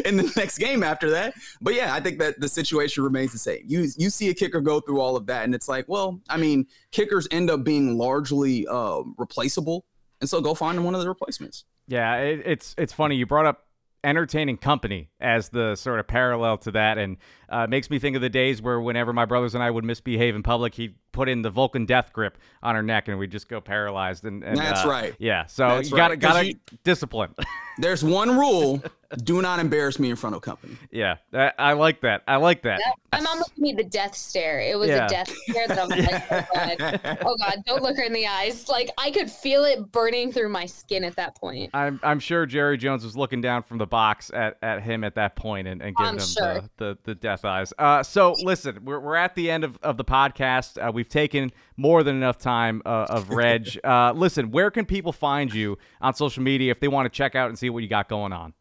in 0.05 0.17
the 0.17 0.33
next 0.37 0.59
game 0.59 0.83
after 0.83 1.09
that. 1.11 1.35
But 1.61 1.75
yeah, 1.75 1.95
I 1.95 2.01
think 2.01 2.19
that 2.19 2.41
the 2.41 2.49
situation 2.49 3.05
remains 3.05 3.31
the 3.31 3.39
same. 3.39 3.63
You 3.65 3.87
you 3.97 4.11
see 4.11 4.29
a 4.29 4.35
kicker 4.35 4.61
go 4.61 4.81
through 4.81 5.01
all 5.01 5.17
of 5.17 5.27
that, 5.27 5.45
and 5.45 5.55
it's 5.55 5.69
like, 5.69 5.85
well, 5.89 6.21
I 6.29 6.37
mean, 6.37 6.67
kickers 6.91 7.29
end 7.31 7.49
up 7.49 7.63
being 7.63 7.97
largely 7.97 8.67
uh, 8.67 9.03
replaceable, 9.19 9.87
and 10.21 10.29
so 10.29 10.41
go 10.41 10.53
find 10.53 10.85
one 10.85 10.97
of 10.97 11.01
the 11.01 11.09
replacements. 11.09 11.65
Yeah, 11.87 12.17
it, 12.17 12.43
it's 12.45 12.75
it's 12.77 12.93
funny 12.93 13.15
you 13.15 13.25
brought 13.25 13.47
up 13.47 13.67
entertaining 14.03 14.57
company 14.57 15.11
as 15.21 15.49
the 15.49 15.75
sort 15.77 15.99
of 15.99 16.07
parallel 16.07 16.59
to 16.59 16.71
that 16.73 16.99
and 16.99 17.17
uh, 17.49 17.67
makes 17.67 17.89
me 17.91 17.99
think 17.99 18.17
of 18.17 18.23
the 18.23 18.29
days 18.29 18.61
where 18.61 18.81
whenever 18.81 19.13
my 19.13 19.25
brothers 19.25 19.55
and 19.55 19.63
I 19.63 19.71
would 19.71 19.85
misbehave 19.85 20.35
in 20.35 20.43
public, 20.43 20.75
he'd 20.75 20.95
put 21.13 21.29
in 21.29 21.43
the 21.43 21.51
Vulcan 21.51 21.87
death 21.87 22.13
grip 22.13 22.37
on 22.63 22.75
her 22.75 22.83
neck 22.83 23.09
and 23.09 23.19
we'd 23.19 23.31
just 23.31 23.49
go 23.49 23.61
paralyzed. 23.61 24.25
And, 24.25 24.43
and 24.45 24.59
that's 24.59 24.85
uh, 24.85 24.89
right. 24.89 25.15
Yeah. 25.19 25.47
So 25.47 25.69
That's 25.69 25.91
you 25.91 25.97
gotta 25.97 26.17
gotta 26.17 26.55
discipline. 26.85 27.35
There's 27.79 28.03
one 28.03 28.39
rule: 28.39 28.83
do 29.23 29.43
not 29.43 29.61
embarrass 29.61 29.99
me 29.99 30.09
in 30.09 30.17
front 30.17 30.35
of 30.35 30.41
company. 30.41 30.77
yeah, 30.91 31.17
that, 31.31 31.55
I 31.59 31.75
like 31.75 32.01
that. 32.01 32.23
I 32.27 32.37
like 32.37 32.63
that. 32.63 32.81
My 33.13 33.21
mom 33.21 33.39
looked 33.39 33.53
at 33.53 33.59
me 33.59 33.75
the 33.75 33.85
death 33.85 34.15
stare. 34.15 34.61
It 34.61 34.79
was 34.79 34.89
Yeah. 34.89 35.05
a 35.05 35.09
death 35.09 35.29
stare 35.29 35.69
that 35.69 35.79
I'm 35.79 35.89
like, 35.91 36.31
oh 36.31 36.77
god, 36.79 37.19
oh 37.23 37.37
god, 37.37 37.63
don't 37.67 37.83
look 37.83 37.97
her 37.99 38.03
in 38.03 38.15
the 38.15 38.27
eyes. 38.27 38.69
Like 38.69 38.91
I 38.99 39.11
could 39.11 39.31
feel 39.31 39.65
it 39.65 39.93
burning 39.93 40.33
through 40.33 40.49
my 40.49 40.65
skin 40.67 41.05
at 41.05 41.17
that 41.17 41.37
point. 41.37 41.71
I'm 41.75 42.01
I'm 42.03 42.19
sure 42.19 42.47
Jerry 42.47 42.79
Jones 42.79 43.05
was 43.05 43.15
looking 43.17 43.43
down 43.43 43.63
from 43.63 43.77
the 43.79 43.87
box 43.87 44.31
at, 44.35 44.57
at 44.63 44.83
him 44.83 45.05
at 45.07 45.15
that 45.15 45.37
point 45.37 45.67
and, 45.69 45.81
and 45.81 45.97
giving 45.97 46.09
I'm 46.09 46.19
him 46.19 46.27
sure. 46.27 46.55
the, 46.55 46.71
the, 46.77 46.99
the 47.05 47.15
death 47.15 47.45
eyes. 47.45 47.73
Uh, 47.79 48.03
so 48.03 48.35
listen, 48.43 48.85
we're, 48.85 49.01
we're 49.01 49.17
at 49.17 49.35
the 49.35 49.51
end 49.51 49.65
of, 49.65 49.79
of 49.83 49.97
the 49.97 50.05
podcast. 50.05 50.77
Uh, 50.77 50.93
we've 50.93 51.09
taken 51.09 51.53
more 51.77 52.03
than 52.03 52.17
enough 52.17 52.39
time 52.39 52.83
uh, 52.85 53.07
of 53.09 53.31
Reg. 53.37 53.79
uh, 53.85 54.13
listen, 54.15 54.51
where 54.51 54.71
can 54.71 54.85
people 54.85 55.13
find 55.13 55.53
you 55.55 55.79
on 56.01 56.15
social 56.15 56.43
media 56.43 56.71
if 56.71 56.81
they 56.81 56.89
want 56.89 57.11
to 57.11 57.17
check 57.17 57.35
out 57.35 57.49
and 57.49 57.59
see 57.59 57.71
what 57.71 57.83
you 57.83 57.89
got 57.89 58.09
going 58.09 58.33
on? 58.33 58.53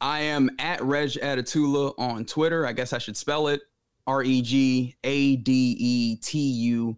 I 0.00 0.20
am 0.20 0.50
at 0.58 0.80
Reg 0.82 1.10
Adetula 1.10 1.94
on 1.98 2.24
Twitter. 2.24 2.64
I 2.66 2.72
guess 2.72 2.92
I 2.92 2.98
should 2.98 3.16
spell 3.16 3.48
it 3.48 3.62
R 4.06 4.22
E 4.22 4.40
G 4.42 4.96
A 5.04 5.36
D 5.36 5.76
E 5.78 6.16
T 6.16 6.38
U 6.38 6.96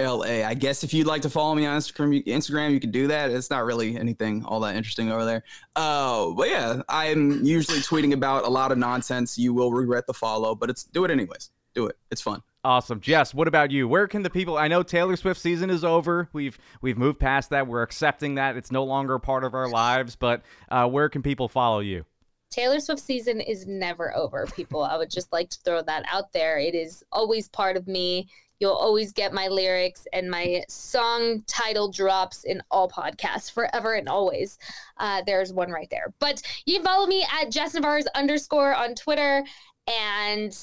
L 0.00 0.24
A. 0.24 0.44
I 0.44 0.54
guess 0.54 0.82
if 0.82 0.92
you'd 0.92 1.06
like 1.06 1.22
to 1.22 1.30
follow 1.30 1.54
me 1.54 1.66
on 1.66 1.78
Instagram, 1.78 2.14
you, 2.14 2.22
Instagram, 2.24 2.72
you 2.72 2.80
can 2.80 2.90
do 2.90 3.06
that. 3.08 3.30
It's 3.30 3.50
not 3.50 3.64
really 3.64 3.96
anything 3.96 4.44
all 4.44 4.60
that 4.60 4.76
interesting 4.76 5.12
over 5.12 5.24
there. 5.24 5.44
Uh, 5.76 6.30
but 6.30 6.48
yeah, 6.48 6.82
I'm 6.88 7.44
usually 7.44 7.78
tweeting 7.78 8.12
about 8.12 8.44
a 8.44 8.48
lot 8.48 8.72
of 8.72 8.78
nonsense. 8.78 9.38
You 9.38 9.54
will 9.54 9.72
regret 9.72 10.06
the 10.06 10.14
follow, 10.14 10.54
but 10.54 10.70
it's 10.70 10.84
do 10.84 11.04
it 11.04 11.10
anyways. 11.10 11.50
Do 11.74 11.86
it. 11.86 11.96
It's 12.10 12.20
fun. 12.20 12.42
Awesome, 12.62 13.00
Jess. 13.00 13.32
What 13.32 13.48
about 13.48 13.70
you? 13.70 13.88
Where 13.88 14.06
can 14.06 14.22
the 14.22 14.28
people? 14.28 14.58
I 14.58 14.68
know 14.68 14.82
Taylor 14.82 15.16
Swift 15.16 15.40
season 15.40 15.70
is 15.70 15.84
over. 15.84 16.28
We've 16.32 16.58
we've 16.82 16.98
moved 16.98 17.18
past 17.18 17.50
that. 17.50 17.66
We're 17.66 17.82
accepting 17.82 18.34
that 18.34 18.56
it's 18.56 18.70
no 18.70 18.84
longer 18.84 19.14
a 19.14 19.20
part 19.20 19.44
of 19.44 19.54
our 19.54 19.68
lives. 19.68 20.16
But 20.16 20.42
uh, 20.70 20.88
where 20.88 21.08
can 21.08 21.22
people 21.22 21.48
follow 21.48 21.80
you? 21.80 22.04
Taylor 22.50 22.80
Swift 22.80 23.00
season 23.00 23.40
is 23.40 23.66
never 23.66 24.14
over, 24.16 24.44
people. 24.46 24.82
I 24.82 24.96
would 24.96 25.08
just 25.08 25.32
like 25.32 25.50
to 25.50 25.58
throw 25.64 25.82
that 25.82 26.04
out 26.10 26.32
there. 26.32 26.58
It 26.58 26.74
is 26.74 27.04
always 27.12 27.48
part 27.48 27.76
of 27.76 27.86
me. 27.86 28.28
You'll 28.60 28.72
always 28.72 29.12
get 29.12 29.32
my 29.32 29.48
lyrics 29.48 30.06
and 30.12 30.30
my 30.30 30.62
song 30.68 31.42
title 31.46 31.90
drops 31.90 32.44
in 32.44 32.62
all 32.70 32.88
podcasts 32.88 33.50
forever 33.50 33.94
and 33.94 34.08
always. 34.08 34.58
Uh, 34.98 35.22
there's 35.26 35.52
one 35.52 35.70
right 35.70 35.88
there. 35.90 36.12
But 36.20 36.42
you 36.66 36.76
can 36.76 36.84
follow 36.84 37.06
me 37.06 37.26
at 37.40 37.50
Jess 37.50 37.74
Nevarez 37.74 38.04
underscore 38.14 38.74
on 38.74 38.94
Twitter. 38.94 39.44
And 39.86 40.56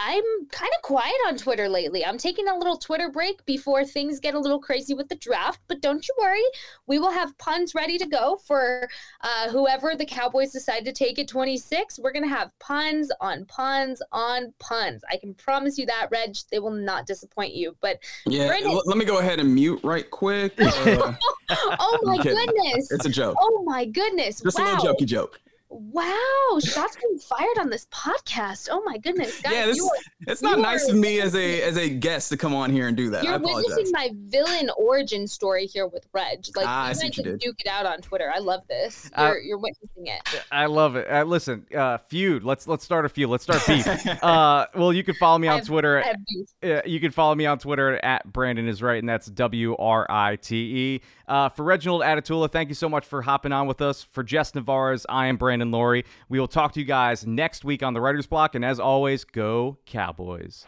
I'm 0.00 0.22
kind 0.52 0.70
of 0.76 0.82
quiet 0.82 1.16
on 1.26 1.36
Twitter 1.36 1.68
lately. 1.68 2.06
I'm 2.06 2.18
taking 2.18 2.46
a 2.46 2.56
little 2.56 2.76
Twitter 2.76 3.10
break 3.10 3.44
before 3.46 3.84
things 3.84 4.20
get 4.20 4.34
a 4.34 4.38
little 4.38 4.60
crazy 4.60 4.94
with 4.94 5.08
the 5.08 5.16
draft. 5.16 5.60
But 5.66 5.82
don't 5.82 6.06
you 6.06 6.14
worry, 6.20 6.44
we 6.86 7.00
will 7.00 7.10
have 7.10 7.36
puns 7.38 7.74
ready 7.74 7.98
to 7.98 8.06
go 8.06 8.36
for 8.46 8.88
uh, 9.22 9.50
whoever 9.50 9.96
the 9.96 10.06
Cowboys 10.06 10.52
decide 10.52 10.84
to 10.84 10.92
take 10.92 11.18
at 11.18 11.26
26. 11.26 11.98
We're 11.98 12.12
going 12.12 12.22
to 12.22 12.28
have 12.28 12.56
puns 12.60 13.10
on 13.20 13.44
puns 13.46 14.00
on 14.12 14.54
puns. 14.60 15.02
I 15.10 15.16
can 15.16 15.34
promise 15.34 15.76
you 15.76 15.86
that, 15.86 16.08
Reg. 16.12 16.36
They 16.52 16.60
will 16.60 16.70
not 16.70 17.06
disappoint 17.06 17.54
you. 17.54 17.76
But 17.80 17.98
Yeah. 18.24 18.56
L- 18.64 18.82
let 18.86 18.98
me 18.98 19.04
go 19.04 19.18
ahead 19.18 19.40
and 19.40 19.52
mute 19.52 19.80
right 19.82 20.08
quick. 20.08 20.58
Uh, 21.50 21.76
oh 21.80 21.98
my 22.02 22.18
goodness. 22.18 22.90
It's 22.90 23.06
a 23.06 23.08
joke. 23.08 23.34
Oh 23.40 23.62
my 23.64 23.86
goodness. 23.86 24.42
Just 24.42 24.58
wow. 24.58 24.66
a 24.66 24.76
little 24.76 24.94
jokey 24.94 25.06
joke. 25.06 25.40
Wow. 25.78 26.58
Shots 26.60 26.96
being 26.96 27.18
fired 27.18 27.58
on 27.60 27.70
this 27.70 27.86
podcast. 27.86 28.68
Oh 28.70 28.82
my 28.84 28.98
goodness. 28.98 29.40
Guys, 29.40 29.52
yeah, 29.52 29.66
this, 29.66 29.80
are 29.80 29.90
it's 30.26 30.42
not 30.42 30.58
nice 30.58 30.88
of 30.88 30.96
me 30.96 31.20
as 31.20 31.34
a 31.36 31.62
as 31.62 31.76
a 31.76 31.88
guest 31.88 32.30
to 32.30 32.36
come 32.36 32.54
on 32.54 32.70
here 32.70 32.88
and 32.88 32.96
do 32.96 33.10
that. 33.10 33.20
I 33.22 33.26
You're 33.26 33.34
apologize. 33.36 33.76
witnessing 33.76 33.92
my 33.92 34.10
villain 34.26 34.70
origin 34.76 35.26
story 35.26 35.66
here 35.66 35.86
with 35.86 36.06
Reg. 36.12 36.44
Like 36.56 36.66
Ah, 36.66 36.86
I 36.86 36.88
you 36.88 36.94
see 36.96 37.08
guys 37.10 37.14
can 37.24 37.36
duke 37.38 37.56
it 37.60 37.68
out 37.68 37.86
on 37.86 38.00
Twitter. 38.00 38.30
I 38.34 38.38
love 38.38 38.66
this. 38.68 39.08
Uh, 39.14 39.26
You're, 39.28 39.40
you're 39.40 39.58
witnessing 39.58 40.06
it. 40.08 40.42
I 40.50 40.66
love 40.66 40.96
it. 40.96 41.08
Uh, 41.08 41.24
listen, 41.24 41.64
uh, 41.76 41.98
feud. 41.98 42.42
Let's 42.42 42.66
let's 42.66 42.84
start 42.84 43.04
a 43.04 43.08
feud. 43.08 43.30
Let's 43.30 43.44
start 43.44 43.62
beef. 43.66 43.86
uh, 44.22 44.66
well, 44.74 44.92
you 44.92 45.04
can 45.04 45.14
follow 45.14 45.38
me 45.38 45.48
I 45.48 45.52
on 45.52 45.58
have- 45.58 45.66
Twitter. 45.68 46.02
I 46.02 46.06
have 46.08 46.16
beef. 46.26 46.48
Uh, 46.62 46.80
you 46.86 46.98
can 46.98 47.10
follow 47.12 47.34
me 47.34 47.46
on 47.46 47.58
Twitter 47.58 48.04
at 48.04 48.30
Brandon 48.32 48.66
is 48.66 48.82
right, 48.82 48.98
and 48.98 49.08
that's 49.08 49.26
W 49.26 49.76
R 49.76 50.06
I 50.10 50.36
T 50.36 50.56
E. 50.56 51.00
Uh, 51.28 51.50
for 51.50 51.62
Reginald 51.62 52.00
Adetula, 52.02 52.50
thank 52.50 52.70
you 52.70 52.74
so 52.74 52.88
much 52.88 53.04
for 53.04 53.22
hopping 53.22 53.52
on 53.52 53.66
with 53.66 53.82
us. 53.82 54.02
For 54.02 54.22
Jess 54.22 54.52
Nevarez, 54.52 55.04
I 55.08 55.26
am 55.26 55.36
Brandon 55.36 55.70
Loree. 55.70 56.04
We 56.30 56.40
will 56.40 56.48
talk 56.48 56.72
to 56.72 56.80
you 56.80 56.86
guys 56.86 57.26
next 57.26 57.64
week 57.64 57.82
on 57.82 57.92
the 57.92 58.00
Writers 58.00 58.26
Block, 58.26 58.54
and 58.54 58.64
as 58.64 58.80
always, 58.80 59.24
go 59.24 59.76
Cowboys. 59.84 60.64